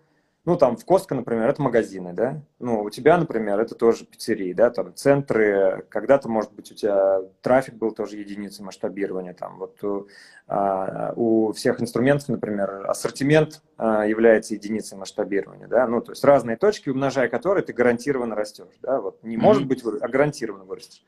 ну, 0.46 0.56
там, 0.56 0.76
в 0.76 0.84
Костко, 0.84 1.16
например, 1.16 1.50
это 1.50 1.60
магазины, 1.60 2.12
да, 2.12 2.40
ну, 2.60 2.82
у 2.82 2.88
тебя, 2.88 3.18
например, 3.18 3.58
это 3.58 3.74
тоже 3.74 4.06
пиццерии, 4.06 4.52
да, 4.52 4.70
там, 4.70 4.94
центры, 4.94 5.84
когда-то, 5.88 6.28
может 6.28 6.52
быть, 6.52 6.70
у 6.70 6.74
тебя 6.74 7.20
трафик 7.42 7.74
был 7.74 7.90
тоже 7.90 8.16
единицей 8.16 8.64
масштабирования, 8.64 9.34
там, 9.34 9.58
вот 9.58 9.82
у, 9.82 10.06
а, 10.46 11.12
у 11.16 11.52
всех 11.52 11.82
инструментов, 11.82 12.28
например, 12.28 12.88
ассортимент 12.88 13.60
а, 13.76 14.06
является 14.06 14.54
единицей 14.54 14.96
масштабирования, 14.96 15.66
да, 15.66 15.88
ну, 15.88 16.00
то 16.00 16.12
есть 16.12 16.22
разные 16.22 16.56
точки, 16.56 16.90
умножая 16.90 17.28
которые 17.28 17.64
ты 17.64 17.72
гарантированно 17.72 18.36
растешь, 18.36 18.78
да, 18.82 19.00
вот, 19.00 19.24
не 19.24 19.36
может 19.36 19.66
быть, 19.66 19.82
а 19.84 20.06
гарантированно 20.06 20.64
вырастешь. 20.64 21.02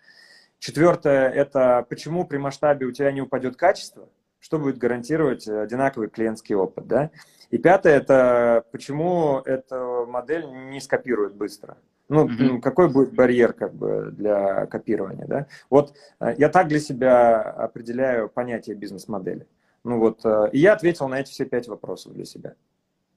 Четвертое– 0.58 1.30
это 1.30 1.86
почему 1.88 2.26
при 2.26 2.38
масштабе 2.38 2.86
у 2.86 2.90
тебя 2.90 3.12
не 3.12 3.20
упадет 3.20 3.54
качество, 3.54 4.08
что 4.40 4.58
будет 4.58 4.78
гарантировать 4.78 5.46
одинаковый 5.48 6.08
клиентский 6.08 6.54
опыт, 6.54 6.86
да, 6.86 7.10
и 7.50 7.58
пятое– 7.58 7.96
это 7.96 8.64
почему 8.72 9.40
эта 9.44 10.04
модель 10.06 10.46
не 10.70 10.80
скопирует 10.80 11.34
быстро. 11.34 11.78
Ну, 12.08 12.26
mm-hmm. 12.26 12.60
какой 12.60 12.90
будет 12.90 13.12
барьер 13.12 13.52
как 13.52 13.74
бы 13.74 14.10
для 14.12 14.66
копирования, 14.66 15.26
да? 15.26 15.46
Вот 15.68 15.94
э, 16.20 16.34
я 16.38 16.48
так 16.48 16.68
для 16.68 16.80
себя 16.80 17.42
определяю 17.42 18.30
понятие 18.30 18.76
бизнес-модели. 18.76 19.46
Ну 19.84 19.98
вот, 19.98 20.24
э, 20.24 20.48
и 20.52 20.58
я 20.58 20.72
ответил 20.72 21.08
на 21.08 21.20
эти 21.20 21.30
все 21.30 21.44
пять 21.44 21.68
вопросов 21.68 22.14
для 22.14 22.24
себя. 22.24 22.54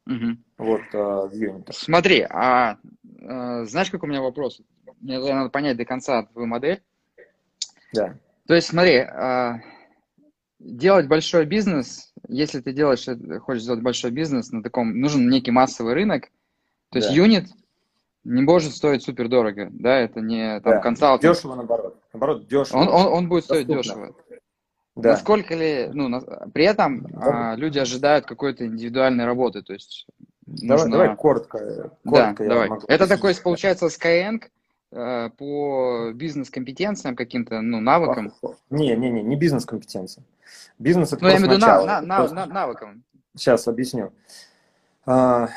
Угу. 0.07 0.38
Вот, 0.57 0.82
э, 0.91 0.97
в 0.97 1.32
юнитах. 1.34 1.76
Смотри, 1.76 2.28
а 2.30 2.78
знаешь, 3.03 3.91
как 3.91 4.03
у 4.03 4.07
меня 4.07 4.22
вопрос? 4.22 4.61
Мне 4.99 5.19
надо 5.19 5.49
понять 5.49 5.78
до 5.78 5.86
конца 5.86 6.24
твою 6.24 6.47
модель. 6.47 6.82
Да. 7.93 8.15
То 8.47 8.55
есть, 8.55 8.67
смотри, 8.67 8.97
а, 8.97 9.59
делать 10.64 11.07
большой 11.07 11.45
бизнес, 11.45 12.14
если 12.28 12.62
ты 12.62 12.74
делаешь, 12.74 13.05
хочешь 13.41 13.64
сделать 13.64 13.82
большой 13.82 14.12
бизнес 14.12 14.51
на 14.51 14.62
таком, 14.64 14.99
нужен 14.99 15.30
некий 15.30 15.51
массовый 15.51 15.93
рынок, 15.93 16.30
то 16.89 16.97
есть 16.99 17.09
да. 17.09 17.16
юнит 17.16 17.47
не 18.24 18.41
может 18.43 18.74
стоить 18.74 19.03
супер 19.03 19.28
дорого, 19.28 19.70
да, 19.72 19.97
это 19.97 20.22
не 20.22 20.59
там 20.62 20.74
да. 20.74 20.80
консалтинг. 20.80 21.34
Дешево 21.34 21.55
наоборот, 21.55 21.99
наоборот 22.14 22.47
дешево. 22.47 22.78
Он, 22.78 22.88
он, 22.89 23.07
он 23.07 23.30
будет 23.30 23.45
стоить 23.45 23.68
Доступно. 23.68 24.07
дешево. 24.07 24.16
Да. 24.95 25.12
Насколько 25.12 25.55
ли, 25.55 25.89
ну, 25.93 26.09
на, 26.09 26.20
при 26.53 26.66
этом 26.66 27.07
да. 27.07 27.53
а, 27.53 27.55
люди 27.55 27.80
ожидают 27.80 28.26
какой-то 28.26 28.66
индивидуальной 28.68 29.26
работы, 29.26 29.64
то 29.64 29.74
есть 29.74 30.05
Давай, 30.45 30.84
нужно... 30.84 30.91
давай 30.91 31.16
коротко. 31.16 31.91
коротко 32.03 32.43
да, 32.43 32.49
давай. 32.49 32.70
Это 32.88 33.07
такой, 33.07 33.34
получается, 33.41 33.86
Skyeng, 33.86 34.43
Э, 34.43 34.47
по 34.92 36.12
бизнес-компетенциям 36.14 37.16
каким-то, 37.16 37.62
ну, 37.62 37.80
навыкам? 37.80 38.34
Не, 38.70 38.96
не, 38.96 39.10
не, 39.10 39.24
не 39.24 39.36
бизнес-компетенциям. 39.36 40.26
Бизнес 40.80 41.14
это 41.14 41.24
Ну, 41.24 41.30
я 41.30 41.38
имею 41.38 41.50
в 41.50 41.52
виду 41.54 41.66
на, 41.66 42.02
на, 42.02 42.18
просто... 42.18 42.36
на, 42.36 42.46
навыкам. 42.46 43.04
Сейчас 43.36 43.68
объясню. 43.68 44.12
А, 45.06 45.48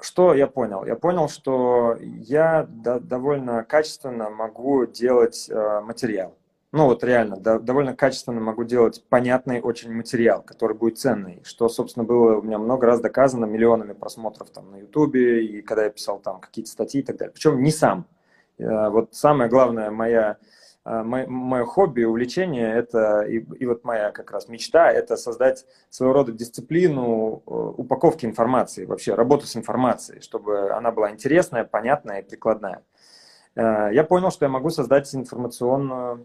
что 0.00 0.34
я 0.34 0.46
понял? 0.46 0.84
Я 0.84 0.96
понял, 0.96 1.28
что 1.28 1.96
я 2.00 2.66
довольно 2.68 3.64
качественно 3.64 4.30
могу 4.30 4.86
делать 4.86 5.48
э, 5.50 5.80
материал 5.80 6.36
ну 6.72 6.84
вот 6.84 7.02
реально, 7.02 7.36
да, 7.36 7.58
довольно 7.58 7.96
качественно 7.96 8.40
могу 8.40 8.62
делать 8.62 9.04
понятный 9.08 9.60
очень 9.60 9.92
материал, 9.92 10.42
который 10.42 10.76
будет 10.76 10.98
ценный, 10.98 11.42
что, 11.44 11.68
собственно, 11.68 12.04
было 12.04 12.36
у 12.36 12.42
меня 12.42 12.58
много 12.58 12.86
раз 12.86 13.00
доказано 13.00 13.44
миллионами 13.44 13.92
просмотров 13.92 14.50
там 14.50 14.70
на 14.70 14.76
Ютубе, 14.76 15.44
и 15.44 15.62
когда 15.62 15.84
я 15.84 15.90
писал 15.90 16.20
там 16.20 16.40
какие-то 16.40 16.70
статьи 16.70 17.00
и 17.00 17.04
так 17.04 17.16
далее. 17.16 17.32
Причем 17.32 17.60
не 17.60 17.72
сам. 17.72 18.06
Э, 18.58 18.88
вот 18.88 19.14
самое 19.16 19.50
главное, 19.50 19.90
моя, 19.90 20.36
э, 20.84 21.02
мое, 21.02 21.26
мое 21.26 21.64
хобби, 21.64 22.04
увлечение, 22.04 22.72
это 22.72 23.22
и, 23.22 23.38
и 23.38 23.66
вот 23.66 23.82
моя 23.82 24.12
как 24.12 24.30
раз 24.30 24.48
мечта, 24.48 24.92
это 24.92 25.16
создать 25.16 25.66
своего 25.88 26.14
рода 26.14 26.30
дисциплину 26.30 27.42
э, 27.46 27.50
упаковки 27.50 28.26
информации, 28.26 28.84
вообще 28.84 29.14
работу 29.14 29.44
с 29.46 29.56
информацией, 29.56 30.20
чтобы 30.20 30.70
она 30.70 30.92
была 30.92 31.10
интересная, 31.10 31.64
понятная 31.64 32.20
и 32.20 32.28
прикладная. 32.28 32.84
Я 33.56 34.06
понял, 34.08 34.30
что 34.30 34.44
я 34.44 34.48
могу 34.48 34.70
создать 34.70 35.12
информационную 35.12 36.24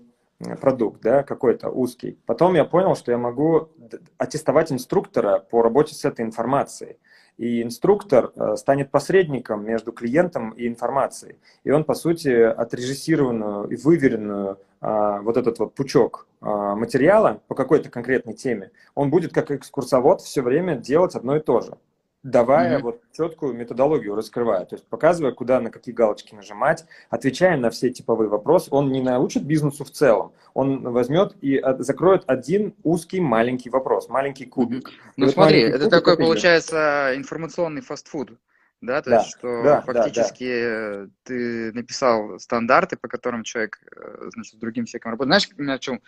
продукт, 0.61 1.01
да, 1.01 1.23
какой-то 1.23 1.69
узкий. 1.69 2.17
Потом 2.25 2.55
я 2.55 2.65
понял, 2.65 2.95
что 2.95 3.11
я 3.11 3.17
могу 3.17 3.69
аттестовать 4.17 4.71
инструктора 4.71 5.39
по 5.39 5.61
работе 5.61 5.95
с 5.95 6.05
этой 6.05 6.25
информацией. 6.25 6.97
И 7.37 7.61
инструктор 7.61 8.31
э, 8.35 8.55
станет 8.55 8.91
посредником 8.91 9.65
между 9.65 9.91
клиентом 9.91 10.51
и 10.51 10.67
информацией. 10.67 11.35
И 11.65 11.71
он, 11.71 11.83
по 11.83 11.93
сути, 11.93 12.29
отрежиссированную 12.29 13.67
и 13.67 13.75
выверенную 13.75 14.57
а, 14.79 15.21
вот 15.21 15.35
этот 15.35 15.57
вот 15.57 15.73
пучок 15.73 16.27
а, 16.41 16.75
материала 16.75 17.41
по 17.47 17.55
какой-то 17.55 17.89
конкретной 17.89 18.35
теме, 18.35 18.69
он 18.93 19.09
будет 19.09 19.33
как 19.33 19.49
экскурсовод 19.49 20.21
все 20.21 20.43
время 20.43 20.75
делать 20.75 21.15
одно 21.15 21.35
и 21.37 21.39
то 21.39 21.61
же 21.61 21.77
давая 22.25 22.79
mm-hmm. 22.79 22.81
вот 22.81 23.01
четкую 23.11 23.53
методологию, 23.53 24.15
раскрывая, 24.15 24.65
то 24.65 24.75
есть 24.75 24.87
показывая, 24.87 25.31
куда, 25.31 25.59
на 25.59 25.69
какие 25.69 25.93
галочки 25.93 26.33
нажимать, 26.33 26.85
отвечая 27.09 27.55
на 27.55 27.69
все 27.69 27.91
типовые 27.91 28.29
вопросы. 28.29 28.69
Он 28.71 28.91
не 28.91 29.01
научит 29.01 29.43
бизнесу 29.43 29.85
в 29.85 29.91
целом, 29.91 30.33
он 30.55 30.81
возьмет 30.81 31.35
и 31.41 31.63
закроет 31.79 32.23
один 32.25 32.73
узкий 32.83 33.21
маленький 33.21 33.69
вопрос, 33.69 34.09
маленький 34.09 34.45
кубик. 34.45 34.89
Mm-hmm. 34.89 35.13
Ну 35.17 35.27
смотри, 35.29 35.61
это 35.61 35.89
такой 35.89 36.17
получается 36.17 37.13
информационный 37.15 37.81
фастфуд. 37.81 38.31
Да, 38.81 39.01
то 39.01 39.09
да, 39.09 39.17
есть, 39.19 39.37
что 39.37 39.63
да, 39.63 39.81
фактически 39.81 40.63
да, 40.63 41.05
да. 41.05 41.09
ты 41.23 41.71
написал 41.73 42.39
стандарты, 42.39 42.97
по 42.97 43.07
которым 43.07 43.43
человек, 43.43 43.79
э, 43.95 44.29
значит, 44.33 44.55
с 44.55 44.57
другим 44.57 44.85
всяким 44.85 45.11
работает. 45.11 45.41
Знаешь, 45.41 45.79
в 45.79 45.81
чем 45.81 46.01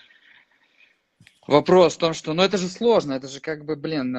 вопрос 1.48 1.96
в 1.96 2.00
том, 2.00 2.14
что, 2.14 2.34
ну, 2.34 2.44
это 2.44 2.58
же 2.58 2.68
сложно, 2.68 3.14
это 3.14 3.28
же 3.30 3.40
как 3.40 3.66
бы, 3.66 3.78
блин, 3.78 4.12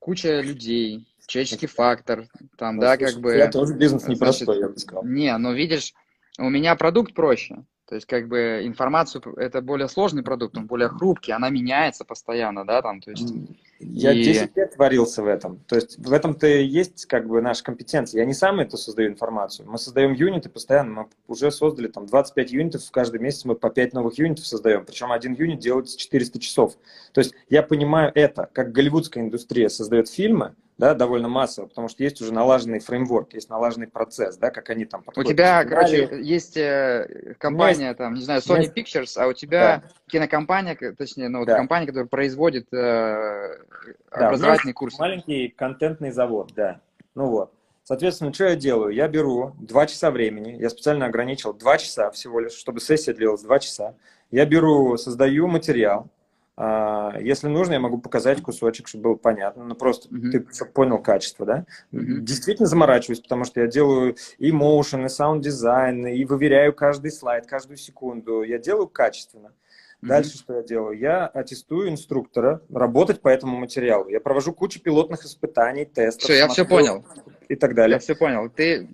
куча 0.00 0.40
людей, 0.40 1.06
человеческий 1.26 1.68
фактор, 1.68 2.26
там, 2.56 2.76
ну, 2.76 2.82
да, 2.82 2.96
слушай, 2.96 3.12
как 3.12 3.22
бы... 3.22 3.36
Я 3.36 3.50
тоже 3.50 3.74
бизнес 3.74 4.08
непростой, 4.08 4.46
значит, 4.46 4.62
я 4.62 4.68
бы 4.68 4.78
сказал. 4.78 5.04
Не, 5.04 5.38
но 5.38 5.52
видишь, 5.52 5.94
у 6.38 6.50
меня 6.50 6.74
продукт 6.74 7.14
проще. 7.14 7.64
То 7.86 7.94
есть, 7.94 8.06
как 8.06 8.28
бы, 8.28 8.62
информацию, 8.64 9.22
это 9.36 9.62
более 9.62 9.88
сложный 9.88 10.22
продукт, 10.22 10.56
он 10.56 10.66
более 10.66 10.88
хрупкий, 10.88 11.32
она 11.32 11.50
меняется 11.50 12.04
постоянно, 12.04 12.64
да, 12.64 12.82
там, 12.82 13.00
то 13.00 13.10
есть, 13.10 13.32
Я 13.80 14.12
и... 14.12 14.22
10 14.22 14.56
лет 14.56 14.76
варился 14.76 15.22
в 15.22 15.26
этом. 15.26 15.58
То 15.66 15.76
есть 15.76 15.98
в 15.98 16.12
этом-то 16.12 16.46
и 16.46 16.64
есть 16.64 17.06
как 17.06 17.26
бы 17.26 17.40
наша 17.40 17.64
компетенция. 17.64 18.20
Я 18.20 18.26
не 18.26 18.34
сам 18.34 18.60
это 18.60 18.76
создаю 18.76 19.08
информацию. 19.08 19.68
Мы 19.68 19.78
создаем 19.78 20.12
юниты 20.12 20.50
постоянно. 20.50 20.92
Мы 20.92 21.08
уже 21.26 21.50
создали 21.50 21.88
там 21.88 22.06
25 22.06 22.52
юнитов. 22.52 22.90
Каждый 22.90 23.20
месяц 23.20 23.44
мы 23.44 23.54
по 23.54 23.70
5 23.70 23.94
новых 23.94 24.18
юнитов 24.18 24.46
создаем. 24.46 24.84
Причем 24.84 25.12
один 25.12 25.32
юнит 25.32 25.60
делается 25.60 25.98
400 25.98 26.38
часов. 26.38 26.76
То 27.12 27.20
есть 27.20 27.34
я 27.48 27.62
понимаю 27.62 28.12
это, 28.14 28.48
как 28.52 28.72
голливудская 28.72 29.24
индустрия 29.24 29.68
создает 29.68 30.08
фильмы, 30.08 30.54
да, 30.80 30.94
довольно 30.94 31.28
массово, 31.28 31.66
потому 31.66 31.88
что 31.88 32.02
есть 32.02 32.22
уже 32.22 32.32
налаженный 32.32 32.80
фреймворк, 32.80 33.34
есть 33.34 33.50
налаженный 33.50 33.86
процесс, 33.86 34.38
да, 34.38 34.50
как 34.50 34.70
они 34.70 34.86
там 34.86 35.04
У 35.14 35.24
тебя, 35.24 35.62
короче, 35.64 36.08
есть 36.22 36.56
э, 36.56 37.34
компания, 37.38 37.88
есть, 37.88 37.98
там, 37.98 38.14
не 38.14 38.22
знаю, 38.22 38.40
Sony 38.40 38.62
есть, 38.62 38.74
Pictures, 38.74 39.22
а 39.22 39.26
у 39.26 39.34
тебя 39.34 39.82
да. 39.84 39.90
кинокомпания, 40.08 40.74
точнее, 40.96 41.28
ну, 41.28 41.40
вот 41.40 41.48
да. 41.48 41.56
компания, 41.56 41.86
которая 41.86 42.08
производит 42.08 42.72
э, 42.72 43.58
образовательный 44.10 44.72
да, 44.72 44.78
курс. 44.78 44.98
Маленький 44.98 45.48
контентный 45.48 46.12
завод, 46.12 46.52
да. 46.56 46.80
Ну 47.14 47.26
вот. 47.26 47.52
Соответственно, 47.84 48.32
что 48.32 48.44
я 48.44 48.56
делаю? 48.56 48.94
Я 48.94 49.06
беру 49.06 49.52
два 49.58 49.86
часа 49.86 50.10
времени, 50.10 50.56
я 50.58 50.70
специально 50.70 51.04
ограничил 51.04 51.52
два 51.52 51.76
часа 51.76 52.10
всего 52.10 52.40
лишь, 52.40 52.52
чтобы 52.52 52.80
сессия 52.80 53.12
длилась 53.12 53.42
два 53.42 53.58
часа. 53.58 53.96
Я 54.30 54.46
беру, 54.46 54.96
создаю 54.96 55.46
материал, 55.46 56.08
если 57.20 57.48
нужно, 57.48 57.74
я 57.74 57.80
могу 57.80 57.98
показать 57.98 58.42
кусочек, 58.42 58.88
чтобы 58.88 59.04
было 59.04 59.14
понятно. 59.14 59.64
Ну, 59.64 59.74
просто 59.74 60.08
mm-hmm. 60.08 60.30
ты 60.30 60.46
чтобы 60.54 60.72
понял 60.72 60.98
качество, 60.98 61.46
да? 61.46 61.64
Mm-hmm. 61.92 62.20
Действительно 62.20 62.66
заморачиваюсь, 62.66 63.20
потому 63.20 63.44
что 63.44 63.60
я 63.60 63.66
делаю 63.66 64.16
и 64.38 64.50
motion, 64.50 65.02
и 65.02 65.06
sound 65.06 65.40
дизайн, 65.40 66.06
и 66.06 66.24
выверяю 66.24 66.74
каждый 66.74 67.12
слайд, 67.12 67.46
каждую 67.46 67.78
секунду. 67.78 68.42
Я 68.42 68.58
делаю 68.58 68.88
качественно. 68.88 69.48
Mm-hmm. 69.48 70.08
Дальше 70.08 70.36
что 70.36 70.56
я 70.56 70.62
делаю? 70.62 70.98
Я 70.98 71.26
аттестую 71.26 71.88
инструктора 71.88 72.60
работать 72.70 73.20
по 73.20 73.28
этому 73.28 73.56
материалу. 73.56 74.08
Я 74.08 74.20
провожу 74.20 74.52
кучу 74.52 74.80
пилотных 74.82 75.24
испытаний, 75.24 75.86
тестов. 75.86 76.24
Все, 76.24 76.34
я 76.34 76.48
все 76.48 76.64
понял. 76.66 77.04
И 77.48 77.56
так 77.56 77.74
далее. 77.74 77.94
Я 77.94 77.98
все 78.00 78.14
понял. 78.14 78.48
Ты 78.50 78.88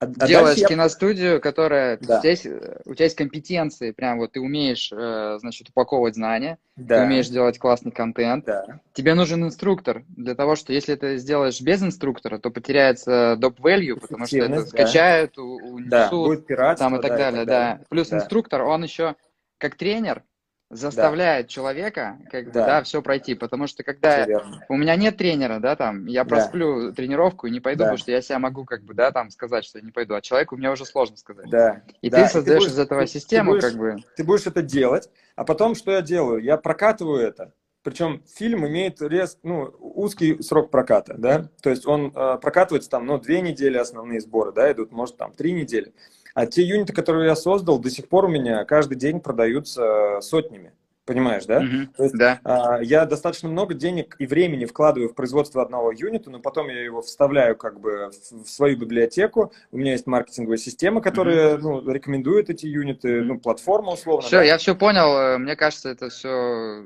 а, 0.00 0.06
а 0.06 0.26
делаешь 0.28 0.58
я... 0.58 0.68
киностудию, 0.68 1.40
которая 1.40 1.98
да. 1.98 2.20
здесь 2.20 2.46
у 2.84 2.94
тебя 2.94 3.04
есть 3.04 3.16
компетенции, 3.16 3.90
прям 3.90 4.18
вот 4.18 4.32
ты 4.32 4.40
умеешь, 4.40 4.92
э, 4.92 5.38
значит, 5.40 5.70
упаковывать 5.70 6.14
знания, 6.14 6.58
да. 6.76 6.98
ты 6.98 7.06
умеешь 7.06 7.28
делать 7.28 7.58
классный 7.58 7.90
контент. 7.90 8.44
Да. 8.44 8.80
Тебе 8.92 9.14
нужен 9.14 9.44
инструктор 9.44 10.04
для 10.08 10.36
того, 10.36 10.54
что 10.54 10.72
если 10.72 10.94
ты 10.94 11.16
сделаешь 11.16 11.60
без 11.60 11.82
инструктора, 11.82 12.38
то 12.38 12.50
потеряется 12.50 13.34
доп 13.38 13.58
value, 13.58 13.98
потому 13.98 14.26
что 14.26 14.38
это 14.38 14.66
скачают, 14.66 15.32
да. 15.36 15.42
унесут, 15.42 15.88
да. 15.88 16.10
Будет 16.10 16.46
там 16.78 16.96
и 16.96 17.02
так 17.02 17.10
да, 17.10 17.16
далее, 17.16 17.44
да. 17.44 17.80
Плюс 17.88 18.08
да. 18.10 18.18
инструктор, 18.18 18.62
он 18.62 18.84
еще 18.84 19.16
как 19.58 19.74
тренер, 19.74 20.22
заставляет 20.70 21.46
да. 21.46 21.48
человека 21.48 22.18
как 22.30 22.46
бы, 22.46 22.52
да. 22.52 22.66
да, 22.66 22.82
все 22.82 23.00
пройти, 23.00 23.34
потому 23.34 23.66
что 23.66 23.82
когда 23.82 24.26
у 24.68 24.76
меня 24.76 24.96
нет 24.96 25.16
тренера, 25.16 25.60
да, 25.60 25.76
там, 25.76 26.06
я 26.06 26.24
просплю 26.24 26.88
да. 26.88 26.92
тренировку 26.92 27.46
и 27.46 27.50
не 27.50 27.60
пойду, 27.60 27.80
да. 27.80 27.84
потому 27.86 27.98
что 27.98 28.10
я 28.10 28.20
себя 28.20 28.38
могу 28.38 28.64
как 28.64 28.82
бы, 28.82 28.94
да, 28.94 29.10
там, 29.10 29.30
сказать, 29.30 29.64
что 29.64 29.78
я 29.78 29.84
не 29.84 29.92
пойду, 29.92 30.14
а 30.14 30.20
человеку 30.20 30.56
мне 30.56 30.70
уже 30.70 30.84
сложно 30.84 31.16
сказать. 31.16 31.48
Да. 31.48 31.82
И 32.02 32.10
да. 32.10 32.22
ты 32.22 32.32
создаешь 32.32 32.62
и 32.62 32.64
ты 32.64 32.66
будешь, 32.66 32.72
из 32.72 32.78
этого 32.78 33.06
систему, 33.06 33.52
будешь, 33.52 33.64
как 33.64 33.74
бы. 33.74 33.96
Ты 34.16 34.24
будешь 34.24 34.46
это 34.46 34.62
делать, 34.62 35.08
а 35.36 35.44
потом 35.44 35.74
что 35.74 35.92
я 35.92 36.02
делаю? 36.02 36.42
Я 36.42 36.58
прокатываю 36.58 37.26
это, 37.26 37.52
причем 37.82 38.22
фильм 38.36 38.66
имеет 38.66 39.00
рез, 39.00 39.38
ну, 39.42 39.74
узкий 39.80 40.42
срок 40.42 40.70
проката, 40.70 41.14
да, 41.16 41.48
то 41.62 41.70
есть 41.70 41.86
он 41.86 42.12
э, 42.14 42.38
прокатывается 42.38 42.90
там, 42.90 43.06
ну, 43.06 43.18
две 43.18 43.40
недели 43.40 43.78
основные 43.78 44.20
сборы, 44.20 44.52
да, 44.52 44.70
идут, 44.70 44.92
может, 44.92 45.16
там, 45.16 45.32
три 45.32 45.52
недели. 45.52 45.94
А 46.38 46.46
те 46.46 46.62
юниты, 46.62 46.92
которые 46.92 47.26
я 47.26 47.34
создал, 47.34 47.80
до 47.80 47.90
сих 47.90 48.06
пор 48.06 48.26
у 48.26 48.28
меня 48.28 48.64
каждый 48.64 48.96
день 48.96 49.18
продаются 49.18 50.20
сотнями. 50.20 50.70
Понимаешь, 51.04 51.46
да? 51.46 51.64
Mm-hmm. 51.64 51.86
То 51.96 52.02
есть, 52.04 52.14
да. 52.14 52.38
А, 52.44 52.78
я 52.80 53.06
достаточно 53.06 53.48
много 53.48 53.74
денег 53.74 54.14
и 54.20 54.26
времени 54.26 54.64
вкладываю 54.64 55.08
в 55.08 55.16
производство 55.16 55.62
одного 55.62 55.90
юнита, 55.90 56.30
но 56.30 56.38
потом 56.38 56.68
я 56.68 56.80
его 56.84 57.02
вставляю 57.02 57.56
как 57.56 57.80
бы 57.80 58.12
в, 58.12 58.44
в 58.44 58.48
свою 58.48 58.76
библиотеку. 58.76 59.52
У 59.72 59.78
меня 59.78 59.92
есть 59.92 60.06
маркетинговая 60.06 60.58
система, 60.58 61.00
которая 61.00 61.56
mm-hmm. 61.56 61.60
ну, 61.60 61.90
рекомендует 61.90 62.50
эти 62.50 62.66
юниты, 62.66 63.22
ну, 63.24 63.40
платформа 63.40 63.94
условно. 63.94 64.24
Все, 64.24 64.36
да? 64.36 64.44
я 64.44 64.58
все 64.58 64.76
понял. 64.76 65.40
Мне 65.40 65.56
кажется, 65.56 65.88
это 65.88 66.08
все 66.08 66.84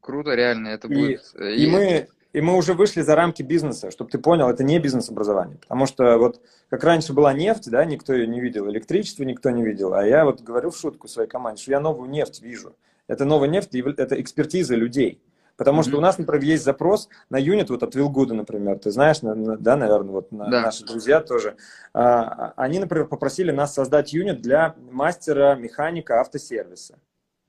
круто, 0.00 0.36
реально. 0.36 0.68
Это 0.68 0.86
и, 0.86 0.94
будет... 0.94 1.34
и, 1.40 1.64
и 1.64 1.66
мы 1.66 2.06
и 2.32 2.40
мы 2.40 2.56
уже 2.56 2.74
вышли 2.74 3.02
за 3.02 3.14
рамки 3.14 3.42
бизнеса, 3.42 3.90
чтобы 3.90 4.10
ты 4.10 4.18
понял, 4.18 4.48
это 4.48 4.64
не 4.64 4.78
бизнес-образование. 4.78 5.58
Потому 5.58 5.86
что 5.86 6.16
вот 6.18 6.40
как 6.70 6.82
раньше 6.84 7.12
была 7.12 7.32
нефть, 7.32 7.70
да, 7.70 7.84
никто 7.84 8.14
ее 8.14 8.26
не 8.26 8.40
видел, 8.40 8.68
электричество 8.68 9.24
никто 9.24 9.50
не 9.50 9.62
видел. 9.62 9.94
А 9.94 10.06
я 10.06 10.24
вот 10.24 10.40
говорю 10.40 10.70
в 10.70 10.76
шутку 10.76 11.08
своей 11.08 11.28
команде, 11.28 11.62
что 11.62 11.72
я 11.72 11.80
новую 11.80 12.08
нефть 12.08 12.40
вижу. 12.42 12.74
Это 13.06 13.24
новая 13.24 13.48
нефть, 13.48 13.74
это 13.74 14.20
экспертиза 14.20 14.74
людей. 14.74 15.20
Потому 15.56 15.80
mm-hmm. 15.80 15.84
что 15.84 15.98
у 15.98 16.00
нас, 16.00 16.18
например, 16.18 16.44
есть 16.44 16.64
запрос 16.64 17.08
на 17.28 17.36
юнит 17.36 17.68
вот 17.68 17.82
от 17.82 17.94
Вилгуда, 17.94 18.34
например. 18.34 18.78
Ты 18.78 18.90
знаешь, 18.90 19.20
на, 19.20 19.34
на, 19.34 19.56
да, 19.58 19.76
наверное, 19.76 20.12
вот 20.12 20.32
на, 20.32 20.48
да. 20.48 20.62
наши 20.62 20.84
друзья 20.84 21.20
тоже. 21.20 21.56
А, 21.92 22.54
они, 22.56 22.78
например, 22.78 23.06
попросили 23.06 23.50
нас 23.50 23.74
создать 23.74 24.14
юнит 24.14 24.40
для 24.40 24.74
мастера 24.90 25.54
механика 25.54 26.20
автосервиса. 26.20 26.98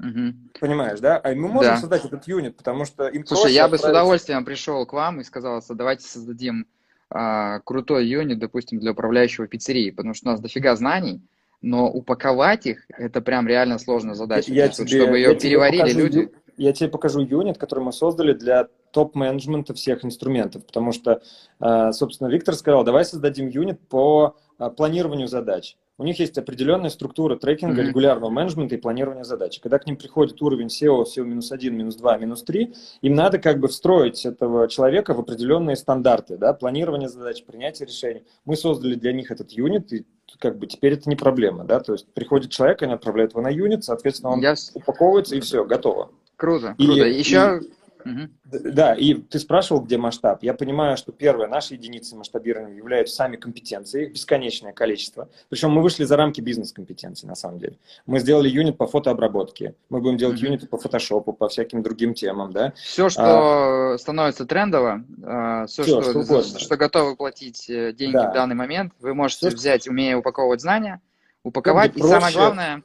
Угу. 0.03 0.59
Понимаешь, 0.59 0.99
да? 0.99 1.17
А 1.23 1.29
мы 1.33 1.47
можем 1.47 1.73
да. 1.73 1.77
создать 1.77 2.05
этот 2.05 2.27
юнит, 2.27 2.57
потому 2.57 2.85
что 2.85 3.07
им 3.07 3.25
Слушай, 3.25 3.53
я 3.53 3.67
бы 3.67 3.77
с 3.77 3.83
удовольствием 3.83 4.43
пришел 4.43 4.85
к 4.85 4.93
вам 4.93 5.21
и 5.21 5.23
сказал, 5.23 5.61
давайте 5.69 6.05
создадим 6.07 6.67
а, 7.09 7.59
крутой 7.59 8.07
юнит, 8.07 8.39
допустим, 8.39 8.79
для 8.79 8.91
управляющего 8.91 9.47
пиццерии, 9.47 9.91
потому 9.91 10.13
что 10.13 10.29
у 10.29 10.31
нас 10.31 10.41
дофига 10.41 10.75
знаний, 10.75 11.21
но 11.61 11.89
упаковать 11.89 12.65
их 12.65 12.85
это 12.89 13.21
прям 13.21 13.47
реально 13.47 13.79
сложная 13.79 14.15
задача. 14.15 14.51
Я 14.51 14.67
тебе, 14.67 14.87
чтобы 14.87 15.17
ее 15.17 15.35
переварили 15.35 15.93
люди. 15.93 16.31
Я 16.57 16.73
тебе 16.73 16.89
покажу 16.89 17.21
юнит, 17.21 17.57
который 17.57 17.83
мы 17.83 17.91
создали 17.91 18.33
для 18.33 18.67
топ-менеджмента 18.91 19.73
всех 19.73 20.05
инструментов, 20.05 20.65
потому 20.65 20.91
что, 20.91 21.21
а, 21.59 21.91
собственно, 21.93 22.27
Виктор 22.27 22.55
сказал, 22.55 22.83
давай 22.83 23.05
создадим 23.05 23.47
юнит 23.47 23.79
по 23.87 24.35
а, 24.59 24.69
планированию 24.69 25.27
задач. 25.27 25.77
У 25.99 26.03
них 26.03 26.19
есть 26.19 26.37
определенная 26.39 26.89
структура 26.89 27.35
трекинга, 27.35 27.81
mm-hmm. 27.81 27.87
регулярного 27.87 28.31
менеджмента 28.31 28.73
и 28.73 28.79
планирования 28.79 29.23
задач. 29.23 29.59
Когда 29.59 29.77
к 29.77 29.85
ним 29.85 29.95
приходит 29.95 30.41
уровень 30.41 30.67
SEO, 30.67 31.03
SEO 31.03 31.23
минус 31.23 31.51
один, 31.51 31.77
минус 31.77 31.95
два, 31.95 32.17
минус 32.17 32.41
три, 32.41 32.73
им 33.01 33.13
надо 33.13 33.37
как 33.37 33.59
бы 33.59 33.67
встроить 33.67 34.25
этого 34.25 34.67
человека 34.67 35.13
в 35.13 35.19
определенные 35.19 35.75
стандарты, 35.75 36.37
да, 36.37 36.53
планирование 36.53 37.09
задач, 37.09 37.43
принятие 37.43 37.87
решений. 37.87 38.23
Мы 38.43 38.55
создали 38.55 38.95
для 38.95 39.13
них 39.13 39.29
этот 39.29 39.51
юнит, 39.51 39.93
и 39.93 40.05
как 40.39 40.57
бы 40.57 40.65
теперь 40.65 40.93
это 40.93 41.07
не 41.09 41.15
проблема, 41.15 41.63
да, 41.63 41.79
то 41.79 41.93
есть 41.93 42.11
приходит 42.13 42.49
человек, 42.49 42.81
они 42.81 42.93
отправляют 42.93 43.33
его 43.33 43.41
на 43.41 43.49
юнит, 43.49 43.83
соответственно, 43.83 44.31
он 44.31 44.41
Я... 44.41 44.55
упаковывается 44.73 45.35
и 45.35 45.41
все, 45.41 45.63
готово. 45.63 46.09
Круто, 46.37 46.73
круто. 46.75 47.03
И, 47.05 47.19
Еще 47.19 47.61
и 47.61 47.69
Угу. 48.05 48.61
Да, 48.71 48.93
и 48.93 49.13
ты 49.15 49.39
спрашивал, 49.39 49.81
где 49.81 49.97
масштаб. 49.97 50.43
Я 50.43 50.53
понимаю, 50.53 50.97
что 50.97 51.11
первое, 51.11 51.47
наши 51.47 51.75
единицы 51.75 52.15
масштабирования 52.15 52.77
являются 52.77 53.15
сами 53.15 53.35
компетенции, 53.35 54.05
их 54.05 54.13
бесконечное 54.13 54.73
количество. 54.73 55.29
Причем 55.49 55.71
мы 55.71 55.81
вышли 55.81 56.03
за 56.03 56.17
рамки 56.17 56.41
бизнес-компетенций, 56.41 57.27
на 57.27 57.35
самом 57.35 57.59
деле. 57.59 57.77
Мы 58.05 58.19
сделали 58.19 58.49
юнит 58.49 58.77
по 58.77 58.87
фотообработке, 58.87 59.75
мы 59.89 60.01
будем 60.01 60.17
делать 60.17 60.37
угу. 60.37 60.45
юниты 60.45 60.67
по 60.67 60.77
фотошопу, 60.77 61.33
по 61.33 61.47
всяким 61.49 61.81
другим 61.83 62.13
темам, 62.13 62.51
да. 62.51 62.73
Все, 62.75 63.09
что 63.09 63.93
а, 63.93 63.97
становится 63.97 64.45
трендово, 64.45 65.03
а, 65.23 65.65
все, 65.67 65.83
все 65.83 66.01
что, 66.01 66.23
что, 66.23 66.59
что 66.59 66.77
готовы 66.77 67.15
платить 67.15 67.69
э, 67.69 67.93
деньги 67.93 68.13
да. 68.13 68.31
в 68.31 68.33
данный 68.33 68.55
момент, 68.55 68.93
вы 68.99 69.13
можете 69.13 69.47
все, 69.47 69.55
взять, 69.55 69.87
умея 69.87 70.17
упаковывать 70.17 70.61
знания, 70.61 71.01
упаковать, 71.43 71.95
и 71.95 71.99
проще... 71.99 72.13
самое 72.13 72.33
главное, 72.33 72.83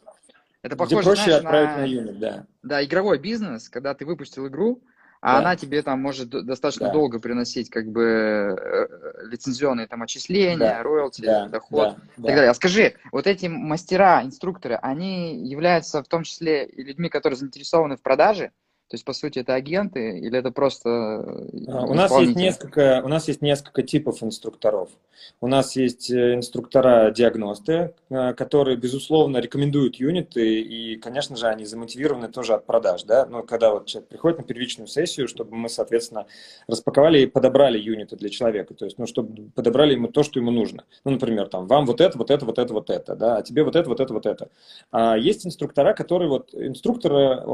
это 0.63 0.77
похоже, 0.77 0.97
Где 0.97 1.05
проще 1.05 1.23
знаешь, 1.23 1.39
отправить 1.39 1.71
на, 1.71 1.77
на 1.77 1.85
юнит, 1.85 2.19
да. 2.19 2.47
Да, 2.63 2.85
игровой 2.85 3.19
бизнес, 3.19 3.69
когда 3.69 3.95
ты 3.95 4.05
выпустил 4.05 4.49
игру, 4.49 4.83
а 5.21 5.33
да. 5.33 5.39
она 5.39 5.57
тебе 5.57 5.83
там 5.83 6.01
может 6.01 6.29
достаточно 6.29 6.87
да. 6.87 6.93
долго 6.93 7.19
приносить 7.19 7.71
как 7.71 7.87
бы 7.87 8.03
э, 8.03 8.87
лицензионные 9.25 9.87
там 9.87 10.03
отчисления, 10.03 10.57
да. 10.59 10.83
роялти, 10.83 11.23
да. 11.23 11.49
доход 11.49 11.97
да. 12.17 12.23
и 12.23 12.27
так 12.27 12.35
далее. 12.37 12.51
А 12.51 12.55
скажи, 12.55 12.95
вот 13.11 13.27
эти 13.27 13.47
мастера, 13.47 14.23
инструкторы, 14.23 14.77
они 14.77 15.47
являются 15.49 16.03
в 16.03 16.09
том 16.09 16.23
числе 16.23 16.67
и 16.67 16.83
людьми, 16.83 17.09
которые 17.09 17.37
заинтересованы 17.37 17.97
в 17.97 18.03
продаже? 18.03 18.53
То 18.89 18.95
есть, 18.95 19.05
по 19.05 19.13
сути, 19.13 19.41
это 19.41 19.55
агенты 19.55 20.19
или 20.19 20.39
это 20.39 20.51
просто 20.51 20.89
а, 20.89 21.85
У 21.87 21.93
нас 21.93 22.11
есть 22.19 22.37
несколько, 22.37 23.03
у 23.05 23.09
нас 23.09 23.29
есть 23.29 23.43
несколько 23.43 23.83
типов 23.83 24.23
инструкторов. 24.23 24.89
У 25.43 25.47
нас 25.47 25.77
есть 25.77 26.11
э, 26.11 26.37
инструктора-диагносты, 26.37 27.93
э, 28.09 28.33
которые, 28.33 28.79
безусловно, 28.79 29.39
рекомендуют 29.39 29.97
юниты, 29.97 30.61
и, 30.61 30.97
конечно 30.97 31.37
же, 31.37 31.49
они 31.49 31.67
замотивированы 31.67 32.29
тоже 32.29 32.55
от 32.55 32.65
продаж. 32.65 33.03
Да? 33.03 33.27
Но 33.27 33.43
когда 33.43 33.73
вот 33.73 33.87
человек 33.87 34.09
приходит 34.09 34.39
на 34.39 34.45
первичную 34.45 34.87
сессию, 34.87 35.29
чтобы 35.29 35.55
мы, 35.55 35.69
соответственно, 35.69 36.27
распаковали 36.67 37.21
и 37.21 37.27
подобрали 37.27 37.79
юниты 37.79 38.17
для 38.17 38.31
человека, 38.31 38.73
то 38.73 38.87
есть, 38.87 38.97
ну, 38.97 39.07
чтобы 39.07 39.51
подобрали 39.55 39.93
ему 39.93 40.09
то, 40.09 40.23
что 40.23 40.41
ему 40.41 40.51
нужно. 40.51 40.85
Ну, 41.05 41.11
например, 41.11 41.49
там, 41.49 41.67
вам 41.67 41.85
вот 41.85 42.01
это, 42.01 42.17
вот 42.17 42.31
это, 42.31 42.47
вот 42.47 42.59
это, 42.59 42.73
вот 42.73 42.89
это, 42.89 43.17
да, 43.17 43.37
а 43.37 43.43
тебе 43.43 43.65
вот 43.65 43.77
это, 43.77 43.87
вот 43.87 44.01
это, 44.01 44.15
вот 44.15 44.25
это. 44.25 44.49
А 44.93 45.19
есть 45.19 45.45
инструктора, 45.45 45.93
которые 45.93 46.31
вот, 46.31 46.55
инструктор 46.55 47.13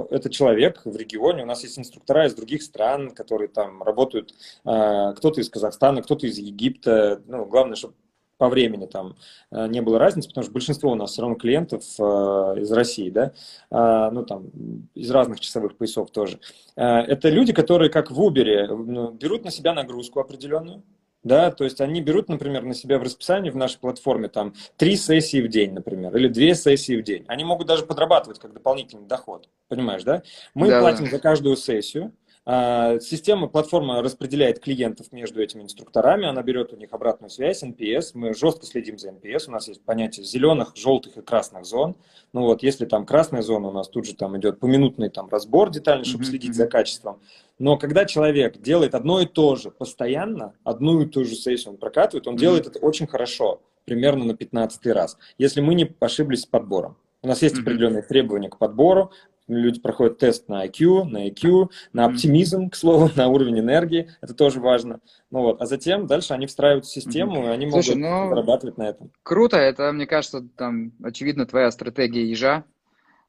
–это 0.10 0.30
человек 0.30 0.82
в 0.84 0.96
регионе, 0.96 1.23
регионе. 1.24 1.44
У 1.44 1.46
нас 1.46 1.62
есть 1.62 1.78
инструктора 1.78 2.26
из 2.26 2.34
других 2.34 2.62
стран, 2.62 3.10
которые 3.10 3.48
там 3.48 3.82
работают, 3.82 4.34
а, 4.64 5.12
кто-то 5.12 5.40
из 5.40 5.48
Казахстана, 5.48 6.02
кто-то 6.02 6.26
из 6.26 6.38
Египта. 6.38 7.22
Ну, 7.26 7.46
главное, 7.46 7.76
чтобы 7.76 7.94
по 8.36 8.48
времени 8.48 8.86
там 8.86 9.14
э, 9.52 9.68
не 9.68 9.80
было 9.80 9.96
разницы, 9.96 10.28
потому 10.28 10.42
что 10.42 10.52
большинство 10.52 10.90
у 10.90 10.96
нас 10.96 11.12
все 11.12 11.22
равно 11.22 11.36
клиентов 11.36 11.84
э, 12.00 12.02
из 12.02 12.72
России, 12.72 13.08
да, 13.08 13.32
э, 13.70 14.10
ну 14.10 14.24
там 14.24 14.50
из 14.92 15.08
разных 15.12 15.38
часовых 15.38 15.76
поясов 15.76 16.10
тоже. 16.10 16.40
Это 16.74 17.28
люди, 17.28 17.52
которые 17.52 17.90
как 17.90 18.10
в 18.10 18.20
Uber 18.20 18.66
ну, 18.74 19.12
берут 19.12 19.44
на 19.44 19.52
себя 19.52 19.72
нагрузку 19.72 20.18
определенную, 20.18 20.82
да, 21.24 21.50
то 21.50 21.64
есть 21.64 21.80
они 21.80 22.00
берут, 22.02 22.28
например, 22.28 22.62
на 22.62 22.74
себя 22.74 22.98
в 22.98 23.02
расписании 23.02 23.50
в 23.50 23.56
нашей 23.56 23.78
платформе 23.78 24.28
там 24.28 24.54
три 24.76 24.96
сессии 24.96 25.40
в 25.40 25.48
день, 25.48 25.72
например, 25.72 26.14
или 26.16 26.28
две 26.28 26.54
сессии 26.54 26.96
в 26.96 27.02
день. 27.02 27.24
Они 27.28 27.44
могут 27.44 27.66
даже 27.66 27.84
подрабатывать 27.84 28.38
как 28.38 28.52
дополнительный 28.52 29.06
доход, 29.06 29.48
понимаешь, 29.68 30.04
да? 30.04 30.22
Мы 30.52 30.68
да, 30.68 30.80
платим 30.80 31.06
да. 31.06 31.12
за 31.12 31.18
каждую 31.18 31.56
сессию, 31.56 32.12
система, 32.46 33.46
платформа 33.48 34.02
распределяет 34.02 34.60
клиентов 34.60 35.12
между 35.12 35.42
этими 35.42 35.62
инструкторами, 35.62 36.26
она 36.26 36.42
берет 36.42 36.74
у 36.74 36.76
них 36.76 36.92
обратную 36.92 37.30
связь, 37.30 37.62
NPS, 37.62 38.10
мы 38.12 38.34
жестко 38.34 38.66
следим 38.66 38.98
за 38.98 39.10
NPS, 39.10 39.48
у 39.48 39.50
нас 39.50 39.66
есть 39.68 39.82
понятие 39.82 40.26
зеленых, 40.26 40.76
желтых 40.76 41.16
и 41.16 41.22
красных 41.22 41.64
зон. 41.64 41.96
Ну 42.34 42.42
вот, 42.42 42.62
если 42.62 42.84
там 42.84 43.06
красная 43.06 43.40
зона, 43.40 43.68
у 43.68 43.72
нас 43.72 43.88
тут 43.88 44.04
же 44.04 44.14
там 44.14 44.36
идет 44.38 44.60
поминутный 44.60 45.08
там 45.08 45.28
разбор 45.30 45.70
детальный, 45.70 46.04
чтобы 46.04 46.24
mm-hmm. 46.24 46.28
следить 46.28 46.54
за 46.54 46.66
качеством. 46.66 47.18
Но 47.58 47.78
когда 47.78 48.04
человек 48.04 48.60
делает 48.60 48.94
одно 48.94 49.20
и 49.20 49.26
то 49.26 49.56
же 49.56 49.70
постоянно, 49.70 50.52
одну 50.64 51.00
и 51.00 51.06
ту 51.06 51.24
же 51.24 51.36
сессию 51.36 51.72
он 51.72 51.78
прокатывает, 51.78 52.26
он 52.26 52.34
mm-hmm. 52.34 52.38
делает 52.38 52.66
это 52.66 52.78
очень 52.80 53.06
хорошо, 53.06 53.62
примерно 53.86 54.26
на 54.26 54.34
15 54.34 54.86
раз, 54.88 55.16
если 55.38 55.62
мы 55.62 55.74
не 55.74 55.94
ошиблись 55.98 56.42
с 56.42 56.46
подбором. 56.46 56.98
У 57.22 57.26
нас 57.26 57.40
есть 57.40 57.58
определенные 57.58 58.02
требования 58.02 58.50
к 58.50 58.58
подбору, 58.58 59.10
люди 59.48 59.80
проходят 59.80 60.18
тест 60.18 60.48
на 60.48 60.66
IQ, 60.66 61.04
на 61.04 61.28
IQ, 61.28 61.68
на 61.92 62.06
оптимизм, 62.06 62.70
к 62.70 62.76
слову, 62.76 63.10
на 63.16 63.28
уровень 63.28 63.60
энергии, 63.60 64.10
это 64.20 64.34
тоже 64.34 64.60
важно. 64.60 65.00
Ну 65.30 65.40
вот, 65.40 65.60
а 65.60 65.66
затем 65.66 66.06
дальше 66.06 66.34
они 66.34 66.46
встраивают 66.46 66.86
в 66.86 66.92
систему, 66.92 67.44
и 67.44 67.48
они 67.48 67.70
Слушай, 67.70 67.96
могут 67.96 68.02
ну, 68.02 68.28
зарабатывать 68.28 68.78
на 68.78 68.88
этом. 68.88 69.10
Круто, 69.22 69.56
это, 69.56 69.92
мне 69.92 70.06
кажется, 70.06 70.46
там, 70.56 70.92
очевидно, 71.02 71.46
твоя 71.46 71.70
стратегия 71.70 72.28
ежа, 72.28 72.64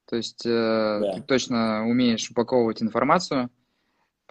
то 0.07 0.15
есть 0.15 0.45
э, 0.45 0.49
да. 0.49 1.13
ты 1.15 1.21
точно 1.21 1.87
умеешь 1.87 2.29
упаковывать 2.29 2.81
информацию, 2.81 3.49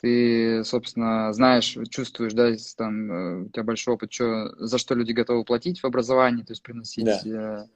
ты, 0.04 0.62
собственно, 0.64 1.32
знаешь, 1.32 1.78
чувствуешь, 1.88 2.34
да, 2.34 2.48
если 2.48 2.76
там 2.76 3.10
э, 3.10 3.42
у 3.44 3.48
тебя 3.48 3.62
большой 3.62 3.94
опыт, 3.94 4.12
что, 4.12 4.54
за 4.58 4.76
что 4.76 4.94
люди 4.94 5.12
готовы 5.12 5.44
платить 5.44 5.80
в 5.80 5.86
образовании, 5.86 6.42
то 6.42 6.52
есть 6.52 6.62
приносить, 6.62 7.06
да. 7.06 7.66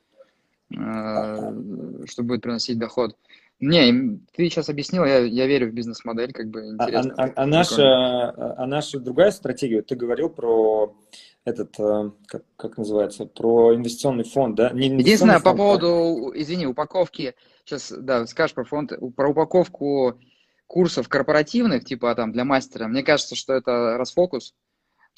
э, 0.70 0.76
э, 0.78 2.06
что 2.06 2.22
будет 2.22 2.42
приносить 2.42 2.78
доход. 2.78 3.16
Не, 3.61 4.20
ты 4.36 4.48
сейчас 4.48 4.68
объяснил, 4.68 5.04
я, 5.04 5.18
я 5.18 5.46
верю 5.46 5.70
в 5.70 5.72
бизнес-модель, 5.72 6.32
как 6.32 6.48
бы 6.48 6.61
а, 6.61 6.66
интересно. 6.72 7.14
А, 7.16 7.24
а, 7.24 7.32
а, 7.34 7.46
наша, 7.46 8.54
а 8.56 8.66
наша 8.66 9.00
другая 9.00 9.32
стратегия, 9.32 9.82
ты 9.82 9.96
говорил 9.96 10.28
про 10.28 10.96
этот, 11.44 11.78
э, 11.80 12.11
как, 12.26 12.44
как 12.56 12.78
называется, 12.78 13.26
про 13.26 13.74
инвестиционный 13.74 14.24
фонд, 14.24 14.54
да? 14.54 14.70
Не 14.70 14.86
Единственное, 14.86 15.40
фонд, 15.40 15.44
по 15.44 15.54
поводу, 15.54 16.30
а... 16.32 16.38
извини, 16.38 16.66
упаковки, 16.66 17.34
сейчас, 17.64 17.90
да, 17.90 18.26
скажешь 18.26 18.54
про 18.54 18.64
фонд, 18.64 18.92
про 19.16 19.30
упаковку 19.30 20.20
курсов 20.68 21.09
корпоративных, 21.09 21.84
типа 21.84 22.14
там 22.14 22.30
для 22.30 22.44
мастера, 22.44 22.86
мне 22.86 23.02
кажется, 23.02 23.34
что 23.34 23.54
это 23.54 23.96
расфокус, 23.98 24.54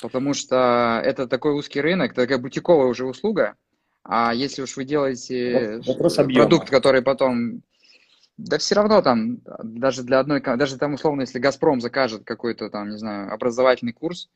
потому 0.00 0.32
что 0.32 1.02
это 1.04 1.26
такой 1.26 1.52
узкий 1.52 1.82
рынок, 1.82 2.14
такая 2.14 2.38
бутиковая 2.38 2.86
уже 2.86 3.04
услуга, 3.04 3.56
а 4.02 4.32
если 4.32 4.62
уж 4.62 4.76
вы 4.76 4.84
делаете 4.84 5.82
Вопрос 5.86 6.14
продукт, 6.14 6.70
который 6.70 7.02
потом 7.02 7.62
да 8.46 8.58
все 8.58 8.74
равно 8.74 9.02
там, 9.02 9.38
даже 9.62 10.02
для 10.02 10.18
одной, 10.18 10.40
даже 10.40 10.78
там 10.78 10.94
условно, 10.94 11.22
если 11.22 11.38
Газпром 11.38 11.80
закажет 11.80 12.24
какой-то 12.24 12.70
там, 12.70 12.90
не 12.90 12.98
знаю, 12.98 13.32
образовательный 13.32 13.92
курс, 13.92 14.28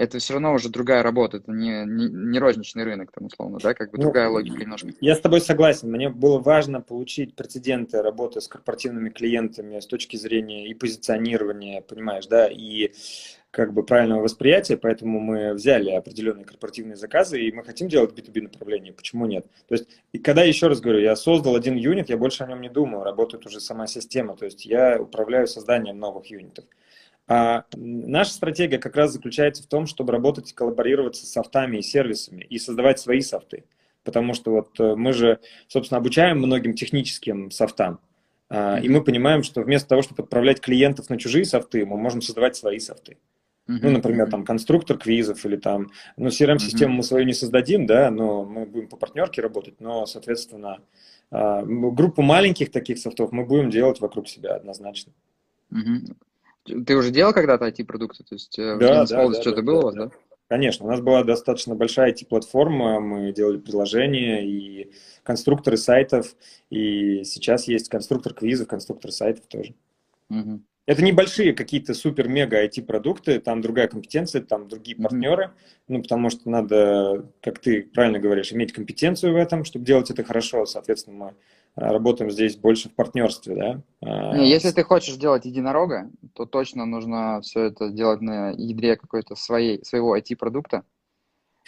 это 0.00 0.18
все 0.18 0.32
равно 0.32 0.54
уже 0.54 0.70
другая 0.70 1.02
работа, 1.02 1.36
это 1.36 1.52
не, 1.52 1.84
не, 1.84 2.08
не 2.08 2.38
розничный 2.38 2.84
рынок, 2.84 3.12
там, 3.12 3.26
условно, 3.26 3.58
да, 3.62 3.74
как 3.74 3.90
бы 3.90 3.98
ну, 3.98 4.04
другая 4.04 4.30
логика 4.30 4.56
немножко. 4.56 4.88
Я 5.00 5.14
с 5.14 5.20
тобой 5.20 5.42
согласен, 5.42 5.90
мне 5.90 6.08
было 6.08 6.38
важно 6.38 6.80
получить 6.80 7.34
прецеденты 7.34 8.00
работы 8.00 8.40
с 8.40 8.48
корпоративными 8.48 9.10
клиентами 9.10 9.78
с 9.78 9.86
точки 9.86 10.16
зрения 10.16 10.68
и 10.68 10.74
позиционирования, 10.74 11.82
понимаешь, 11.82 12.26
да, 12.26 12.48
и 12.48 12.92
как 13.50 13.74
бы 13.74 13.82
правильного 13.82 14.22
восприятия, 14.22 14.78
поэтому 14.78 15.20
мы 15.20 15.52
взяли 15.52 15.90
определенные 15.90 16.46
корпоративные 16.46 16.96
заказы, 16.96 17.38
и 17.38 17.52
мы 17.52 17.62
хотим 17.62 17.88
делать 17.88 18.18
B2B 18.18 18.42
направление, 18.42 18.94
почему 18.94 19.26
нет? 19.26 19.44
То 19.68 19.74
есть, 19.74 19.88
и 20.12 20.18
когда, 20.18 20.44
еще 20.44 20.68
раз 20.68 20.80
говорю, 20.80 21.00
я 21.00 21.14
создал 21.14 21.56
один 21.56 21.76
юнит, 21.76 22.08
я 22.08 22.16
больше 22.16 22.44
о 22.44 22.46
нем 22.46 22.62
не 22.62 22.70
думаю, 22.70 23.04
работает 23.04 23.44
уже 23.44 23.60
сама 23.60 23.86
система, 23.86 24.34
то 24.34 24.46
есть 24.46 24.64
я 24.64 24.98
управляю 24.98 25.46
созданием 25.46 25.98
новых 25.98 26.26
юнитов. 26.26 26.64
А 27.32 27.64
наша 27.76 28.32
стратегия 28.32 28.78
как 28.78 28.96
раз 28.96 29.12
заключается 29.12 29.62
в 29.62 29.66
том, 29.66 29.86
чтобы 29.86 30.12
работать 30.12 30.50
и 30.50 30.54
коллаборироваться 30.54 31.24
с 31.24 31.30
софтами 31.30 31.76
и 31.76 31.82
сервисами, 31.82 32.42
и 32.42 32.58
создавать 32.58 32.98
свои 32.98 33.20
софты. 33.20 33.66
Потому 34.02 34.34
что 34.34 34.50
вот 34.50 34.80
э, 34.80 34.96
мы 34.96 35.12
же, 35.12 35.38
собственно, 35.68 35.98
обучаем 35.98 36.38
многим 36.38 36.74
техническим 36.74 37.52
софтам, 37.52 38.00
mm-hmm. 38.48 38.82
и 38.82 38.88
мы 38.88 39.04
понимаем, 39.04 39.44
что 39.44 39.60
вместо 39.60 39.90
того, 39.90 40.02
чтобы 40.02 40.24
отправлять 40.24 40.60
клиентов 40.60 41.08
на 41.08 41.18
чужие 41.18 41.44
софты, 41.44 41.86
мы 41.86 41.96
можем 41.96 42.20
создавать 42.20 42.56
свои 42.56 42.80
софты. 42.80 43.16
Ну, 43.68 43.90
например, 43.90 44.28
там 44.28 44.44
конструктор 44.44 44.98
квизов 44.98 45.46
или 45.46 45.54
там, 45.54 45.92
ну, 46.16 46.30
CRM-систему 46.30 46.94
мы 46.94 47.02
свою 47.04 47.24
не 47.24 47.34
создадим, 47.34 47.86
да, 47.86 48.10
но 48.10 48.44
мы 48.44 48.66
будем 48.66 48.88
по 48.88 48.96
партнерке 48.96 49.40
работать, 49.40 49.80
но, 49.80 50.06
соответственно, 50.06 50.80
а, 51.30 51.62
группу 51.62 52.22
маленьких 52.22 52.72
таких 52.72 52.98
софтов 52.98 53.30
мы 53.30 53.44
будем 53.46 53.70
делать 53.70 54.00
вокруг 54.00 54.26
себя 54.26 54.56
однозначно. 54.56 55.12
Ты 56.64 56.96
уже 56.96 57.10
делал 57.10 57.32
когда-то 57.32 57.66
IT-продукты? 57.66 58.24
То 58.24 58.34
есть 58.34 58.58
э, 58.58 58.76
да, 58.78 59.04
да, 59.06 59.28
да, 59.28 59.40
что-то 59.40 59.56
да, 59.56 59.62
было 59.62 59.80
да, 59.80 59.80
у 59.80 59.84
вас, 59.84 59.94
да? 59.94 60.10
Конечно, 60.48 60.84
у 60.84 60.88
нас 60.88 61.00
была 61.00 61.22
достаточно 61.22 61.76
большая 61.76 62.12
IT-платформа, 62.12 62.98
мы 62.98 63.32
делали 63.32 63.58
приложения 63.58 64.44
и 64.44 64.92
конструкторы 65.22 65.76
сайтов, 65.76 66.34
и 66.70 67.22
сейчас 67.22 67.68
есть 67.68 67.88
конструктор 67.88 68.34
квизов, 68.34 68.66
конструктор 68.66 69.12
сайтов 69.12 69.46
тоже. 69.46 69.74
Угу. 70.28 70.60
Это 70.86 71.02
небольшие 71.02 71.52
какие-то 71.52 71.94
супер-мега 71.94 72.64
IT-продукты, 72.64 73.38
там 73.38 73.60
другая 73.60 73.86
компетенция, 73.86 74.42
там 74.42 74.66
другие 74.66 74.96
mm-hmm. 74.96 75.02
партнеры, 75.02 75.52
ну, 75.88 76.02
потому 76.02 76.30
что 76.30 76.48
надо, 76.50 77.26
как 77.42 77.58
ты 77.58 77.82
правильно 77.82 78.18
говоришь, 78.18 78.52
иметь 78.52 78.72
компетенцию 78.72 79.34
в 79.34 79.36
этом, 79.36 79.64
чтобы 79.64 79.84
делать 79.84 80.10
это 80.10 80.24
хорошо, 80.24 80.66
соответственно, 80.66 81.16
мы 81.16 81.34
а, 81.76 81.92
работаем 81.92 82.30
здесь 82.30 82.56
больше 82.56 82.88
в 82.88 82.94
партнерстве, 82.94 83.54
да. 83.54 83.82
А, 84.00 84.36
Не, 84.36 84.48
если 84.48 84.70
ты 84.70 84.82
хочешь 84.82 85.16
делать 85.16 85.44
единорога, 85.44 86.10
то 86.34 86.44
точно 86.46 86.86
нужно 86.86 87.40
все 87.42 87.64
это 87.64 87.90
делать 87.90 88.20
на 88.20 88.50
ядре 88.50 88.96
какой-то 88.96 89.36
своей, 89.36 89.84
своего 89.84 90.16
IT-продукта. 90.16 90.84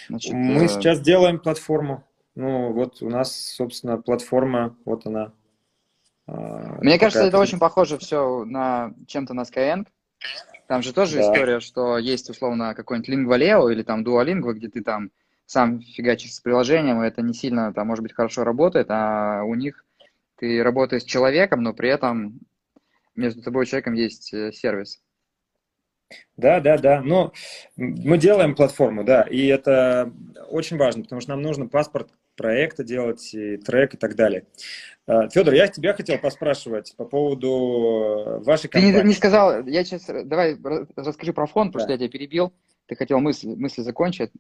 Значит, 0.09 0.33
мы 0.33 0.65
э... 0.65 0.69
сейчас 0.69 1.01
делаем 1.01 1.39
платформу. 1.39 2.05
Ну, 2.35 2.73
вот 2.73 3.03
у 3.03 3.09
нас, 3.09 3.37
собственно, 3.37 3.99
платформа, 3.99 4.77
вот 4.85 5.07
она, 5.07 5.33
Мне 6.81 6.99
кажется, 6.99 7.25
это 7.25 7.39
очень 7.39 7.59
похоже 7.59 7.99
все 7.99 8.45
на 8.45 8.93
чем-то 9.07 9.35
на 9.35 9.43
Skyeng. 9.43 9.87
Там 10.67 10.83
же 10.83 10.93
тоже 10.93 11.17
да. 11.17 11.23
история, 11.23 11.61
что 11.61 11.99
есть 11.99 12.31
условно 12.31 12.75
какой-нибудь 12.75 13.11
Lingvaleo 13.11 13.71
или 13.71 13.83
там 13.83 14.05
Duolingo, 14.05 14.53
где 14.53 14.69
ты 14.69 14.83
там 14.83 15.11
сам 15.47 15.81
фигачишь 15.83 16.35
с 16.35 16.41
приложением, 16.41 17.03
и 17.03 17.07
это 17.07 17.21
не 17.21 17.35
сильно, 17.35 17.75
там, 17.75 17.89
может 17.89 18.03
быть, 18.03 18.15
хорошо 18.15 18.45
работает, 18.45 18.87
а 18.89 19.43
у 19.45 19.55
них 19.55 19.85
ты 20.39 20.63
работаешь 20.63 21.03
с 21.03 21.07
человеком, 21.07 21.63
но 21.63 21.75
при 21.75 21.91
этом 21.91 22.41
между 23.15 23.43
тобой 23.43 23.65
и 23.65 23.69
человеком 23.69 23.93
есть 23.95 24.33
э, 24.33 24.53
сервис. 24.53 25.03
Да, 26.37 26.61
да, 26.61 26.79
да. 26.79 27.03
Но 27.03 27.33
мы 27.77 28.19
делаем 28.19 28.55
платформу, 28.55 29.05
да, 29.05 29.23
и 29.23 29.47
это 29.47 30.13
очень 30.49 30.79
важно, 30.79 31.03
потому 31.03 31.21
что 31.21 31.31
нам 31.33 31.43
нужно 31.43 31.69
паспорт 31.69 32.11
проекта 32.37 32.85
делать, 32.85 33.35
и 33.35 33.57
трек 33.57 33.95
и 33.95 33.97
так 33.97 34.15
далее. 34.17 34.47
А, 35.07 35.29
Федор, 35.29 35.55
я 35.55 35.69
тебя 35.69 35.95
хотел 35.95 36.19
поспрашивать 36.19 36.95
по 36.97 37.05
поводу 37.05 38.25
э, 38.27 38.39
вашей 38.45 38.69
компании. 38.69 38.93
Ты 38.95 39.03
не, 39.03 39.09
не 39.09 39.15
сказал, 39.15 39.67
я 39.67 39.85
сейчас, 39.85 40.07
давай 40.07 40.57
расскажи 40.97 41.33
про 41.33 41.47
фонд, 41.47 41.73
потому 41.73 41.81
да. 41.81 41.85
что 41.85 41.93
я 41.93 41.99
тебя 41.99 42.09
перебил. 42.09 42.53
Ты 42.87 42.97
хотел 42.97 43.21
мысль, 43.21 43.49
мысли 43.57 43.83
закончить. 43.83 44.31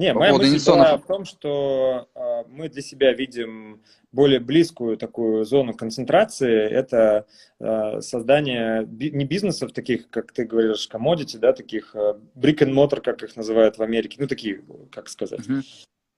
Не, 0.00 0.14
моя 0.14 0.32
мысль 0.32 0.58
была 0.66 0.96
в 0.96 1.06
том, 1.06 1.26
что 1.26 2.08
э, 2.14 2.44
мы 2.48 2.70
для 2.70 2.80
себя 2.80 3.12
видим 3.12 3.82
более 4.12 4.40
близкую 4.40 4.96
такую 4.96 5.44
зону 5.44 5.74
концентрации. 5.74 6.68
Это 6.70 7.26
э, 7.60 8.00
создание 8.00 8.84
би- 8.86 9.10
не 9.10 9.26
бизнесов 9.26 9.72
таких, 9.72 10.08
как 10.08 10.32
ты 10.32 10.44
говоришь, 10.44 10.88
commodity, 10.90 11.38
да, 11.38 11.52
таких 11.52 11.94
э, 11.94 12.14
brick 12.34 12.60
and 12.60 12.72
mortar, 12.72 13.02
как 13.02 13.22
их 13.22 13.36
называют 13.36 13.76
в 13.76 13.82
Америке, 13.82 14.16
ну 14.18 14.26
такие, 14.26 14.62
как 14.90 15.10
сказать, 15.10 15.40
uh-huh. 15.40 15.62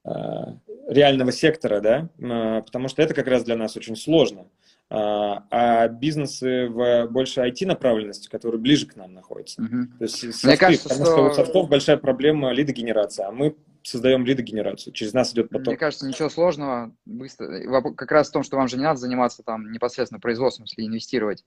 Э, 0.05 0.55
реального 0.88 1.30
сектора, 1.30 1.80
да, 1.80 2.09
потому 2.18 2.88
что 2.88 3.03
это 3.03 3.14
как 3.14 3.28
раз 3.28 3.44
для 3.44 3.57
нас 3.57 3.76
очень 3.76 3.94
сложно. 3.94 4.48
Э, 4.90 5.46
а 5.48 5.86
бизнесы 5.88 6.68
в 6.68 7.07
больше 7.07 7.40
IT-направленности, 7.40 8.28
которые 8.28 8.61
ближе 8.61 8.86
к 8.86 8.96
нам 8.96 9.14
находятся. 9.14 9.62
Угу. 9.62 9.98
То 9.98 10.05
есть 10.05 10.16
софты, 10.16 10.46
Мне 10.48 10.57
кажется, 10.57 10.88
потому 10.88 11.07
что... 11.07 11.14
что 11.14 11.22
у 11.22 11.32
софтов 11.32 11.68
большая 11.68 11.98
проблема 11.98 12.50
лидогенерации, 12.50 13.24
а 13.24 13.30
мы 13.30 13.55
создаем 13.84 14.26
лидогенерацию, 14.26 14.92
через 14.92 15.12
нас 15.12 15.32
идет 15.32 15.50
поток. 15.50 15.68
Мне 15.68 15.76
кажется, 15.76 16.07
ничего 16.07 16.28
сложного, 16.28 16.92
быстро. 17.05 17.92
Как 17.94 18.11
раз 18.11 18.28
в 18.28 18.32
том, 18.32 18.42
что 18.42 18.57
вам 18.57 18.66
же 18.66 18.76
не 18.76 18.82
надо 18.82 18.98
заниматься 18.98 19.44
там 19.44 19.70
непосредственно 19.70 20.20
производством, 20.20 20.66
если 20.66 20.84
инвестировать. 20.84 21.44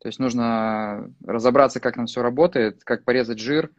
То 0.00 0.08
есть 0.08 0.18
нужно 0.18 1.12
разобраться, 1.24 1.80
как 1.80 1.96
нам 1.96 2.06
все 2.06 2.20
работает, 2.20 2.82
как 2.84 3.04
порезать 3.04 3.38
жир, 3.38 3.66
а, 3.66 3.76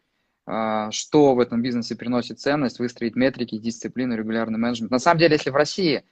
что 0.92 1.36
в 1.36 1.40
этом 1.40 1.62
бизнесе 1.62 1.96
приносит 1.96 2.40
ценность, 2.40 2.80
выстроить 2.80 3.18
метрики, 3.18 3.58
дисциплину, 3.58 4.16
регулярный 4.16 4.58
менеджмент. 4.58 4.92
На 4.92 5.00
самом 5.00 5.20
деле, 5.20 5.34
если 5.34 5.50
в 5.50 5.56
России 5.56 6.04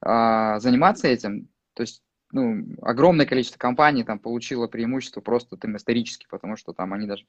а, 0.00 0.60
заниматься 0.60 1.08
этим, 1.08 1.48
то 1.74 1.82
есть 1.82 2.02
ну, 2.32 2.64
огромное 2.82 3.26
количество 3.26 3.58
компаний 3.58 4.04
там 4.04 4.18
получило 4.18 4.66
преимущество 4.66 5.20
просто 5.20 5.56
там 5.56 5.76
исторически, 5.76 6.26
потому 6.30 6.56
что 6.56 6.72
там 6.72 6.92
они 6.92 7.06
даже 7.06 7.24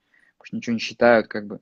ничего 0.51 0.73
не 0.73 0.79
считают, 0.79 1.27
как 1.27 1.47
бы. 1.47 1.59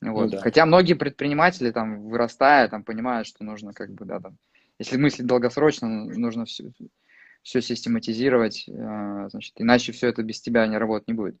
Ну 0.00 0.12
вот. 0.12 0.26
Ну, 0.26 0.30
да. 0.32 0.40
Хотя 0.40 0.66
многие 0.66 0.94
предприниматели 0.94 1.70
там, 1.70 2.08
вырастая, 2.08 2.68
там 2.68 2.84
понимают, 2.84 3.26
что 3.26 3.44
нужно 3.44 3.72
как 3.72 3.90
бы, 3.90 4.04
да, 4.04 4.20
там, 4.20 4.36
если 4.78 4.96
мыслить 4.96 5.26
долгосрочно, 5.26 5.88
нужно 5.88 6.44
все, 6.44 6.70
все 7.42 7.62
систематизировать, 7.62 8.64
э, 8.68 9.28
значит, 9.30 9.54
иначе 9.56 9.92
все 9.92 10.08
это 10.08 10.22
без 10.22 10.40
тебя 10.40 10.66
не 10.66 10.76
работать 10.76 11.08
не 11.08 11.14
будет. 11.14 11.36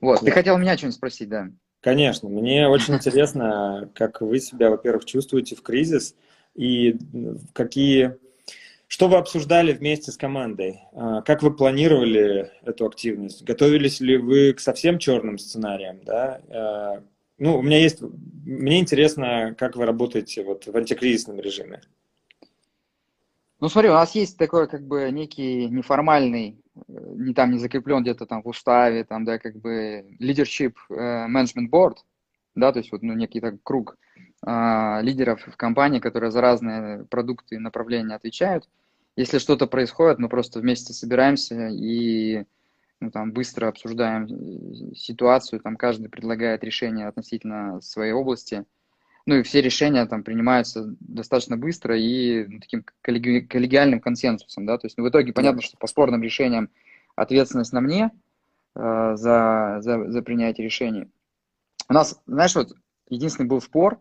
Вот, 0.00 0.20
ты 0.20 0.30
хотел 0.30 0.58
меня 0.58 0.76
что-нибудь 0.76 0.96
спросить, 0.96 1.28
да? 1.28 1.50
Конечно, 1.80 2.28
мне 2.28 2.68
очень 2.68 2.94
интересно, 2.96 3.90
как 3.94 4.20
вы 4.20 4.40
себя, 4.40 4.70
во-первых, 4.70 5.04
чувствуете 5.04 5.56
в 5.56 5.62
кризис 5.62 6.14
и 6.54 6.96
какие 7.52 8.18
что 8.88 9.08
вы 9.08 9.16
обсуждали 9.16 9.72
вместе 9.72 10.12
с 10.12 10.16
командой? 10.16 10.80
А, 10.92 11.20
как 11.22 11.42
вы 11.42 11.54
планировали 11.54 12.52
эту 12.62 12.86
активность? 12.86 13.42
Готовились 13.42 14.00
ли 14.00 14.16
вы 14.16 14.52
к 14.52 14.60
совсем 14.60 14.98
черным 14.98 15.38
сценариям? 15.38 16.00
Да? 16.04 16.40
А, 16.48 17.02
ну, 17.38 17.58
у 17.58 17.62
меня 17.62 17.78
есть... 17.78 18.00
Мне 18.00 18.78
интересно, 18.78 19.56
как 19.58 19.74
вы 19.74 19.86
работаете 19.86 20.44
вот 20.44 20.66
в 20.66 20.76
антикризисном 20.76 21.40
режиме. 21.40 21.80
Ну, 23.60 23.68
смотри, 23.68 23.90
у 23.90 23.94
нас 23.94 24.14
есть 24.14 24.36
такой, 24.36 24.68
как 24.68 24.82
бы, 24.86 25.10
некий 25.10 25.68
неформальный, 25.68 26.60
не 26.88 27.32
там 27.32 27.52
не 27.52 27.58
закреплен 27.58 28.02
где-то 28.02 28.26
там 28.26 28.42
в 28.42 28.48
уставе, 28.48 29.04
там, 29.04 29.24
да, 29.24 29.38
как 29.38 29.56
бы, 29.56 30.04
leadership 30.20 30.74
uh, 30.90 31.26
management 31.26 31.70
board, 31.70 31.96
да, 32.54 32.72
то 32.72 32.80
есть 32.80 32.92
вот, 32.92 33.02
ну, 33.02 33.14
некий 33.14 33.40
так 33.40 33.54
круг 33.62 33.96
а, 34.42 35.00
лидеров 35.02 35.42
в 35.46 35.56
компании, 35.56 35.98
которые 35.98 36.30
за 36.30 36.40
разные 36.40 37.04
продукты 37.04 37.56
и 37.56 37.58
направления 37.58 38.14
отвечают. 38.14 38.68
Если 39.16 39.38
что-то 39.38 39.66
происходит, 39.66 40.18
мы 40.18 40.28
просто 40.28 40.60
вместе 40.60 40.92
собираемся 40.92 41.68
и 41.68 42.44
ну, 43.00 43.10
там, 43.10 43.32
быстро 43.32 43.68
обсуждаем 43.68 44.26
э, 44.26 44.94
ситуацию, 44.94 45.60
там 45.60 45.76
каждый 45.76 46.08
предлагает 46.08 46.64
решение 46.64 47.08
относительно 47.08 47.80
своей 47.80 48.12
области. 48.12 48.64
Ну 49.26 49.34
и 49.34 49.42
все 49.42 49.60
решения 49.60 50.06
там 50.06 50.22
принимаются 50.22 50.94
достаточно 51.00 51.56
быстро 51.56 51.98
и 51.98 52.46
ну, 52.46 52.60
таким 52.60 52.84
коллеги- 53.02 53.40
коллегиальным 53.40 54.00
консенсусом, 54.00 54.66
да, 54.66 54.78
то 54.78 54.86
есть 54.86 54.96
ну, 54.96 55.04
в 55.04 55.08
итоге 55.08 55.32
понятно, 55.32 55.62
что 55.62 55.76
по 55.76 55.88
спорным 55.88 56.22
решениям 56.22 56.70
ответственность 57.16 57.72
на 57.72 57.80
мне 57.80 58.12
э, 58.76 59.12
за, 59.16 59.78
за, 59.80 60.10
за 60.10 60.22
принятие 60.22 60.64
решений. 60.64 61.08
У 61.88 61.92
нас, 61.92 62.20
знаешь, 62.26 62.54
вот 62.54 62.76
единственный 63.08 63.46
был 63.46 63.60
спор, 63.60 63.98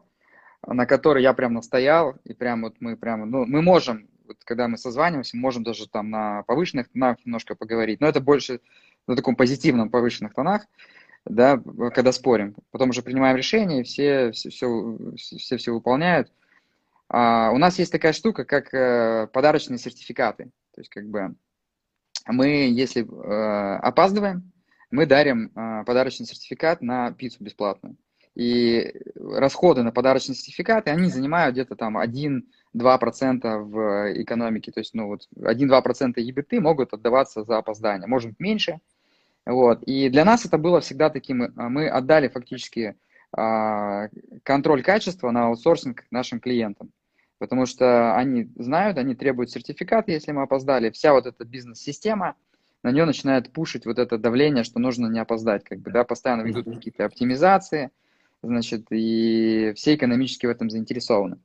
на 0.65 0.85
который 0.85 1.23
я 1.23 1.33
прям 1.33 1.53
настоял, 1.53 2.15
и 2.23 2.33
прям 2.33 2.61
вот 2.61 2.75
мы 2.79 2.95
прям, 2.95 3.29
ну, 3.29 3.45
мы 3.45 3.61
можем, 3.61 4.07
вот 4.27 4.37
когда 4.43 4.67
мы 4.67 4.77
созваниваемся, 4.77 5.37
можем 5.37 5.63
даже 5.63 5.87
там 5.87 6.09
на 6.09 6.43
повышенных 6.43 6.89
тонах 6.89 7.17
немножко 7.25 7.55
поговорить, 7.55 7.99
но 7.99 8.07
это 8.07 8.21
больше 8.21 8.61
на 9.07 9.15
таком 9.15 9.35
позитивном 9.35 9.89
повышенных 9.89 10.33
тонах, 10.33 10.65
да, 11.25 11.61
когда 11.93 12.11
спорим. 12.11 12.55
Потом 12.71 12.89
уже 12.89 13.01
принимаем 13.01 13.35
решение, 13.35 13.83
все 13.83 14.31
все, 14.31 14.49
все, 14.49 14.97
все, 15.37 15.57
все 15.57 15.71
выполняют. 15.71 16.31
А, 17.09 17.51
у 17.51 17.57
нас 17.57 17.77
есть 17.79 17.91
такая 17.91 18.13
штука, 18.13 18.45
как 18.45 18.73
э, 18.73 19.27
подарочные 19.31 19.77
сертификаты. 19.77 20.45
То 20.73 20.81
есть, 20.81 20.89
как 20.89 21.07
бы, 21.07 21.35
мы, 22.27 22.47
если 22.47 23.03
э, 23.03 23.77
опаздываем, 23.77 24.51
мы 24.91 25.05
дарим 25.05 25.51
э, 25.55 25.83
подарочный 25.85 26.25
сертификат 26.25 26.81
на 26.81 27.11
пиццу 27.11 27.43
бесплатную. 27.43 27.97
И 28.33 28.93
расходы 29.15 29.83
на 29.83 29.91
подарочные 29.91 30.35
сертификаты, 30.35 30.89
они 30.89 31.09
занимают 31.09 31.53
где-то 31.53 31.75
там 31.75 31.97
1-2% 31.97 32.43
в 33.59 34.21
экономике. 34.21 34.71
То 34.71 34.81
есть, 34.81 34.93
ну 34.93 35.07
вот 35.07 35.27
1-2% 35.37 36.15
EBT 36.15 36.59
могут 36.59 36.93
отдаваться 36.93 37.43
за 37.43 37.57
опоздание. 37.57 38.07
Может 38.07 38.39
меньше. 38.39 38.79
Вот. 39.45 39.83
И 39.83 40.09
для 40.09 40.25
нас 40.25 40.45
это 40.45 40.57
было 40.57 40.79
всегда 40.81 41.09
таким, 41.09 41.43
э, 41.43 41.49
мы 41.55 41.87
отдали 41.87 42.27
фактически 42.27 42.95
а, 43.37 44.07
контроль 44.43 44.81
качества 44.81 45.29
на 45.31 45.47
аутсорсинг 45.47 46.05
нашим 46.09 46.39
клиентам. 46.39 46.91
Потому 47.37 47.65
что 47.65 48.15
они 48.15 48.49
знают, 48.55 48.97
они 48.97 49.13
требуют 49.13 49.51
сертификат, 49.51 50.07
если 50.07 50.31
мы 50.31 50.43
опоздали. 50.43 50.89
Вся 50.89 51.13
вот 51.13 51.25
эта 51.25 51.43
бизнес-система, 51.43 52.35
на 52.81 52.91
нее 52.91 53.05
начинает 53.05 53.51
пушить 53.51 53.85
вот 53.85 53.99
это 53.99 54.17
давление, 54.17 54.63
что 54.63 54.79
нужно 54.79 55.07
не 55.07 55.19
опоздать. 55.19 55.63
Как 55.65 55.79
бы, 55.79 55.91
да, 55.91 56.05
постоянно 56.05 56.43
ведут 56.43 56.65
какие-то 56.65 57.03
оптимизации, 57.03 57.89
значит, 58.41 58.85
и 58.89 59.73
все 59.75 59.95
экономически 59.95 60.45
в 60.45 60.49
этом 60.49 60.69
заинтересованы. 60.69 61.37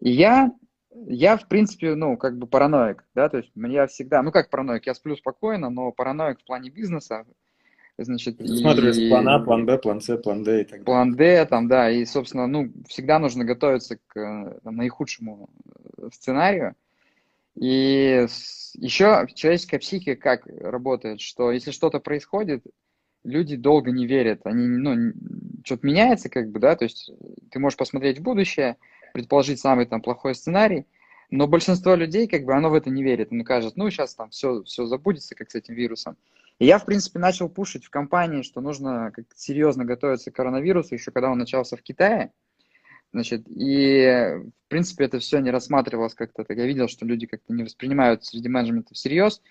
И 0.00 0.10
я, 0.10 0.52
я, 0.94 1.36
в 1.36 1.48
принципе, 1.48 1.94
ну, 1.94 2.16
как 2.16 2.38
бы 2.38 2.46
параноик, 2.46 3.04
да, 3.14 3.28
то 3.28 3.38
есть 3.38 3.50
я 3.54 3.86
всегда, 3.86 4.22
ну, 4.22 4.32
как 4.32 4.50
параноик, 4.50 4.86
я 4.86 4.94
сплю 4.94 5.16
спокойно, 5.16 5.70
но 5.70 5.92
параноик 5.92 6.40
в 6.40 6.44
плане 6.44 6.70
бизнеса, 6.70 7.24
значит... 7.98 8.36
Смотришь, 8.46 8.96
и... 8.96 9.08
план 9.08 9.28
А, 9.28 9.38
план 9.38 9.66
Б, 9.66 9.78
план 9.78 10.00
С, 10.00 10.16
план 10.18 10.42
Д 10.42 10.62
и 10.62 10.64
так 10.64 10.70
далее. 10.70 10.84
План 10.84 11.14
Д, 11.14 11.46
там, 11.46 11.68
да, 11.68 11.90
и, 11.90 12.04
собственно, 12.04 12.46
ну, 12.46 12.72
всегда 12.88 13.18
нужно 13.18 13.44
готовиться 13.44 13.98
к 14.06 14.60
там, 14.62 14.76
наихудшему 14.76 15.48
сценарию. 16.12 16.74
И 17.54 18.26
еще 18.74 19.26
человеческая 19.34 19.78
психика 19.78 20.16
как 20.16 20.46
работает, 20.46 21.20
что 21.20 21.52
если 21.52 21.70
что-то 21.70 22.00
происходит, 22.00 22.64
люди 23.24 23.56
долго 23.56 23.90
не 23.90 24.06
верят, 24.06 24.40
они, 24.44 24.66
ну, 24.66 25.12
что-то 25.64 25.86
меняется, 25.86 26.28
как 26.28 26.50
бы, 26.50 26.58
да, 26.58 26.76
то 26.76 26.84
есть 26.84 27.10
ты 27.50 27.58
можешь 27.58 27.76
посмотреть 27.76 28.18
в 28.18 28.22
будущее, 28.22 28.76
предположить 29.12 29.60
самый 29.60 29.86
там 29.86 30.00
плохой 30.00 30.34
сценарий, 30.34 30.86
но 31.30 31.46
большинство 31.46 31.94
людей, 31.94 32.28
как 32.28 32.44
бы, 32.44 32.54
оно 32.54 32.68
в 32.70 32.74
это 32.74 32.90
не 32.90 33.02
верит, 33.02 33.32
оно 33.32 33.44
кажет, 33.44 33.76
ну, 33.76 33.88
сейчас 33.90 34.14
там 34.14 34.30
все, 34.30 34.62
все 34.64 34.84
забудется, 34.86 35.34
как 35.34 35.50
с 35.50 35.54
этим 35.54 35.74
вирусом. 35.74 36.16
И 36.58 36.66
я, 36.66 36.78
в 36.78 36.84
принципе, 36.84 37.18
начал 37.18 37.48
пушить 37.48 37.84
в 37.84 37.90
компании, 37.90 38.42
что 38.42 38.60
нужно 38.60 39.10
как 39.14 39.24
серьезно 39.34 39.84
готовиться 39.84 40.30
к 40.30 40.34
коронавирусу, 40.34 40.94
еще 40.94 41.10
когда 41.10 41.30
он 41.30 41.38
начался 41.38 41.76
в 41.76 41.82
Китае, 41.82 42.32
значит, 43.12 43.44
и, 43.48 44.36
в 44.66 44.68
принципе, 44.68 45.04
это 45.04 45.18
все 45.18 45.38
не 45.38 45.50
рассматривалось 45.50 46.14
как-то, 46.14 46.44
так. 46.44 46.56
Я 46.56 46.66
видел, 46.66 46.88
что 46.88 47.06
люди 47.06 47.26
как-то 47.26 47.52
не 47.52 47.62
воспринимают 47.62 48.24
среди 48.24 48.48
менеджмента 48.48 48.94
всерьез, 48.94 49.42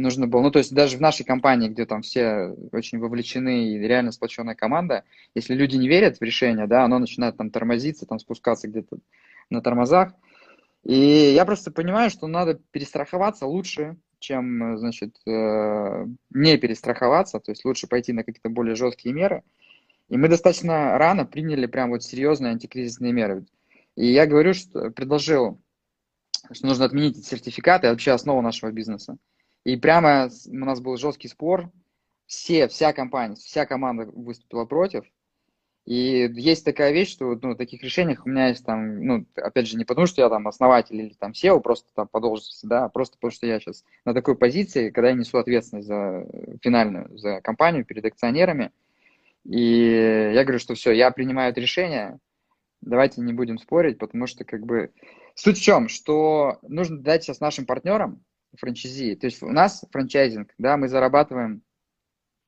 нужно 0.00 0.26
было, 0.26 0.42
ну, 0.42 0.50
то 0.50 0.58
есть 0.58 0.74
даже 0.74 0.96
в 0.96 1.00
нашей 1.00 1.24
компании, 1.24 1.68
где 1.68 1.86
там 1.86 2.02
все 2.02 2.56
очень 2.72 2.98
вовлечены 2.98 3.68
и 3.68 3.78
реально 3.78 4.12
сплоченная 4.12 4.54
команда, 4.54 5.04
если 5.34 5.54
люди 5.54 5.76
не 5.76 5.88
верят 5.88 6.18
в 6.18 6.22
решение, 6.22 6.66
да, 6.66 6.84
оно 6.84 6.98
начинает 6.98 7.36
там 7.36 7.50
тормозиться, 7.50 8.06
там 8.06 8.18
спускаться 8.18 8.68
где-то 8.68 8.98
на 9.50 9.60
тормозах. 9.62 10.12
И 10.84 10.94
я 10.94 11.44
просто 11.44 11.70
понимаю, 11.70 12.10
что 12.10 12.26
надо 12.26 12.54
перестраховаться 12.70 13.46
лучше, 13.46 13.96
чем, 14.18 14.78
значит, 14.78 15.16
э, 15.26 16.06
не 16.30 16.58
перестраховаться, 16.58 17.40
то 17.40 17.50
есть 17.50 17.64
лучше 17.64 17.86
пойти 17.86 18.12
на 18.12 18.24
какие-то 18.24 18.48
более 18.48 18.76
жесткие 18.76 19.14
меры. 19.14 19.42
И 20.08 20.16
мы 20.16 20.28
достаточно 20.28 20.98
рано 20.98 21.24
приняли 21.24 21.66
прям 21.66 21.90
вот 21.90 22.02
серьезные 22.02 22.52
антикризисные 22.52 23.12
меры. 23.12 23.44
И 23.96 24.06
я 24.06 24.26
говорю, 24.26 24.54
что 24.54 24.90
предложил, 24.90 25.60
что 26.52 26.66
нужно 26.66 26.84
отменить 26.84 27.18
эти 27.18 27.26
сертификаты, 27.26 27.86
это 27.86 27.94
вообще 27.94 28.12
основа 28.12 28.40
нашего 28.40 28.70
бизнеса. 28.70 29.16
И 29.64 29.76
прямо 29.76 30.30
у 30.46 30.54
нас 30.54 30.80
был 30.80 30.96
жесткий 30.96 31.28
спор. 31.28 31.70
Все, 32.26 32.68
вся 32.68 32.92
компания, 32.92 33.34
вся 33.34 33.66
команда 33.66 34.06
выступила 34.06 34.64
против. 34.64 35.04
И 35.86 36.30
есть 36.34 36.64
такая 36.64 36.92
вещь, 36.92 37.10
что 37.10 37.36
ну, 37.42 37.54
в 37.54 37.56
таких 37.56 37.82
решениях 37.82 38.24
у 38.24 38.28
меня 38.28 38.48
есть 38.48 38.64
там, 38.64 39.04
ну, 39.04 39.26
опять 39.34 39.66
же, 39.66 39.76
не 39.76 39.84
потому, 39.84 40.06
что 40.06 40.22
я 40.22 40.28
там 40.28 40.46
основатель 40.46 40.94
или 40.94 41.14
там 41.14 41.32
SEO, 41.32 41.60
просто 41.60 41.88
там 41.94 42.06
по 42.06 42.20
должности, 42.20 42.66
да, 42.66 42.84
а 42.84 42.88
просто 42.88 43.16
потому, 43.16 43.32
что 43.32 43.46
я 43.46 43.58
сейчас 43.58 43.84
на 44.04 44.14
такой 44.14 44.36
позиции, 44.36 44.90
когда 44.90 45.08
я 45.08 45.16
несу 45.16 45.38
ответственность 45.38 45.88
за 45.88 46.26
финальную, 46.62 47.18
за 47.18 47.40
компанию 47.40 47.84
перед 47.84 48.04
акционерами. 48.04 48.70
И 49.44 50.30
я 50.32 50.44
говорю, 50.44 50.58
что 50.58 50.74
все, 50.74 50.92
я 50.92 51.10
принимаю 51.10 51.50
это 51.50 51.60
решение, 51.60 52.18
давайте 52.82 53.22
не 53.22 53.32
будем 53.32 53.58
спорить, 53.58 53.98
потому 53.98 54.26
что 54.26 54.44
как 54.44 54.64
бы 54.64 54.92
суть 55.34 55.58
в 55.58 55.62
чем, 55.62 55.88
что 55.88 56.58
нужно 56.62 56.98
дать 56.98 57.24
сейчас 57.24 57.40
нашим 57.40 57.66
партнерам 57.66 58.22
франчайзи. 58.56 59.16
То 59.16 59.26
есть 59.26 59.42
у 59.42 59.50
нас 59.50 59.84
франчайзинг, 59.90 60.52
да, 60.58 60.76
мы 60.76 60.88
зарабатываем, 60.88 61.62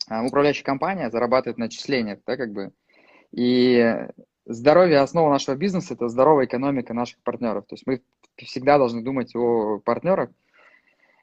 а, 0.09 0.25
управляющая 0.25 0.65
компания 0.65 1.11
зарабатывает 1.11 1.59
на 1.59 1.67
отчислениях, 1.67 2.21
да, 2.27 2.37
как 2.37 2.53
бы. 2.53 2.73
И 3.33 4.07
здоровье, 4.45 4.99
основа 4.99 5.31
нашего 5.31 5.55
бизнеса– 5.55 5.95
это 5.95 6.09
здоровая 6.09 6.47
экономика 6.47 6.95
наших 6.95 7.19
партнеров. 7.23 7.67
То 7.67 7.75
есть 7.75 7.87
мы 7.87 8.03
всегда 8.37 8.79
должны 8.79 9.03
думать 9.03 9.35
о 9.35 9.79
партнерах. 9.79 10.31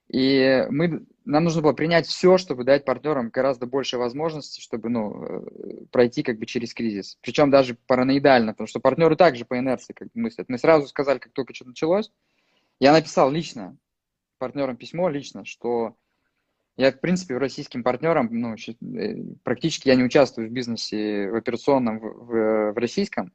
И 0.07 0.65
мы, 0.71 1.05
нам 1.25 1.43
нужно 1.43 1.61
было 1.61 1.73
принять 1.73 2.07
все, 2.07 2.39
чтобы 2.39 2.63
дать 2.63 2.83
партнерам 2.83 3.29
гораздо 3.29 3.67
больше 3.67 3.99
возможностей, 3.99 4.59
чтобы 4.59 4.89
ну, 4.89 5.23
э, 5.23 5.85
пройти 5.91 6.23
как 6.23 6.39
бы 6.39 6.47
через 6.47 6.73
кризис. 6.73 7.19
Причем 7.21 7.51
даже 7.51 7.77
параноидально, 7.85 8.53
потому 8.53 8.67
что 8.67 8.79
партнеры 8.79 9.15
также 9.15 9.45
по 9.45 9.59
инерции 9.59 9.93
как 9.93 10.07
мыслят. 10.15 10.49
Мы 10.49 10.57
сразу 10.57 10.87
сказали, 10.87 11.19
как 11.19 11.31
только 11.33 11.53
что 11.53 11.65
началось, 11.65 12.11
я 12.79 12.91
написал 12.91 13.29
лично 13.29 13.77
партнерам 14.39 14.77
письмо 14.77 15.09
лично, 15.09 15.45
что 15.45 15.95
Я, 16.79 16.93
в 16.93 17.01
принципе, 17.01 17.37
российским 17.37 17.83
партнерам, 17.83 18.29
ну, 18.31 18.55
э, 18.55 19.15
практически 19.43 19.89
я 19.89 19.95
не 19.95 20.03
участвую 20.03 20.47
в 20.47 20.51
бизнесе 20.53 21.29
в 21.29 21.35
операционном, 21.35 21.99
в, 21.99 22.03
в, 22.03 22.71
в 22.71 22.77
российском, 22.77 23.33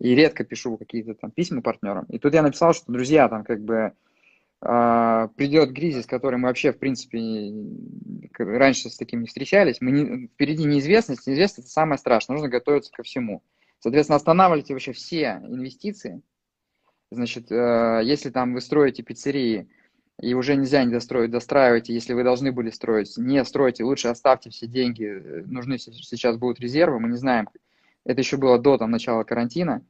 и 0.00 0.16
редко 0.16 0.42
пишу 0.42 0.76
какие-то 0.76 1.14
там 1.14 1.30
письма 1.30 1.62
партнерам. 1.62 2.06
И 2.06 2.18
тут 2.18 2.34
я 2.34 2.42
написал, 2.42 2.74
что, 2.74 2.90
друзья, 2.90 3.28
там 3.28 3.44
как 3.44 3.62
бы 3.62 3.92
э, 4.62 5.28
придет 5.36 5.72
кризис, 5.72 6.06
который 6.06 6.40
мы 6.40 6.48
вообще, 6.48 6.72
в 6.72 6.78
принципе, 6.80 7.52
раньше 8.36 8.90
с 8.90 8.96
таким 8.96 9.20
не 9.20 9.28
встречались. 9.28 9.80
Мы 9.80 9.92
не, 9.92 10.26
впереди 10.26 10.64
неизвестность. 10.64 11.28
Неизвестность– 11.28 11.68
это 11.68 11.72
самое 11.72 11.98
страшное. 11.98 12.34
Нужно 12.34 12.48
готовиться 12.48 12.90
ко 12.90 13.04
всему. 13.04 13.44
Соответственно, 13.78 14.16
останавливайте 14.16 14.72
вообще 14.72 14.90
все 14.90 15.40
инвестиции. 15.46 16.20
Значит, 17.12 17.52
э, 17.52 18.00
если 18.02 18.30
там 18.30 18.54
вы 18.54 18.60
строите 18.60 19.04
пиццерии, 19.04 19.68
и 20.20 20.34
уже 20.34 20.56
нельзя 20.56 20.84
не 20.84 20.92
достроить, 20.92 21.30
достраивайте, 21.30 21.94
если 21.94 22.12
вы 22.12 22.22
должны 22.22 22.52
были 22.52 22.70
строить, 22.70 23.16
не 23.16 23.44
стройте, 23.44 23.84
лучше 23.84 24.08
оставьте 24.08 24.50
все 24.50 24.66
деньги, 24.66 25.04
э, 25.04 25.42
нужны 25.46 25.78
сейчас 25.78 26.36
будут 26.36 26.60
резервы, 26.60 27.00
мы 27.00 27.08
не 27.08 27.16
знаем, 27.16 27.48
это 28.04 28.20
еще 28.20 28.36
было 28.36 28.58
до 28.58 28.78
там, 28.78 28.90
начала 28.90 29.24
карантина. 29.24 29.82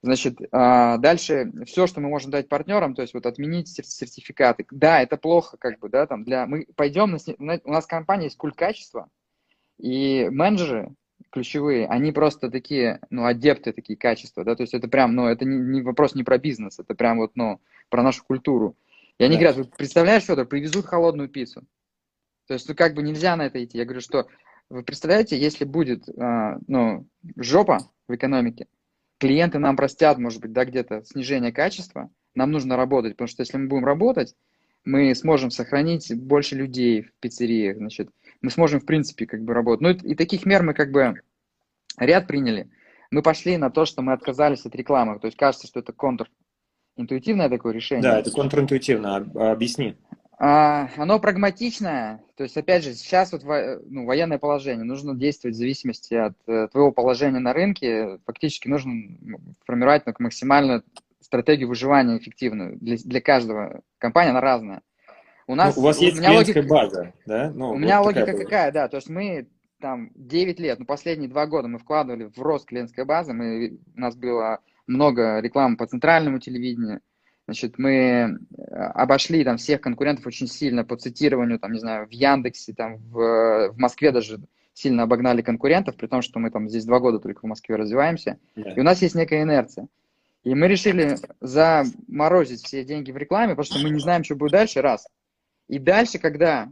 Значит, 0.00 0.38
а, 0.52 0.96
дальше 0.98 1.50
все, 1.66 1.88
что 1.88 2.00
мы 2.00 2.08
можем 2.08 2.30
дать 2.30 2.48
партнерам, 2.48 2.94
то 2.94 3.02
есть 3.02 3.14
вот 3.14 3.26
отменить 3.26 3.68
сертификаты. 3.68 4.64
Да, 4.70 5.02
это 5.02 5.16
плохо, 5.16 5.56
как 5.56 5.80
бы, 5.80 5.88
да, 5.88 6.06
там 6.06 6.22
для 6.22 6.46
мы 6.46 6.66
пойдем 6.76 7.16
на, 7.38 7.60
у 7.64 7.72
нас 7.72 7.86
компания 7.86 8.24
есть 8.24 8.36
культ 8.36 8.54
качества, 8.54 9.08
и 9.76 10.28
менеджеры 10.30 10.92
ключевые, 11.30 11.88
они 11.88 12.12
просто 12.12 12.48
такие, 12.48 13.00
ну, 13.10 13.24
адепты 13.24 13.72
такие 13.72 13.96
качества, 13.96 14.44
да, 14.44 14.54
то 14.54 14.62
есть 14.62 14.72
это 14.72 14.86
прям, 14.88 15.16
ну, 15.16 15.26
это 15.26 15.44
не, 15.44 15.56
не 15.56 15.82
вопрос 15.82 16.14
не 16.14 16.22
про 16.22 16.38
бизнес, 16.38 16.78
это 16.78 16.94
прям 16.94 17.18
вот, 17.18 17.32
ну, 17.34 17.60
про 17.88 18.02
нашу 18.02 18.24
культуру. 18.24 18.76
И 19.18 19.24
они 19.24 19.36
да. 19.36 19.52
говорят, 19.52 19.76
представляешь, 19.76 20.24
Федор, 20.24 20.46
привезут 20.46 20.86
холодную 20.86 21.28
пиццу. 21.28 21.66
То 22.46 22.54
есть, 22.54 22.68
ну, 22.68 22.74
как 22.74 22.94
бы 22.94 23.02
нельзя 23.02 23.36
на 23.36 23.46
это 23.46 23.62
идти. 23.62 23.78
Я 23.78 23.84
говорю, 23.84 24.00
что 24.00 24.26
вы 24.70 24.82
представляете, 24.82 25.38
если 25.38 25.64
будет, 25.64 26.08
э, 26.08 26.58
ну, 26.66 27.06
жопа 27.36 27.78
в 28.06 28.14
экономике, 28.14 28.66
клиенты 29.18 29.58
нам 29.58 29.76
простят, 29.76 30.18
может 30.18 30.40
быть, 30.40 30.52
да, 30.52 30.64
где-то 30.64 31.04
снижение 31.04 31.52
качества, 31.52 32.10
нам 32.34 32.52
нужно 32.52 32.76
работать, 32.76 33.14
потому 33.14 33.28
что 33.28 33.42
если 33.42 33.58
мы 33.58 33.66
будем 33.66 33.84
работать, 33.84 34.34
мы 34.84 35.14
сможем 35.14 35.50
сохранить 35.50 36.14
больше 36.14 36.54
людей 36.54 37.02
в 37.02 37.12
пиццериях, 37.20 37.76
значит, 37.76 38.10
мы 38.40 38.50
сможем, 38.50 38.80
в 38.80 38.86
принципе, 38.86 39.26
как 39.26 39.42
бы 39.42 39.52
работать. 39.52 39.80
Ну, 39.80 39.90
и, 39.90 40.12
и 40.12 40.14
таких 40.14 40.46
мер 40.46 40.62
мы 40.62 40.72
как 40.72 40.92
бы 40.92 41.20
ряд 41.98 42.26
приняли. 42.26 42.70
Мы 43.10 43.22
пошли 43.22 43.56
на 43.56 43.70
то, 43.70 43.84
что 43.84 44.02
мы 44.02 44.12
отказались 44.12 44.64
от 44.64 44.74
рекламы. 44.74 45.18
То 45.18 45.26
есть 45.26 45.36
кажется, 45.36 45.66
что 45.66 45.80
это 45.80 45.92
контр 45.92 46.30
интуитивное 46.98 47.48
такое 47.48 47.72
решение. 47.72 48.02
Да, 48.02 48.18
это 48.18 48.30
контринтуитивно. 48.30 49.16
Объясни. 49.16 49.96
А, 50.40 50.88
оно 50.96 51.18
прагматичное. 51.18 52.22
То 52.36 52.44
есть, 52.44 52.56
опять 52.56 52.84
же, 52.84 52.94
сейчас 52.94 53.32
вот 53.32 53.42
ну, 53.44 54.06
военное 54.06 54.38
положение. 54.38 54.84
Нужно 54.84 55.16
действовать 55.16 55.56
в 55.56 55.58
зависимости 55.58 56.14
от 56.14 56.34
э, 56.46 56.68
твоего 56.70 56.92
положения 56.92 57.40
на 57.40 57.52
рынке. 57.52 58.18
Фактически 58.24 58.68
нужно 58.68 58.92
формировать 59.66 60.06
ну, 60.06 60.14
максимальную 60.20 60.84
стратегию 61.20 61.68
выживания 61.68 62.18
эффективную 62.18 62.78
для, 62.78 62.96
для 62.96 63.20
каждого. 63.20 63.80
Компания, 63.98 64.30
она 64.30 64.40
разная. 64.40 64.82
У, 65.48 65.56
нас, 65.56 65.74
ну, 65.74 65.82
у 65.82 65.84
вас 65.86 65.98
у 65.98 66.04
есть 66.04 66.18
клиентская 66.18 66.62
логика, 66.62 66.74
база, 66.74 67.12
да? 67.26 67.50
Ну, 67.52 67.66
у 67.66 67.68
вот 67.70 67.78
меня 67.78 68.00
логика 68.00 68.32
была. 68.32 68.44
какая, 68.44 68.70
да. 68.70 68.86
То 68.86 68.98
есть 68.98 69.08
мы 69.08 69.48
там 69.80 70.10
9 70.14 70.60
лет, 70.60 70.78
ну, 70.78 70.84
последние 70.84 71.28
два 71.28 71.46
года 71.46 71.66
мы 71.66 71.78
вкладывали 71.78 72.24
в 72.24 72.38
рост 72.38 72.66
клиентской 72.66 73.04
базы. 73.04 73.32
Мы, 73.32 73.78
у 73.96 74.00
нас 74.00 74.14
было 74.14 74.60
много 74.88 75.40
рекламы 75.40 75.76
по 75.76 75.86
центральному 75.86 76.38
телевидению. 76.38 77.00
Значит, 77.46 77.78
мы 77.78 77.92
э, 77.92 78.74
обошли 78.74 79.42
там 79.42 79.56
всех 79.56 79.80
конкурентов 79.80 80.26
очень 80.26 80.48
сильно 80.48 80.84
по 80.84 80.96
цитированию, 80.96 81.58
там, 81.58 81.72
не 81.72 81.78
знаю, 81.78 82.06
в 82.06 82.10
Яндексе, 82.10 82.74
там, 82.74 82.98
в, 82.98 83.70
в 83.72 83.78
Москве 83.78 84.12
даже 84.12 84.40
сильно 84.74 85.04
обогнали 85.04 85.42
конкурентов, 85.42 85.96
при 85.96 86.06
том, 86.06 86.22
что 86.22 86.38
мы 86.38 86.50
там 86.50 86.68
здесь 86.68 86.84
два 86.84 87.00
года 87.00 87.18
только 87.18 87.40
в 87.40 87.48
Москве 87.48 87.76
развиваемся. 87.76 88.38
Yeah. 88.54 88.74
И 88.74 88.80
у 88.80 88.82
нас 88.82 89.00
есть 89.02 89.14
некая 89.14 89.42
инерция. 89.42 89.88
И 90.44 90.54
мы 90.54 90.68
решили 90.68 91.16
заморозить 91.40 92.64
все 92.64 92.84
деньги 92.84 93.10
в 93.10 93.16
рекламе, 93.16 93.54
потому 93.54 93.64
что 93.64 93.82
мы 93.82 93.90
не 93.90 94.00
знаем, 94.00 94.24
что 94.24 94.36
будет 94.36 94.52
дальше, 94.52 94.80
раз. 94.82 95.06
И 95.68 95.78
дальше, 95.78 96.18
когда 96.18 96.68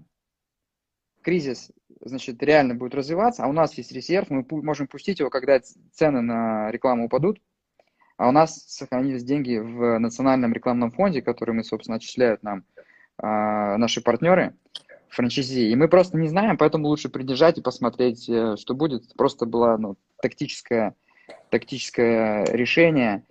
кризис, 1.23 1.71
значит, 2.01 2.43
реально 2.43 2.75
будет 2.75 2.95
развиваться, 2.95 3.45
а 3.45 3.49
у 3.49 3.53
нас 3.53 3.75
есть 3.75 3.93
резерв, 3.93 4.31
мы 4.31 4.47
можем 4.51 4.87
пустить 4.87 5.19
его, 5.19 5.29
когда 5.29 5.61
цены 5.93 6.21
на 6.21 6.71
рекламу 6.71 7.07
упадут, 7.07 7.41
а 8.17 8.29
у 8.29 8.33
нас 8.33 8.65
сохранились 8.67 9.25
деньги 9.25 9.57
в 9.57 9.99
национальном 9.99 10.53
рекламном 10.53 10.91
фонде, 10.91 11.23
который 11.23 11.55
мы, 11.55 11.65
собственно, 11.65 11.97
отчисляют 11.97 12.43
нам 12.43 12.65
а, 13.19 13.77
наши 13.77 14.01
партнеры, 14.01 14.55
франчайзи. 15.09 15.71
И 15.71 15.77
мы 15.77 15.89
просто 15.89 16.17
не 16.17 16.29
знаем, 16.29 16.57
поэтому 16.57 16.89
лучше 16.89 17.09
придержать 17.09 17.59
и 17.59 17.63
посмотреть, 17.63 18.29
э, 18.29 18.57
что 18.57 18.75
будет. 18.75 19.05
Это 19.05 19.15
просто 19.17 19.47
было 19.47 19.77
ну, 19.77 19.97
тактическое, 20.21 20.95
тактическое 21.51 22.45
решение. 22.47 23.25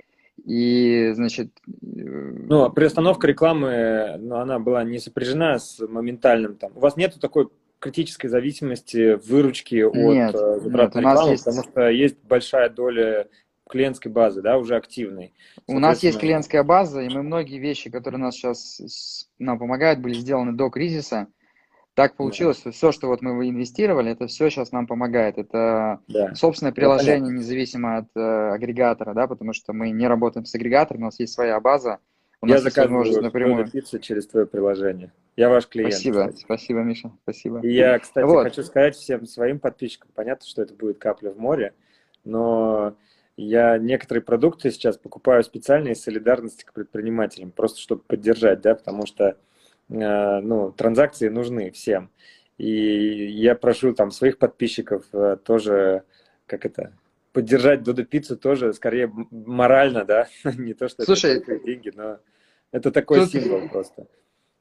И, 0.46 1.12
значит... 1.14 1.52
Э, 1.68 1.72
ну, 2.48 2.64
а 2.64 2.70
приостановка 2.70 3.28
рекламы, 3.28 4.18
ну, 4.20 4.38
она 4.38 4.60
была 4.60 4.84
не 4.84 5.00
сопряжена 5.00 5.60
с 5.60 5.80
моментальным 5.80 6.56
там. 6.56 6.72
У 6.76 6.80
вас 6.80 6.98
нету 6.98 7.20
такой 7.20 7.50
критической 7.80 8.30
зависимости 8.30 9.20
выручки 9.28 9.84
от 9.84 9.96
нет, 9.96 10.34
э, 10.34 10.60
затрат 10.62 10.96
нет, 10.96 11.04
рекламы, 11.04 11.32
есть... 11.32 11.46
потому 11.46 11.64
что 11.64 11.90
есть 11.90 12.18
большая 12.24 12.70
доля 12.70 13.28
клиентской 13.70 14.12
базы, 14.12 14.42
да, 14.42 14.58
уже 14.58 14.76
активной. 14.76 15.34
У 15.68 15.80
нас 15.80 16.04
есть 16.04 16.20
клиентская 16.20 16.64
база, 16.64 17.02
и 17.02 17.10
мы 17.10 17.24
многие 17.24 17.60
вещи, 17.60 17.90
которые 17.90 18.20
нас 18.20 18.36
сейчас 18.36 19.30
нам 19.40 19.60
помогают, 19.60 20.00
были 20.00 20.14
сделаны 20.14 20.54
до 20.54 20.70
кризиса. 20.70 21.28
Так 21.96 22.18
получилось, 22.18 22.58
да. 22.58 22.62
что 22.62 22.72
все, 22.72 22.92
что 22.92 23.08
вот 23.08 23.22
мы 23.22 23.48
инвестировали, 23.48 24.12
это 24.12 24.28
все 24.28 24.50
сейчас 24.50 24.74
нам 24.74 24.86
помогает. 24.86 25.38
Это 25.38 26.02
да. 26.10 26.36
собственное 26.36 26.74
приложение, 26.74 27.32
да, 27.32 27.38
независимо 27.38 27.98
от 27.98 28.08
э, 28.16 28.50
агрегатора, 28.54 29.14
да, 29.14 29.28
потому 29.28 29.54
что 29.54 29.72
мы 29.72 29.92
не 29.92 30.06
работаем 30.06 30.46
с 30.46 30.54
агрегатором, 30.54 31.04
у 31.04 31.06
нас 31.06 31.20
есть 31.20 31.34
своя 31.34 31.58
база. 31.62 32.00
У 32.42 32.48
Я 32.48 32.60
заказываю 32.60 33.22
напрямую 33.22 33.72
пиццу 33.72 34.00
через 34.00 34.28
твое 34.28 34.46
приложение. 34.46 35.14
Я 35.38 35.50
ваш 35.50 35.68
клиент. 35.68 35.94
Спасибо, 35.94 36.28
кстати. 36.28 36.42
спасибо, 36.42 36.80
Миша, 36.80 37.12
спасибо. 37.24 37.60
И 37.62 37.74
я, 37.74 37.98
кстати, 37.98 38.26
вот. 38.26 38.44
хочу 38.44 38.64
сказать 38.64 38.96
всем 38.96 39.26
своим 39.26 39.60
подписчикам, 39.60 40.10
понятно, 40.14 40.46
что 40.46 40.64
это 40.64 40.74
будет 40.74 40.98
капля 40.98 41.32
в 41.32 41.40
море, 41.40 41.74
но 42.26 42.96
я 43.38 43.78
некоторые 43.78 44.24
продукты 44.24 44.72
сейчас 44.72 44.98
покупаю 44.98 45.44
специально 45.44 45.90
из 45.90 46.02
солидарности 46.02 46.64
к 46.64 46.74
предпринимателям, 46.74 47.52
просто 47.52 47.80
чтобы 47.80 48.02
поддержать, 48.04 48.62
да, 48.62 48.76
потому 48.76 49.06
что 49.06 49.38
э, 49.90 50.40
ну, 50.40 50.72
транзакции 50.72 51.28
нужны 51.28 51.72
всем. 51.72 52.10
И 52.58 53.28
я 53.32 53.56
прошу 53.56 53.94
там 53.94 54.12
своих 54.12 54.38
подписчиков 54.38 55.06
э, 55.12 55.38
тоже, 55.44 56.04
как 56.46 56.66
это, 56.66 56.94
поддержать 57.34 57.84
Додо 57.84 58.06
Пиццу 58.06 58.38
тоже 58.38 58.72
скорее 58.74 59.12
морально, 59.32 60.06
да, 60.06 60.28
не 60.58 60.74
то, 60.74 60.88
что 60.88 61.04
Слушай, 61.04 61.40
это 61.40 61.60
деньги, 61.60 61.92
но 61.94 62.20
это 62.72 62.92
такой 62.92 63.20
тут... 63.20 63.32
символ 63.32 63.68
просто. 63.68 64.08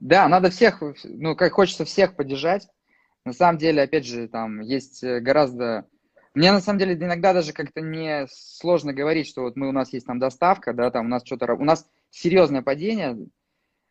Да, 0.01 0.29
надо 0.29 0.51
всех, 0.51 0.83
ну, 1.05 1.37
как 1.37 1.53
хочется 1.53 1.85
всех 1.85 2.17
поддержать. 2.17 2.69
На 3.25 3.33
самом 3.33 3.59
деле, 3.59 3.83
опять 3.83 4.05
же, 4.05 4.29
там 4.29 4.61
есть 4.61 5.03
гораздо 5.03 5.87
мне 6.35 6.51
на 6.51 6.61
самом 6.61 6.81
деле 6.81 6.95
иногда 6.95 7.33
даже 7.33 7.53
как-то 7.53 7.81
не 7.81 8.27
сложно 8.29 8.93
говорить, 8.93 9.29
что 9.29 9.43
вот 9.43 9.57
мы 9.57 9.69
у 9.69 9.73
нас 9.73 9.93
есть 9.93 10.07
там 10.07 10.19
доставка, 10.19 10.73
да, 10.73 10.91
там 10.91 11.07
у 11.07 11.09
нас 11.09 11.25
что-то, 11.25 11.53
у 11.55 11.65
нас 11.65 11.89
серьезное 12.11 12.63
падение. 12.63 13.17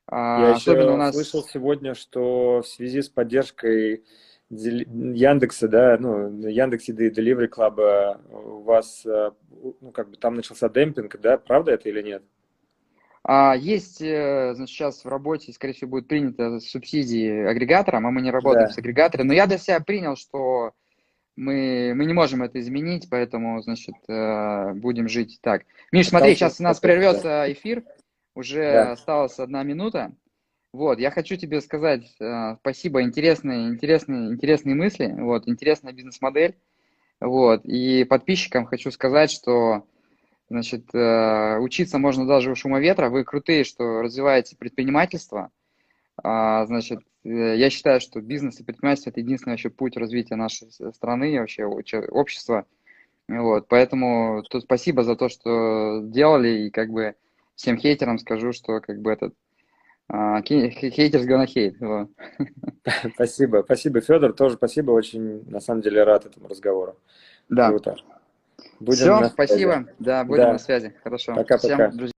А, 0.08 0.50
Я 0.50 0.54
особенно 0.56 0.84
еще 0.84 0.94
у 0.94 0.98
нас... 0.98 1.16
слышал 1.16 1.44
сегодня, 1.44 1.96
что 1.96 2.62
в 2.62 2.68
связи 2.68 3.02
с 3.02 3.10
поддержкой 3.10 4.04
Яндекса, 4.50 5.68
да, 5.68 5.98
ну, 6.00 6.48
Яндекс 6.48 6.89
Еды 6.89 7.08
и 7.08 7.12
Delivery 7.12 7.50
Club 7.50 8.20
у 8.30 8.62
вас, 8.64 9.06
э, 9.06 9.32
ну, 9.80 9.91
как 9.91 10.10
бы 10.10 10.18
там 10.18 10.36
начался 10.36 10.70
демпинг, 10.70 11.20
да, 11.22 11.38
правда 11.38 11.72
это 11.72 11.89
или 11.89 12.02
нет? 12.02 12.24
А, 13.24 13.56
есть, 13.56 14.02
э, 14.02 14.54
значит, 14.54 14.76
сейчас 14.76 15.06
в 15.06 15.08
работе, 15.08 15.54
скорее 15.54 15.74
всего, 15.74 15.91
будет 15.91 16.10
принято 16.10 16.60
субсидии 16.60 17.46
агрегаторам, 17.46 18.06
а 18.06 18.12
мы 18.12 18.22
не 18.22 18.32
работаем 18.32 18.68
да. 18.68 18.74
с 18.74 18.78
агрегатором, 18.78 19.28
но 19.28 19.34
я 19.34 19.48
для 19.48 19.58
себя 19.58 19.80
принял, 19.80 20.18
что 20.18 20.74
мы, 21.36 21.93
мы 21.95 22.05
не 22.05 22.13
можем 22.13 22.43
это 22.43 22.59
изменить, 22.59 23.07
поэтому, 23.09 23.61
значит, 23.61 23.95
э, 24.07 24.73
будем 24.73 25.07
жить 25.07 25.39
так. 25.41 25.63
Миш, 25.91 26.09
смотри, 26.09 26.36
сейчас 26.36 26.59
у 26.59 26.63
нас 26.63 26.79
прервется 26.79 27.51
эфир, 27.51 27.84
уже 28.36 28.71
да. 28.71 28.91
осталась 28.91 29.39
одна 29.39 29.63
минута. 29.63 30.13
Вот, 30.73 30.99
я 30.99 31.11
хочу 31.11 31.36
тебе 31.36 31.61
сказать 31.61 32.03
э, 32.19 32.55
спасибо, 32.59 33.03
интересные, 33.03 33.69
интересные, 33.69 34.31
интересные 34.31 34.75
мысли, 34.75 35.13
вот, 35.17 35.47
интересная 35.47 35.93
бизнес-модель, 35.93 36.55
вот, 37.19 37.63
и 37.63 38.03
подписчикам 38.05 38.65
хочу 38.65 38.89
сказать, 38.89 39.29
что, 39.29 39.86
значит, 40.49 40.93
э, 40.93 41.57
учиться 41.59 41.99
можно 41.99 42.25
даже 42.25 42.51
у 42.51 42.55
шума 42.55 42.79
ветра, 42.79 43.09
вы 43.09 43.23
крутые, 43.23 43.65
что 43.65 44.01
развиваете 44.01 44.55
предпринимательство, 44.57 45.51
а, 46.21 46.65
значит, 46.65 46.99
я 47.24 47.69
считаю, 47.69 48.01
что 48.01 48.21
бизнес 48.21 48.59
и 48.59 48.63
предпринимательство– 48.63 49.09
это 49.11 49.21
единственный 49.21 49.53
вообще 49.53 49.69
путь 49.69 49.97
развития 49.97 50.36
нашей 50.36 50.69
страны 50.93 51.34
и 51.34 51.39
вообще 51.39 51.65
общества. 51.65 52.65
Вот, 53.28 53.67
поэтому 53.69 54.43
тут 54.49 54.63
спасибо 54.63 55.03
за 55.03 55.15
то, 55.15 55.30
что 55.30 56.01
делали, 56.03 56.65
и 56.65 56.69
как 56.69 56.89
бы 56.89 57.15
всем 57.55 57.78
хейтерам 57.78 58.19
скажу, 58.19 58.51
что 58.51 58.82
как 58.82 59.01
бы 59.01 59.11
этот 59.11 59.34
А, 60.09 60.41
Haters 60.41 61.26
gonna 61.26 61.47
hate. 61.47 61.76
Вот. 61.80 62.09
Спасибо, 63.13 63.63
спасибо, 63.65 64.01
Федор, 64.01 64.34
тоже 64.34 64.55
спасибо, 64.55 64.91
очень, 64.91 65.49
на 65.49 65.61
самом 65.61 65.82
деле, 65.82 66.03
рад 66.03 66.26
этому 66.26 66.49
разговору. 66.49 66.97
Да. 67.49 67.69
Круто. 67.69 67.95
Будем 68.80 68.97
Все, 68.97 69.30
спасибо. 69.30 69.86
Да, 69.99 70.24
будем 70.26 70.43
Да. 70.43 70.51
на 70.53 70.59
связи. 70.59 70.93
Хорошо. 71.03 71.34
Пока-пока. 71.34 71.57
Всем, 71.57 71.97
друзья. 71.97 72.11